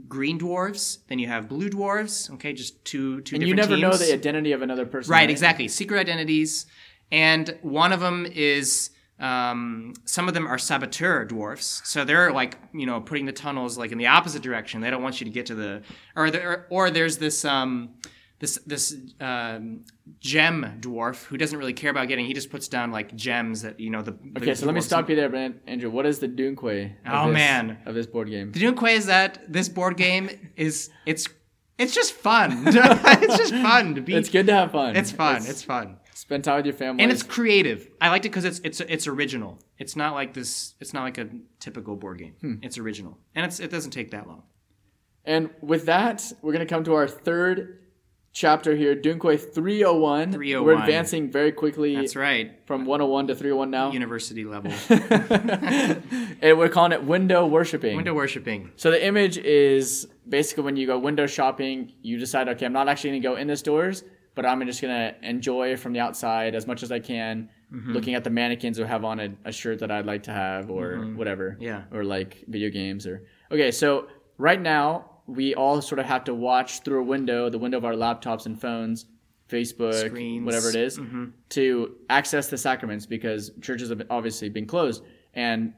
green 0.08 0.38
dwarves, 0.38 0.98
then 1.08 1.18
you 1.18 1.28
have 1.28 1.46
blue 1.46 1.68
dwarves. 1.68 2.30
Okay, 2.34 2.54
just 2.54 2.82
two 2.86 3.20
two. 3.20 3.36
And 3.36 3.46
you 3.46 3.54
never 3.54 3.76
know 3.76 3.92
the 3.92 4.14
identity 4.14 4.52
of 4.52 4.62
another 4.62 4.86
person. 4.86 5.12
Right, 5.12 5.28
exactly. 5.28 5.68
Secret 5.68 6.00
identities. 6.00 6.66
And 7.10 7.58
one 7.60 7.92
of 7.92 8.00
them 8.00 8.24
is 8.24 8.88
um, 9.22 9.94
some 10.04 10.26
of 10.26 10.34
them 10.34 10.46
are 10.46 10.58
saboteur 10.58 11.24
dwarfs. 11.24 11.80
So 11.84 12.04
they're 12.04 12.32
like, 12.32 12.58
you 12.74 12.86
know, 12.86 13.00
putting 13.00 13.24
the 13.24 13.32
tunnels 13.32 13.78
like 13.78 13.92
in 13.92 13.98
the 13.98 14.08
opposite 14.08 14.42
direction. 14.42 14.80
They 14.80 14.90
don't 14.90 15.02
want 15.02 15.20
you 15.20 15.24
to 15.24 15.30
get 15.30 15.46
to 15.46 15.54
the 15.54 15.82
or 16.16 16.30
there 16.30 16.66
or 16.70 16.90
there's 16.90 17.18
this 17.18 17.44
um 17.44 17.94
this 18.40 18.58
this 18.66 18.96
um, 19.20 19.84
gem 20.18 20.78
dwarf 20.80 21.24
who 21.26 21.36
doesn't 21.36 21.56
really 21.56 21.72
care 21.72 21.92
about 21.92 22.08
getting. 22.08 22.26
He 22.26 22.34
just 22.34 22.50
puts 22.50 22.66
down 22.66 22.90
like 22.90 23.14
gems 23.14 23.62
that 23.62 23.78
you 23.78 23.88
know 23.88 24.02
the. 24.02 24.18
Okay, 24.36 24.54
so 24.56 24.66
let 24.66 24.74
me 24.74 24.80
stop 24.80 25.08
you 25.08 25.14
there, 25.14 25.28
Brand- 25.28 25.60
Andrew. 25.68 25.88
What 25.88 26.04
is 26.04 26.18
the 26.18 26.28
Dunque? 26.28 26.92
Oh, 27.06 27.26
this- 27.28 27.34
man. 27.34 27.78
of 27.86 27.94
this 27.94 28.06
board 28.06 28.28
game. 28.28 28.50
The 28.50 28.60
Dunque 28.60 28.92
is 28.92 29.06
that 29.06 29.40
this 29.50 29.68
board 29.68 29.96
game 29.96 30.50
is 30.56 30.90
it's 31.06 31.28
it's 31.78 31.94
just 31.94 32.14
fun. 32.14 32.50
it's 32.66 33.38
just 33.38 33.54
fun 33.54 33.94
to 33.94 34.00
be. 34.00 34.16
It's 34.16 34.28
good 34.28 34.48
to 34.48 34.54
have 34.54 34.72
fun. 34.72 34.96
It's 34.96 35.12
fun. 35.12 35.46
It's 35.46 35.62
fun. 35.62 35.98
Spend 36.22 36.44
time 36.44 36.56
with 36.56 36.66
your 36.66 36.74
family. 36.74 37.02
and 37.02 37.10
it's 37.12 37.24
creative. 37.24 37.88
I 38.00 38.08
liked 38.08 38.24
it 38.24 38.28
because 38.28 38.44
it's 38.44 38.60
it's 38.62 38.80
it's 38.80 39.06
original. 39.08 39.58
It's 39.78 39.96
not 39.96 40.14
like 40.14 40.32
this. 40.34 40.74
It's 40.80 40.94
not 40.94 41.02
like 41.02 41.18
a 41.18 41.28
typical 41.58 41.96
board 41.96 42.18
game. 42.18 42.34
Hmm. 42.40 42.54
It's 42.62 42.78
original, 42.78 43.18
and 43.34 43.44
it's 43.44 43.58
it 43.60 43.70
doesn't 43.70 43.90
take 43.90 44.12
that 44.12 44.26
long. 44.28 44.44
And 45.24 45.50
with 45.60 45.86
that, 45.86 46.32
we're 46.42 46.52
going 46.52 46.66
to 46.66 46.72
come 46.74 46.84
to 46.84 46.94
our 46.94 47.06
third 47.08 47.78
chapter 48.32 48.74
here, 48.74 48.96
Dunque 48.96 49.38
301. 49.54 50.32
301. 50.32 50.64
We're 50.64 50.80
advancing 50.80 51.30
very 51.30 51.52
quickly 51.52 51.94
That's 51.94 52.16
right. 52.16 52.58
from 52.66 52.86
101 52.86 53.26
to 53.28 53.34
301 53.34 53.70
now. 53.70 53.92
University 53.92 54.44
level 54.44 54.72
and 56.42 56.58
we're 56.58 56.70
calling 56.70 56.92
it 56.92 57.04
window 57.04 57.46
worshiping. 57.46 57.94
window 57.94 58.14
worshiping. 58.14 58.70
So 58.76 58.90
the 58.90 59.04
image 59.04 59.38
is 59.38 60.08
basically 60.28 60.64
when 60.64 60.76
you 60.76 60.86
go 60.86 60.98
window 60.98 61.26
shopping, 61.26 61.92
you 62.02 62.18
decide, 62.18 62.48
okay, 62.48 62.66
I'm 62.66 62.72
not 62.72 62.88
actually 62.88 63.10
going 63.10 63.22
to 63.22 63.28
go 63.28 63.36
in 63.36 63.46
the 63.48 63.56
stores, 63.56 64.02
but 64.34 64.46
I'm 64.46 64.64
just 64.66 64.80
going 64.80 64.94
to 64.94 65.28
enjoy 65.28 65.76
from 65.76 65.92
the 65.92 66.00
outside 66.00 66.54
as 66.54 66.66
much 66.66 66.82
as 66.82 66.90
I 66.92 66.98
can, 67.00 67.48
Mm-hmm. 67.72 67.92
looking 67.94 68.14
at 68.14 68.22
the 68.22 68.28
mannequins 68.28 68.76
who 68.76 68.84
have 68.84 69.02
on 69.02 69.18
a, 69.18 69.28
a 69.46 69.50
shirt 69.52 69.78
that 69.78 69.90
I'd 69.90 70.04
like 70.04 70.24
to 70.24 70.30
have 70.30 70.68
or 70.70 70.96
whatever. 71.16 71.52
Mm-hmm. 71.52 71.62
Yeah. 71.62 71.84
Or 71.90 72.04
like 72.04 72.44
video 72.46 72.68
games 72.68 73.06
or. 73.06 73.24
Okay, 73.50 73.70
so 73.70 74.08
right 74.36 74.60
now, 74.60 75.08
we 75.26 75.54
all 75.54 75.80
sort 75.80 75.98
of 75.98 76.04
have 76.04 76.24
to 76.24 76.34
watch 76.34 76.80
through 76.82 77.00
a 77.00 77.02
window, 77.04 77.48
the 77.48 77.56
window 77.58 77.78
of 77.78 77.86
our 77.86 77.94
laptops 77.94 78.44
and 78.44 78.60
phones, 78.60 79.06
Facebook, 79.48 79.94
Screens. 79.94 80.44
whatever 80.44 80.68
it 80.68 80.74
is, 80.76 80.98
Mm-hmm. 80.98 81.24
to 81.50 81.94
access 82.10 82.48
the 82.48 82.58
sacraments 82.58 83.06
because 83.06 83.52
churches 83.62 83.88
have 83.88 84.02
obviously 84.10 84.50
been 84.50 84.66
closed. 84.66 85.02
And 85.32 85.72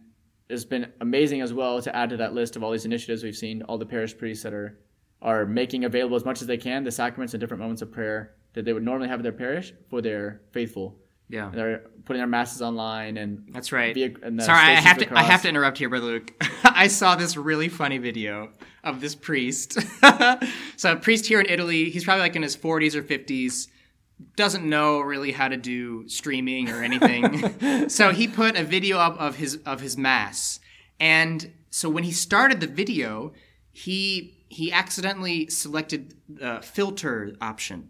it's 0.48 0.64
been 0.64 0.90
amazing 1.00 1.42
as 1.42 1.52
well 1.52 1.80
to 1.80 1.94
add 1.94 2.10
to 2.10 2.16
that 2.16 2.34
list 2.34 2.56
of 2.56 2.64
all 2.64 2.72
these 2.72 2.86
initiatives 2.86 3.22
we've 3.22 3.36
seen, 3.36 3.62
all 3.62 3.78
the 3.78 3.86
parish 3.86 4.18
priests 4.18 4.42
that 4.42 4.52
are 4.52 4.80
are 5.22 5.46
making 5.46 5.84
available 5.84 6.16
as 6.16 6.24
much 6.24 6.42
as 6.42 6.48
they 6.48 6.56
can 6.58 6.82
the 6.82 6.90
sacraments 6.90 7.32
and 7.34 7.40
different 7.40 7.60
moments 7.62 7.82
of 7.82 7.90
prayer 7.92 8.34
that 8.54 8.64
they 8.64 8.72
would 8.72 8.82
normally 8.82 9.08
have 9.08 9.20
in 9.20 9.24
their 9.24 9.32
parish 9.32 9.74
for 9.90 10.00
their 10.00 10.40
faithful. 10.52 10.96
Yeah, 11.28 11.50
They're 11.52 11.78
putting 12.04 12.20
their 12.20 12.26
masses 12.26 12.60
online 12.60 13.16
and 13.16 13.48
that's 13.50 13.72
right. 13.72 13.94
via- 13.94 14.12
and 14.22 14.40
Sorry, 14.42 14.58
I 14.58 14.74
have 14.74 14.98
to 14.98 15.06
the 15.06 15.18
I 15.18 15.22
have 15.22 15.42
to 15.42 15.48
interrupt 15.48 15.78
here, 15.78 15.88
brother 15.88 16.06
Luke. 16.06 16.32
I 16.64 16.86
saw 16.88 17.16
this 17.16 17.36
really 17.36 17.68
funny 17.68 17.98
video 17.98 18.50
of 18.84 19.00
this 19.00 19.14
priest. 19.14 19.78
so 20.76 20.92
a 20.92 20.96
priest 20.96 21.26
here 21.26 21.40
in 21.40 21.46
Italy. 21.48 21.88
He's 21.90 22.04
probably 22.04 22.20
like 22.20 22.36
in 22.36 22.42
his 22.42 22.56
40s 22.56 22.94
or 22.94 23.02
50s. 23.02 23.68
Doesn't 24.36 24.68
know 24.68 25.00
really 25.00 25.32
how 25.32 25.48
to 25.48 25.56
do 25.56 26.06
streaming 26.08 26.68
or 26.68 26.82
anything. 26.82 27.88
so 27.88 28.10
he 28.10 28.28
put 28.28 28.56
a 28.56 28.62
video 28.62 28.98
up 28.98 29.18
of 29.18 29.36
his 29.36 29.56
of 29.66 29.80
his 29.80 29.96
mass, 29.96 30.60
and 31.00 31.52
so 31.70 31.88
when 31.88 32.04
he 32.04 32.12
started 32.12 32.60
the 32.60 32.68
video, 32.68 33.32
he 33.72 34.44
he 34.48 34.70
accidentally 34.70 35.48
selected 35.48 36.14
the 36.28 36.60
filter 36.62 37.34
option. 37.40 37.88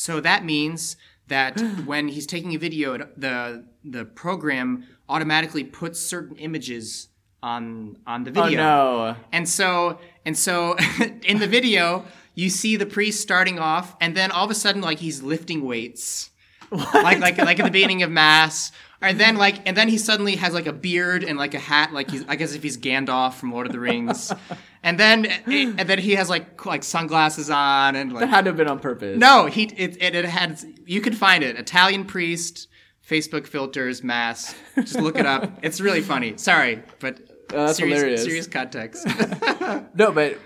So 0.00 0.18
that 0.20 0.46
means 0.46 0.96
that 1.28 1.60
when 1.84 2.08
he's 2.08 2.26
taking 2.26 2.54
a 2.54 2.58
video, 2.58 2.96
the 3.18 3.66
the 3.84 4.06
program 4.06 4.86
automatically 5.10 5.62
puts 5.62 6.00
certain 6.00 6.36
images 6.36 7.08
on 7.42 7.98
on 8.06 8.24
the 8.24 8.30
video. 8.30 8.44
Oh 8.44 8.48
video. 8.48 8.62
no. 8.62 9.16
And 9.30 9.46
so 9.46 9.98
and 10.24 10.38
so 10.38 10.76
in 11.22 11.38
the 11.38 11.46
video, 11.46 12.06
you 12.34 12.48
see 12.48 12.76
the 12.76 12.86
priest 12.86 13.20
starting 13.20 13.58
off, 13.58 13.94
and 14.00 14.16
then 14.16 14.30
all 14.30 14.46
of 14.46 14.50
a 14.50 14.54
sudden, 14.54 14.80
like 14.80 15.00
he's 15.00 15.22
lifting 15.22 15.66
weights, 15.66 16.30
like 16.70 17.18
like 17.20 17.38
like 17.38 17.60
at 17.60 17.64
the 17.66 17.70
beginning 17.70 18.02
of 18.02 18.10
mass. 18.10 18.72
And 19.02 19.18
then 19.18 19.36
like 19.36 19.66
and 19.66 19.74
then 19.76 19.88
he 19.88 19.96
suddenly 19.96 20.36
has 20.36 20.52
like 20.52 20.66
a 20.66 20.72
beard 20.74 21.24
and 21.24 21.38
like 21.38 21.54
a 21.54 21.58
hat, 21.58 21.92
like 21.94 22.10
he's 22.10 22.24
I 22.28 22.36
guess 22.36 22.54
if 22.54 22.62
he's 22.62 22.76
Gandalf 22.76 23.34
from 23.34 23.50
Lord 23.52 23.66
of 23.66 23.72
the 23.72 23.80
Rings. 23.80 24.30
and 24.82 25.00
then 25.00 25.24
and 25.24 25.78
then 25.88 25.98
he 25.98 26.16
has 26.16 26.28
like 26.28 26.66
like 26.66 26.84
sunglasses 26.84 27.48
on 27.48 27.96
and 27.96 28.12
like 28.12 28.20
That 28.20 28.28
had 28.28 28.44
to 28.44 28.50
have 28.50 28.58
been 28.58 28.68
on 28.68 28.78
purpose. 28.78 29.18
no, 29.18 29.46
he 29.46 29.64
it, 29.64 29.96
it, 30.02 30.14
it 30.14 30.24
had 30.26 30.60
you 30.84 31.00
could 31.00 31.16
find 31.16 31.42
it 31.42 31.56
Italian 31.56 32.04
priest 32.04 32.68
Facebook 33.08 33.46
filters 33.46 34.04
mass. 34.04 34.54
Just 34.76 35.00
look 35.00 35.16
it 35.18 35.26
up. 35.26 35.50
It's 35.62 35.80
really 35.80 36.02
funny. 36.02 36.36
Sorry, 36.36 36.82
but 37.00 37.18
Oh, 37.52 37.66
that's 37.66 37.78
serious, 37.78 37.96
hilarious. 37.98 38.24
serious 38.24 38.46
context. 38.46 39.06
No, 39.94 40.12
but 40.12 40.38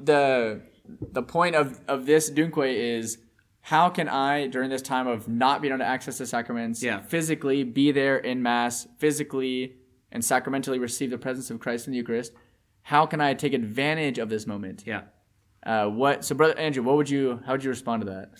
the 0.00 0.60
the 1.00 1.22
point 1.22 1.56
of 1.56 1.80
of 1.88 2.04
this 2.06 2.30
dunque 2.30 2.72
is 2.72 3.18
how 3.62 3.88
can 3.88 4.08
I 4.08 4.48
during 4.48 4.70
this 4.70 4.82
time 4.82 5.06
of 5.06 5.28
not 5.28 5.62
being 5.62 5.72
able 5.72 5.78
to 5.84 5.88
access 5.88 6.18
the 6.18 6.26
sacraments, 6.26 6.82
Yeah. 6.82 7.00
physically 7.00 7.62
be 7.64 7.92
there 7.92 8.18
in 8.18 8.42
mass, 8.42 8.86
physically 8.98 9.76
and 10.10 10.24
sacramentally 10.24 10.78
receive 10.78 11.10
the 11.10 11.18
presence 11.18 11.50
of 11.50 11.60
Christ 11.60 11.86
in 11.86 11.92
the 11.92 11.96
Eucharist? 11.98 12.32
How 12.82 13.06
can 13.06 13.20
I 13.20 13.34
take 13.34 13.52
advantage 13.54 14.18
of 14.18 14.28
this 14.28 14.46
moment? 14.46 14.82
yeah. 14.86 15.02
Uh, 15.64 15.86
what? 15.86 16.24
So, 16.24 16.34
brother 16.34 16.58
Andrew, 16.58 16.82
what 16.82 16.96
would 16.96 17.08
you? 17.08 17.40
How 17.46 17.52
would 17.52 17.62
you 17.62 17.70
respond 17.70 18.02
to 18.04 18.10
that? 18.10 18.32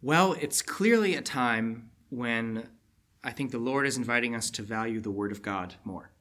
Well, 0.00 0.32
it's 0.40 0.62
clearly 0.62 1.14
a 1.14 1.20
time 1.20 1.90
when 2.08 2.66
I 3.22 3.30
think 3.32 3.50
the 3.50 3.58
Lord 3.58 3.86
is 3.86 3.98
inviting 3.98 4.34
us 4.34 4.50
to 4.52 4.62
value 4.62 4.98
the 4.98 5.10
Word 5.10 5.32
of 5.32 5.42
God 5.42 5.74
more. 5.84 6.12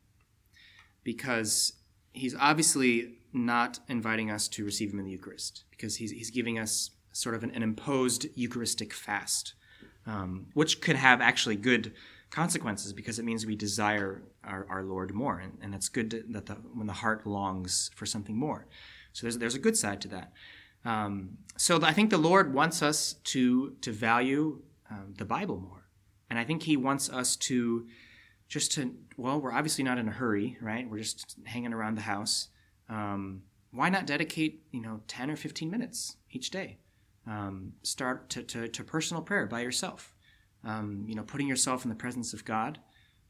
Because 1.03 1.73
He's 2.13 2.35
obviously 2.35 3.13
not 3.31 3.79
inviting 3.87 4.29
us 4.29 4.49
to 4.49 4.65
receive 4.65 4.91
Him 4.91 4.99
in 4.99 5.05
the 5.05 5.11
Eucharist, 5.11 5.63
because 5.71 5.95
He's, 5.95 6.11
he's 6.11 6.29
giving 6.29 6.59
us 6.59 6.91
sort 7.11 7.35
of 7.35 7.43
an, 7.43 7.51
an 7.51 7.63
imposed 7.63 8.27
Eucharistic 8.35 8.93
fast, 8.93 9.53
um, 10.05 10.47
which 10.53 10.81
could 10.81 10.95
have 10.95 11.21
actually 11.21 11.55
good 11.55 11.93
consequences 12.29 12.93
because 12.93 13.19
it 13.19 13.25
means 13.25 13.45
we 13.45 13.55
desire 13.55 14.23
our, 14.43 14.65
our 14.69 14.83
Lord 14.83 15.13
more. 15.13 15.39
And, 15.39 15.57
and 15.61 15.75
it's 15.75 15.89
good 15.89 16.11
to, 16.11 16.23
that 16.29 16.45
the, 16.45 16.53
when 16.53 16.87
the 16.87 16.93
heart 16.93 17.27
longs 17.27 17.91
for 17.95 18.05
something 18.05 18.35
more. 18.35 18.67
So 19.13 19.25
there's, 19.25 19.37
there's 19.37 19.55
a 19.55 19.59
good 19.59 19.77
side 19.77 20.01
to 20.01 20.07
that. 20.09 20.31
Um, 20.83 21.37
so 21.57 21.79
I 21.83 21.93
think 21.93 22.09
the 22.09 22.17
Lord 22.17 22.53
wants 22.53 22.81
us 22.81 23.13
to 23.25 23.75
to 23.81 23.91
value 23.91 24.61
um, 24.89 25.13
the 25.17 25.25
Bible 25.25 25.59
more, 25.59 25.87
and 26.29 26.39
I 26.39 26.43
think 26.43 26.63
He 26.63 26.75
wants 26.75 27.09
us 27.09 27.35
to 27.37 27.87
just 28.47 28.71
to 28.73 28.95
well, 29.17 29.39
we're 29.39 29.53
obviously 29.53 29.83
not 29.83 29.97
in 29.97 30.07
a 30.07 30.11
hurry, 30.11 30.57
right? 30.61 30.89
We're 30.89 30.99
just 30.99 31.37
hanging 31.45 31.73
around 31.73 31.95
the 31.95 32.01
house. 32.01 32.47
Um, 32.89 33.43
why 33.71 33.89
not 33.89 34.07
dedicate 34.07 34.63
you 34.71 34.81
know 34.81 35.01
ten 35.07 35.29
or 35.29 35.35
fifteen 35.35 35.69
minutes 35.69 36.17
each 36.31 36.49
day? 36.49 36.77
Um, 37.27 37.73
start 37.83 38.29
to, 38.31 38.43
to, 38.43 38.67
to 38.67 38.83
personal 38.83 39.21
prayer 39.21 39.45
by 39.45 39.61
yourself. 39.61 40.15
Um, 40.63 41.05
you 41.07 41.15
know, 41.15 41.23
putting 41.23 41.47
yourself 41.47 41.83
in 41.85 41.89
the 41.89 41.95
presence 41.95 42.33
of 42.33 42.45
God 42.45 42.79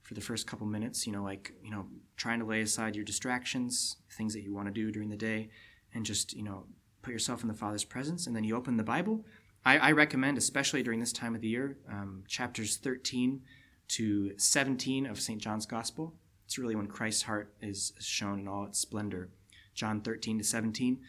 for 0.01 0.13
the 0.13 0.21
first 0.21 0.47
couple 0.47 0.65
minutes. 0.67 1.05
You 1.05 1.13
know, 1.13 1.23
like 1.23 1.53
you 1.63 1.71
know, 1.71 1.87
trying 2.17 2.39
to 2.39 2.45
lay 2.45 2.61
aside 2.61 2.95
your 2.95 3.05
distractions, 3.05 3.97
things 4.11 4.33
that 4.33 4.41
you 4.41 4.53
want 4.53 4.67
to 4.67 4.73
do 4.73 4.91
during 4.91 5.09
the 5.09 5.17
day, 5.17 5.49
and 5.93 6.05
just 6.05 6.33
you 6.33 6.43
know 6.43 6.65
put 7.01 7.11
yourself 7.11 7.41
in 7.41 7.47
the 7.47 7.53
Father's 7.53 7.83
presence, 7.83 8.27
and 8.27 8.35
then 8.35 8.43
you 8.43 8.55
open 8.55 8.77
the 8.77 8.83
Bible. 8.83 9.25
I, 9.65 9.77
I 9.77 9.91
recommend, 9.91 10.37
especially 10.37 10.83
during 10.83 10.99
this 10.99 11.13
time 11.13 11.35
of 11.35 11.41
the 11.41 11.47
year, 11.47 11.77
um, 11.89 12.23
chapters 12.27 12.77
13 12.77 13.41
to 13.89 14.31
17 14.37 15.05
of 15.05 15.19
St. 15.19 15.39
John's 15.39 15.65
Gospel. 15.65 16.15
It's 16.45 16.57
really 16.57 16.75
when 16.75 16.87
Christ's 16.87 17.23
heart 17.23 17.53
is 17.61 17.93
shown 17.99 18.39
in 18.39 18.47
all 18.47 18.65
its 18.65 18.79
splendor. 18.79 19.29
John 19.73 20.01
13 20.01 20.39
to 20.39 20.43
17. 20.43 20.99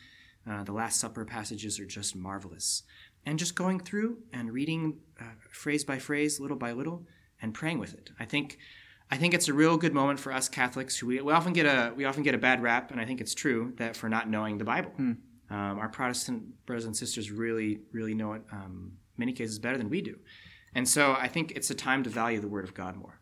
Uh, 0.48 0.64
the 0.64 0.72
Last 0.72 1.00
Supper 1.00 1.24
passages 1.24 1.78
are 1.78 1.86
just 1.86 2.16
marvelous. 2.16 2.82
And 3.24 3.38
just 3.38 3.54
going 3.54 3.78
through 3.80 4.18
and 4.32 4.52
reading 4.52 4.98
uh, 5.20 5.24
phrase 5.50 5.84
by 5.84 5.98
phrase, 5.98 6.40
little 6.40 6.56
by 6.56 6.72
little, 6.72 7.06
and 7.40 7.54
praying 7.54 7.78
with 7.78 7.94
it. 7.94 8.10
I 8.18 8.24
think 8.24 8.58
I 9.10 9.16
think 9.16 9.34
it's 9.34 9.48
a 9.48 9.52
real 9.52 9.76
good 9.76 9.92
moment 9.92 10.18
for 10.18 10.32
us 10.32 10.48
Catholics 10.48 10.96
who 10.96 11.06
we, 11.06 11.20
we 11.20 11.32
often 11.32 11.52
get 11.52 11.66
a 11.66 11.92
we 11.94 12.04
often 12.04 12.22
get 12.22 12.34
a 12.34 12.38
bad 12.38 12.62
rap, 12.62 12.90
and 12.90 13.00
I 13.00 13.04
think 13.04 13.20
it's 13.20 13.34
true 13.34 13.74
that 13.76 13.94
for 13.94 14.08
not 14.08 14.28
knowing 14.28 14.58
the 14.58 14.64
Bible. 14.64 14.92
Um, 15.52 15.78
our 15.78 15.88
Protestant 15.88 16.64
brothers 16.64 16.86
and 16.86 16.96
sisters 16.96 17.30
really, 17.30 17.80
really 17.92 18.14
know 18.14 18.32
it, 18.32 18.42
um, 18.50 18.92
many 19.18 19.34
cases, 19.34 19.58
better 19.58 19.76
than 19.76 19.90
we 19.90 20.00
do. 20.00 20.18
And 20.74 20.88
so 20.88 21.12
I 21.12 21.28
think 21.28 21.52
it's 21.52 21.70
a 21.70 21.74
time 21.74 22.02
to 22.04 22.10
value 22.10 22.40
the 22.40 22.48
Word 22.48 22.64
of 22.64 22.72
God 22.72 22.96
more. 22.96 23.20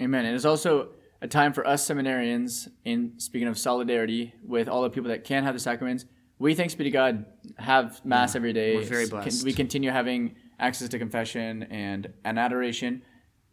Amen. 0.00 0.24
And 0.24 0.36
it's 0.36 0.44
also 0.44 0.90
a 1.20 1.26
time 1.26 1.52
for 1.52 1.66
us 1.66 1.84
seminarians, 1.88 2.68
in 2.84 3.18
speaking 3.18 3.48
of 3.48 3.58
solidarity 3.58 4.34
with 4.44 4.68
all 4.68 4.82
the 4.82 4.90
people 4.90 5.10
that 5.10 5.24
can't 5.24 5.44
have 5.44 5.54
the 5.54 5.60
sacraments, 5.60 6.04
we, 6.44 6.54
thanks 6.54 6.74
be 6.74 6.84
to 6.84 6.90
God, 6.90 7.24
have 7.56 8.04
Mass 8.04 8.36
every 8.36 8.52
day. 8.52 8.76
we're 8.76 8.82
very 8.84 9.08
blessed. 9.08 9.44
We 9.44 9.54
continue 9.54 9.90
having 9.90 10.36
access 10.60 10.90
to 10.90 10.98
confession 10.98 11.62
and 11.64 12.12
an 12.24 12.36
adoration. 12.36 13.02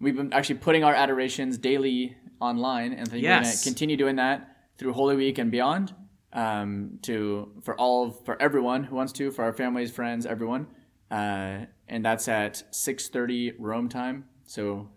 We've 0.01 0.15
been 0.15 0.33
actually 0.33 0.59
putting 0.59 0.83
our 0.83 0.93
adorations 0.93 1.57
daily 1.57 2.17
online, 2.41 2.91
and 2.91 3.01
I 3.01 3.03
think 3.05 3.23
we're 3.23 3.29
going 3.29 3.43
Yes. 3.43 3.63
to 3.63 3.69
continue 3.69 3.95
doing 3.95 4.17
that 4.17 4.37
through 4.77 4.91
Holy 4.91 5.15
Week 5.15 5.37
and 5.37 5.49
beyond. 5.49 5.95
Um, 6.33 6.99
to 7.03 7.51
for 7.61 7.75
all 7.77 8.11
for 8.11 8.41
everyone 8.41 8.83
who 8.85 8.95
wants 8.95 9.11
to, 9.13 9.31
for 9.31 9.43
our 9.43 9.53
families, 9.53 9.91
friends, 9.91 10.25
everyone, 10.25 10.67
uh, 11.09 11.65
and 11.89 12.05
that's 12.05 12.27
at 12.29 12.63
six 12.71 13.09
thirty 13.09 13.51
Rome 13.59 13.89
time. 13.89 14.25
So 14.45 14.89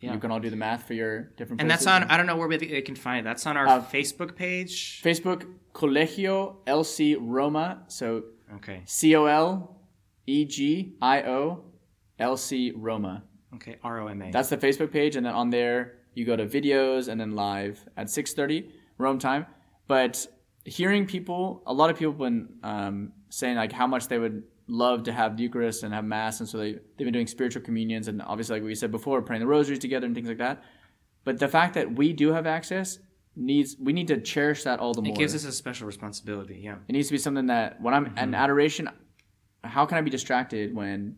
Yeah. 0.00 0.12
you 0.14 0.20
can 0.20 0.30
all 0.30 0.38
do 0.40 0.48
the 0.50 0.56
math 0.56 0.86
for 0.86 0.94
your 0.94 1.22
different. 1.36 1.60
And 1.60 1.68
that's 1.70 1.86
on, 1.86 2.04
I 2.04 2.16
don't 2.16 2.26
know 2.26 2.36
where 2.36 2.48
they 2.56 2.82
can 2.82 2.94
find 2.94 3.20
it. 3.20 3.24
That's 3.24 3.46
on 3.46 3.56
our 3.56 3.66
Uh, 3.66 3.82
Facebook 3.82 4.36
page. 4.36 5.02
Facebook 5.02 5.44
Colegio 5.74 6.56
LC 6.66 7.16
Roma. 7.20 7.82
So 7.88 8.24
Okay. 8.56 8.82
C 8.86 9.14
O 9.16 9.26
L 9.26 9.76
E 10.26 10.44
G 10.44 10.94
I 11.02 11.22
O 11.22 11.64
L 12.18 12.36
C 12.36 12.72
Roma. 12.74 13.24
Okay. 13.54 13.76
R 13.82 14.00
O 14.00 14.06
M 14.08 14.22
A. 14.22 14.30
That's 14.30 14.48
the 14.48 14.56
Facebook 14.56 14.90
page, 14.92 15.16
and 15.16 15.24
then 15.26 15.34
on 15.34 15.50
there 15.50 15.94
you 16.14 16.24
go 16.24 16.36
to 16.36 16.46
videos 16.46 17.08
and 17.08 17.20
then 17.20 17.32
live 17.34 17.84
at 17.96 18.08
six 18.10 18.32
thirty 18.34 18.70
Rome 18.98 19.18
time. 19.18 19.46
But 19.86 20.26
hearing 20.64 21.06
people, 21.06 21.62
a 21.66 21.72
lot 21.72 21.90
of 21.90 21.96
people 21.98 22.12
have 22.12 22.18
been 22.18 22.48
um, 22.62 23.12
saying 23.30 23.56
like 23.56 23.72
how 23.72 23.86
much 23.86 24.08
they 24.08 24.18
would 24.18 24.42
love 24.68 25.02
to 25.04 25.12
have 25.12 25.36
the 25.36 25.42
Eucharist 25.42 25.82
and 25.82 25.92
have 25.94 26.04
Mass, 26.04 26.40
and 26.40 26.48
so 26.48 26.58
they 26.58 26.72
they've 26.72 27.04
been 27.06 27.12
doing 27.12 27.26
spiritual 27.26 27.62
communions, 27.62 28.06
and 28.08 28.22
obviously 28.22 28.56
like 28.56 28.62
we 28.64 28.74
said 28.74 28.90
before, 28.92 29.20
praying 29.22 29.40
the 29.40 29.46
rosaries 29.46 29.78
together 29.80 30.06
and 30.06 30.14
things 30.14 30.28
like 30.28 30.38
that. 30.38 30.62
But 31.24 31.38
the 31.38 31.48
fact 31.48 31.74
that 31.74 31.94
we 31.96 32.12
do 32.12 32.32
have 32.32 32.46
access 32.46 32.98
needs 33.36 33.76
we 33.80 33.92
need 33.92 34.08
to 34.08 34.20
cherish 34.20 34.64
that 34.64 34.78
all 34.80 34.92
the 34.94 35.02
more. 35.02 35.12
It 35.14 35.18
gives 35.18 35.34
us 35.34 35.44
a 35.44 35.52
special 35.52 35.86
responsibility. 35.86 36.60
Yeah. 36.62 36.76
It 36.88 36.92
needs 36.92 37.08
to 37.08 37.14
be 37.14 37.18
something 37.18 37.46
that 37.46 37.80
when 37.80 37.94
I'm 37.94 38.06
Mm-hmm. 38.06 38.18
in 38.18 38.34
adoration, 38.34 38.88
how 39.64 39.86
can 39.86 39.98
I 39.98 40.00
be 40.00 40.10
distracted 40.10 40.74
when 40.74 41.16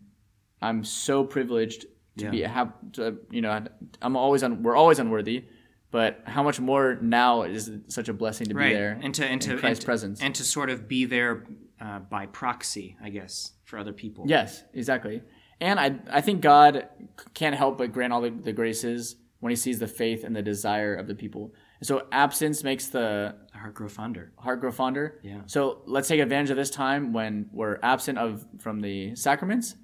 I'm 0.63 0.85
so 0.85 1.25
privileged 1.25 1.87
to 2.19 2.25
Yeah. 2.27 2.31
be 2.31 2.41
have 2.43 2.73
to, 2.93 3.17
you 3.31 3.41
know 3.41 3.65
I'm 4.03 4.17
always 4.17 4.43
on 4.43 4.63
we're 4.63 4.77
always 4.77 4.99
unworthy, 4.99 5.45
but 5.91 6.21
how 6.25 6.43
much 6.43 6.61
more 6.61 6.99
now 7.01 7.43
is 7.43 7.69
it 7.69 7.91
such 7.91 8.09
a 8.09 8.13
blessing 8.13 8.49
to 8.49 8.55
be 8.55 8.61
Right. 8.61 8.75
there 8.75 8.99
and 9.03 9.15
to 9.15 9.25
and 9.25 9.41
to 9.43 9.57
Christ's 9.57 9.81
and, 9.83 9.87
presence. 9.87 10.21
and 10.21 10.35
to 10.35 10.45
sort 10.45 10.69
of 10.71 10.87
be 10.89 11.05
there 11.07 11.47
uh, 11.81 11.99
by 12.01 12.27
proxy, 12.27 12.97
I 13.03 13.09
guess, 13.11 13.53
for 13.65 13.79
other 13.79 13.93
people. 13.93 14.25
yes, 14.29 14.65
exactly. 14.75 15.23
And 15.61 15.79
I 15.81 15.99
I 16.11 16.21
think 16.21 16.41
God 16.41 16.89
can't 17.35 17.55
help 17.55 17.79
but 17.79 17.93
grant 17.93 18.13
all 18.13 18.21
the, 18.23 18.31
the 18.31 18.53
graces 18.53 19.17
when 19.41 19.51
He 19.51 19.57
sees 19.57 19.79
the 19.79 19.87
faith 19.89 20.25
and 20.25 20.35
the 20.35 20.43
desire 20.43 20.95
of 20.95 21.07
the 21.07 21.15
people. 21.15 21.53
So 21.83 22.07
absence 22.13 22.63
makes 22.63 22.89
the 22.89 23.35
The 23.53 23.59
heart 23.59 23.75
grow 23.75 23.89
fonder. 23.89 24.33
heart 24.39 24.61
grow 24.61 24.71
fonder. 24.73 25.19
Yeah. 25.23 25.41
So 25.47 25.81
let's 25.87 26.09
take 26.09 26.21
advantage 26.21 26.51
of 26.51 26.57
this 26.57 26.71
time 26.71 27.13
when 27.15 27.49
we're 27.53 27.79
absent 27.83 28.19
of 28.19 28.45
from 28.59 28.81
the 28.81 29.15
sacraments 29.17 29.77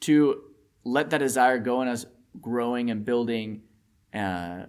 to 0.00 0.42
let 0.84 1.10
that 1.10 1.18
desire 1.18 1.58
go 1.58 1.82
in 1.82 1.88
us 1.88 2.06
growing 2.40 2.90
and 2.90 3.04
building. 3.04 3.62
Uh, 4.14 4.66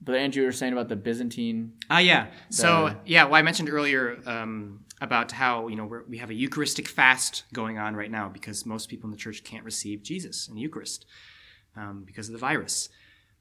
but 0.00 0.16
Andrew, 0.16 0.42
you 0.42 0.46
were 0.48 0.52
saying 0.52 0.72
about 0.72 0.88
the 0.88 0.96
Byzantine. 0.96 1.72
Ah, 1.90 1.98
yeah. 1.98 2.26
So 2.50 2.94
yeah, 3.04 3.24
well, 3.24 3.34
I 3.34 3.42
mentioned 3.42 3.68
earlier 3.70 4.18
um, 4.26 4.81
about 5.02 5.32
how 5.32 5.66
you 5.66 5.76
know 5.76 5.84
we're, 5.84 6.04
we 6.04 6.18
have 6.18 6.30
a 6.30 6.34
Eucharistic 6.34 6.86
fast 6.86 7.42
going 7.52 7.76
on 7.76 7.96
right 7.96 8.10
now 8.10 8.28
because 8.28 8.64
most 8.64 8.88
people 8.88 9.08
in 9.08 9.10
the 9.10 9.16
church 9.16 9.42
can't 9.42 9.64
receive 9.64 10.02
Jesus 10.02 10.48
in 10.48 10.54
the 10.54 10.60
Eucharist 10.60 11.04
um, 11.76 12.04
because 12.06 12.28
of 12.28 12.32
the 12.32 12.38
virus. 12.38 12.88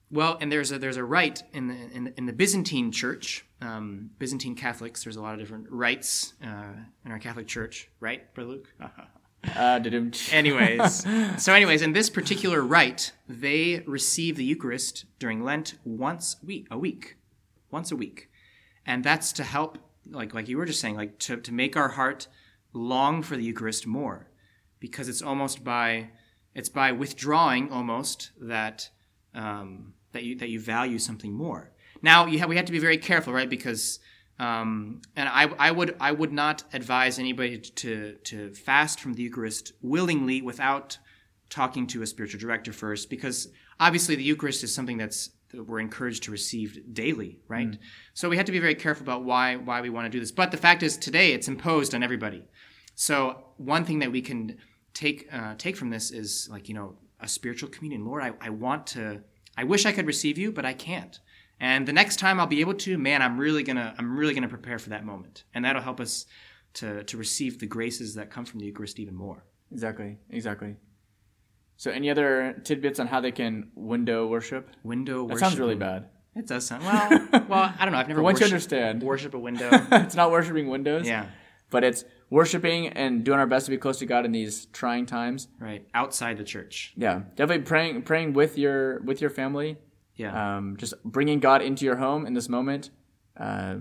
Well, 0.10 0.38
and 0.42 0.52
there's 0.52 0.72
a 0.72 0.80
there's 0.80 0.98
a 0.98 1.04
rite 1.04 1.44
in 1.54 1.68
the 1.68 1.76
in 1.94 2.04
the, 2.06 2.14
in 2.18 2.26
the 2.26 2.34
Byzantine 2.34 2.92
Church, 2.92 3.46
um, 3.62 4.10
Byzantine 4.18 4.56
Catholics. 4.56 5.04
There's 5.04 5.16
a 5.16 5.22
lot 5.22 5.34
of 5.34 5.40
different 5.40 5.68
rites 5.70 6.34
uh, 6.44 6.74
in 7.06 7.12
our 7.12 7.20
Catholic 7.20 7.48
Church, 7.48 7.90
right, 8.00 8.34
Brother 8.34 8.50
Luke? 8.50 8.74
Uh, 9.56 9.80
anyways, 10.32 11.04
so 11.44 11.52
anyways, 11.52 11.82
in 11.82 11.94
this 11.94 12.12
particular 12.12 12.62
rite, 12.62 13.12
they 13.28 13.80
receive 13.88 14.36
the 14.36 14.44
Eucharist 14.44 15.06
during 15.18 15.44
Lent 15.44 15.74
once 15.84 16.36
a 16.44 16.46
week, 16.46 16.68
a 16.70 16.78
week, 16.78 17.16
once 17.72 17.92
a 17.92 17.96
week, 17.96 18.30
and 18.86 19.04
that's 19.04 19.34
to 19.34 19.44
help, 19.44 19.80
like 20.12 20.34
like 20.34 20.48
you 20.48 20.58
were 20.58 20.66
just 20.66 20.80
saying, 20.80 20.96
like 20.96 21.20
to 21.20 21.38
to 21.38 21.52
make 21.52 21.76
our 21.76 21.90
heart 21.90 22.28
long 22.74 23.24
for 23.24 23.36
the 23.36 23.44
Eucharist 23.44 23.88
more, 23.88 24.28
because 24.80 25.10
it's 25.10 25.22
almost 25.22 25.64
by 25.64 26.10
it's 26.54 26.70
by 26.70 26.92
withdrawing 26.92 27.72
almost 27.72 28.32
that 28.40 28.90
um, 29.34 29.94
that 30.12 30.24
you 30.24 30.38
that 30.38 30.50
you 30.50 30.60
value 30.60 31.00
something 31.00 31.34
more. 31.34 31.72
Now 32.02 32.26
you 32.26 32.40
have, 32.40 32.50
we 32.50 32.56
have 32.56 32.66
to 32.66 32.72
be 32.72 32.80
very 32.80 32.98
careful, 32.98 33.34
right? 33.34 33.50
Because 33.50 34.00
um, 34.40 35.02
and 35.16 35.30
I, 35.30 35.44
I 35.60 35.72
would 35.72 35.96
I 36.00 36.12
would 36.12 36.32
not 36.32 36.64
advise 36.74 37.20
anybody 37.20 37.60
to 37.60 38.16
to 38.24 38.54
fast 38.54 39.00
from 39.00 39.14
the 39.14 39.24
Eucharist 39.24 39.74
willingly 39.82 40.42
without 40.42 40.98
talking 41.50 41.86
to 41.88 42.02
a 42.02 42.08
spiritual 42.08 42.40
director 42.40 42.74
first, 42.74 43.10
because 43.10 43.50
obviously 43.80 44.16
the 44.16 44.24
Eucharist 44.24 44.64
is 44.64 44.74
something 44.74 44.98
that's 44.98 45.30
that 45.54 45.64
we're 45.64 45.80
encouraged 45.80 46.24
to 46.24 46.32
receive 46.32 46.94
daily, 46.94 47.40
right? 47.48 47.72
Mm. 47.72 47.80
So 48.14 48.30
we 48.30 48.38
have 48.38 48.46
to 48.46 48.52
be 48.52 48.60
very 48.60 48.76
careful 48.76 49.04
about 49.04 49.24
why 49.24 49.56
why 49.56 49.82
we 49.82 49.90
want 49.90 50.06
to 50.06 50.10
do 50.10 50.20
this. 50.20 50.32
But 50.32 50.52
the 50.52 50.58
fact 50.58 50.84
is, 50.84 50.98
today 50.98 51.34
it's 51.34 51.48
imposed 51.48 51.94
on 51.96 52.04
everybody. 52.04 52.44
So 52.96 53.44
one 53.58 53.86
thing 53.86 54.00
that 54.00 54.12
we 54.12 54.22
can 54.22 54.58
take 54.94 55.28
uh, 55.34 55.56
take 55.58 55.76
from 55.76 55.90
this 55.90 56.12
is 56.12 56.48
like 56.52 56.70
you 56.70 56.76
know 56.76 56.96
a 57.20 57.28
spiritual 57.28 57.70
communion. 57.70 58.06
Lord, 58.06 58.24
I, 58.24 58.34
I 58.42 58.50
want 58.50 58.88
to. 58.88 59.22
I 59.58 59.64
wish 59.64 59.86
I 59.86 59.92
could 59.92 60.08
receive 60.08 60.38
you, 60.38 60.52
but 60.52 60.66
I 60.66 60.74
can't. 60.74 61.20
And 61.60 61.88
the 61.88 61.94
next 61.94 62.18
time 62.18 62.40
I'll 62.40 62.48
be 62.48 62.62
able 62.62 62.74
to, 62.74 62.98
man, 62.98 63.22
I'm 63.22 63.38
really 63.38 63.64
gonna 63.64 63.94
I'm 63.98 64.18
really 64.18 64.34
gonna 64.34 64.48
prepare 64.48 64.80
for 64.80 64.90
that 64.90 65.06
moment, 65.06 65.44
and 65.54 65.64
that'll 65.64 65.82
help 65.82 66.00
us 66.00 66.26
to 66.76 67.04
to 67.04 67.18
receive 67.18 67.60
the 67.60 67.68
graces 67.68 68.16
that 68.16 68.32
come 68.32 68.46
from 68.46 68.60
the 68.60 68.66
Eucharist 68.66 69.00
even 69.00 69.16
more. 69.16 69.44
Exactly. 69.72 70.18
Exactly. 70.30 70.76
So, 71.82 71.90
any 71.90 72.12
other 72.12 72.62
tidbits 72.64 73.00
on 73.00 73.08
how 73.08 73.22
they 73.22 73.32
can 73.32 73.72
window 73.74 74.28
worship? 74.28 74.70
Window 74.84 75.24
worship. 75.24 75.40
That 75.40 75.46
sounds 75.48 75.60
really 75.60 75.74
bad. 75.74 76.10
It 76.36 76.46
does 76.46 76.68
sound 76.68 76.84
well. 76.84 77.10
well, 77.50 77.74
I 77.76 77.86
don't 77.86 77.92
know. 77.92 77.98
I've 77.98 78.08
never 78.08 78.22
once 78.30 78.40
you 78.40 78.46
understand, 78.46 79.02
worship 79.02 79.34
a 79.34 79.40
window. 79.40 79.68
it's 79.92 80.14
not 80.14 80.30
worshiping 80.30 80.68
windows. 80.70 81.08
yeah, 81.08 81.26
But 81.72 81.84
it's 81.84 82.06
worshiping 82.30 82.90
and 82.90 83.24
doing 83.24 83.40
our 83.40 83.48
best 83.48 83.66
to 83.66 83.72
be 83.72 83.78
close 83.78 83.98
to 83.98 84.06
God 84.06 84.26
in 84.26 84.32
these 84.32 84.68
trying 84.68 85.08
times. 85.08 85.48
right. 85.60 85.84
Outside 85.96 86.38
the 86.38 86.44
church. 86.44 86.94
Yeah, 86.98 87.24
definitely 87.36 87.64
praying, 87.64 88.04
praying 88.04 88.34
with 88.34 88.60
your 88.60 89.02
with 89.02 89.20
your 89.20 89.32
family. 89.32 89.80
Yeah. 90.18 90.58
Um, 90.58 90.78
just 90.78 90.94
bringing 91.04 91.40
God 91.40 91.64
into 91.64 91.84
your 91.86 91.96
home 91.96 92.28
in 92.28 92.36
this 92.36 92.48
moment. 92.48 92.92
Uh, 93.36 93.78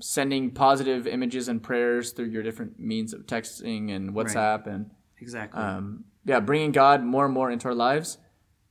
sending 0.00 0.50
positive 0.50 1.06
images 1.06 1.46
and 1.46 1.62
prayers 1.62 2.10
through 2.10 2.30
your 2.30 2.42
different 2.42 2.80
means 2.80 3.12
of 3.12 3.26
texting 3.26 3.94
and 3.94 4.10
WhatsApp 4.10 4.66
and 4.66 4.90
exactly. 5.20 5.62
um, 5.62 6.06
yeah, 6.24 6.40
bringing 6.40 6.72
God 6.72 7.02
more 7.02 7.24
and 7.24 7.34
more 7.34 7.50
into 7.50 7.68
our 7.68 7.74
lives 7.74 8.18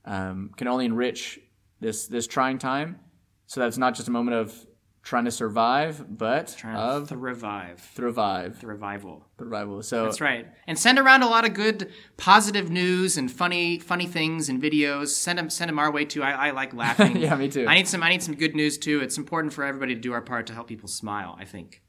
um, 0.04 0.50
can 0.56 0.68
only 0.68 0.86
enrich 0.86 1.38
this 1.80 2.06
this 2.06 2.26
trying 2.26 2.58
time. 2.58 3.00
So 3.46 3.60
that's 3.60 3.78
not 3.78 3.94
just 3.94 4.08
a 4.08 4.10
moment 4.10 4.36
of 4.36 4.66
trying 5.02 5.24
to 5.24 5.30
survive, 5.32 6.16
but 6.16 6.54
Trying 6.56 6.76
of 6.76 7.08
to 7.08 7.16
revive 7.16 7.80
thrive, 7.80 8.60
the 8.60 8.66
revival. 8.68 9.26
revival. 9.36 9.82
So 9.82 10.04
That's 10.04 10.20
right. 10.20 10.46
And 10.68 10.78
send 10.78 10.98
around 10.98 11.22
a 11.22 11.26
lot 11.28 11.44
of 11.44 11.54
good, 11.54 11.90
positive 12.16 12.70
news 12.70 13.16
and 13.18 13.30
funny, 13.30 13.80
funny 13.80 14.06
things 14.06 14.48
and 14.48 14.62
videos. 14.62 15.08
Send 15.08 15.40
them, 15.40 15.50
send 15.50 15.68
them 15.70 15.80
our 15.80 15.90
way 15.90 16.04
too. 16.04 16.22
I, 16.22 16.48
I 16.48 16.50
like 16.52 16.72
laughing. 16.72 17.16
Yeah, 17.22 17.34
me 17.34 17.48
too. 17.48 17.66
I 17.66 17.74
need 17.74 17.88
some, 17.88 18.02
I 18.02 18.10
need 18.10 18.22
some 18.22 18.36
good 18.36 18.54
news 18.54 18.78
too. 18.78 19.00
It's 19.00 19.18
important 19.18 19.52
for 19.52 19.64
everybody 19.64 19.94
to 19.96 20.00
do 20.00 20.12
our 20.12 20.22
part 20.22 20.46
to 20.46 20.54
help 20.54 20.68
people 20.68 20.88
smile. 20.88 21.36
I 21.38 21.46
think, 21.46 21.82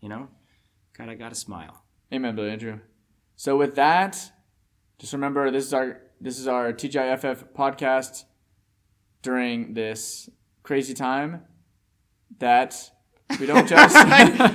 you 0.00 0.08
know, 0.08 0.28
God, 0.98 1.08
I 1.08 1.14
gotta 1.14 1.34
smile. 1.36 1.84
Amen, 2.12 2.34
Billy 2.34 2.50
Andrew. 2.50 2.80
So 3.36 3.56
with 3.56 3.76
that, 3.76 4.32
just 4.98 5.12
remember 5.12 5.50
this 5.50 5.64
is 5.64 5.74
our 5.74 6.00
this 6.20 6.38
is 6.38 6.48
our 6.48 6.72
TGIFF 6.72 7.48
podcast 7.54 8.24
during 9.22 9.74
this 9.74 10.30
crazy 10.62 10.94
time 10.94 11.42
that 12.38 12.90
we 13.38 13.46
don't 13.46 13.68
just 13.68 13.94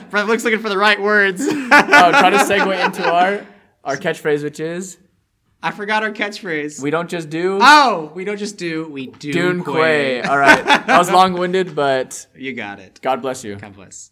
Brother 0.10 0.28
Luke's 0.28 0.44
looking 0.44 0.60
for 0.62 0.70
the 0.70 0.78
right 0.78 1.00
words. 1.02 1.42
oh, 1.48 1.68
try 1.68 2.30
to 2.30 2.38
segue 2.38 2.86
into 2.86 3.08
our 3.10 3.46
our 3.84 3.98
catchphrase, 3.98 4.44
which 4.44 4.60
is 4.60 4.98
I 5.62 5.72
forgot 5.72 6.02
our 6.04 6.12
catchphrase. 6.12 6.82
we 6.82 6.90
don't 6.90 7.10
just 7.10 7.30
do 7.30 7.60
oh, 7.62 8.12
we 8.16 8.26
don't 8.26 8.38
just 8.38 8.58
do, 8.58 8.88
we 8.88 9.08
do. 9.08 9.34
Dunque. 9.34 10.26
All 10.28 10.38
right, 10.38 10.64
that 10.66 10.98
was 10.98 11.12
long 11.12 11.34
winded, 11.34 11.76
but 11.76 12.26
You 12.36 12.54
got 12.54 12.80
it. 12.80 13.00
God 13.02 13.22
bless 13.22 13.44
you. 13.44 13.58
God 13.58 13.76
bless. 13.76 14.12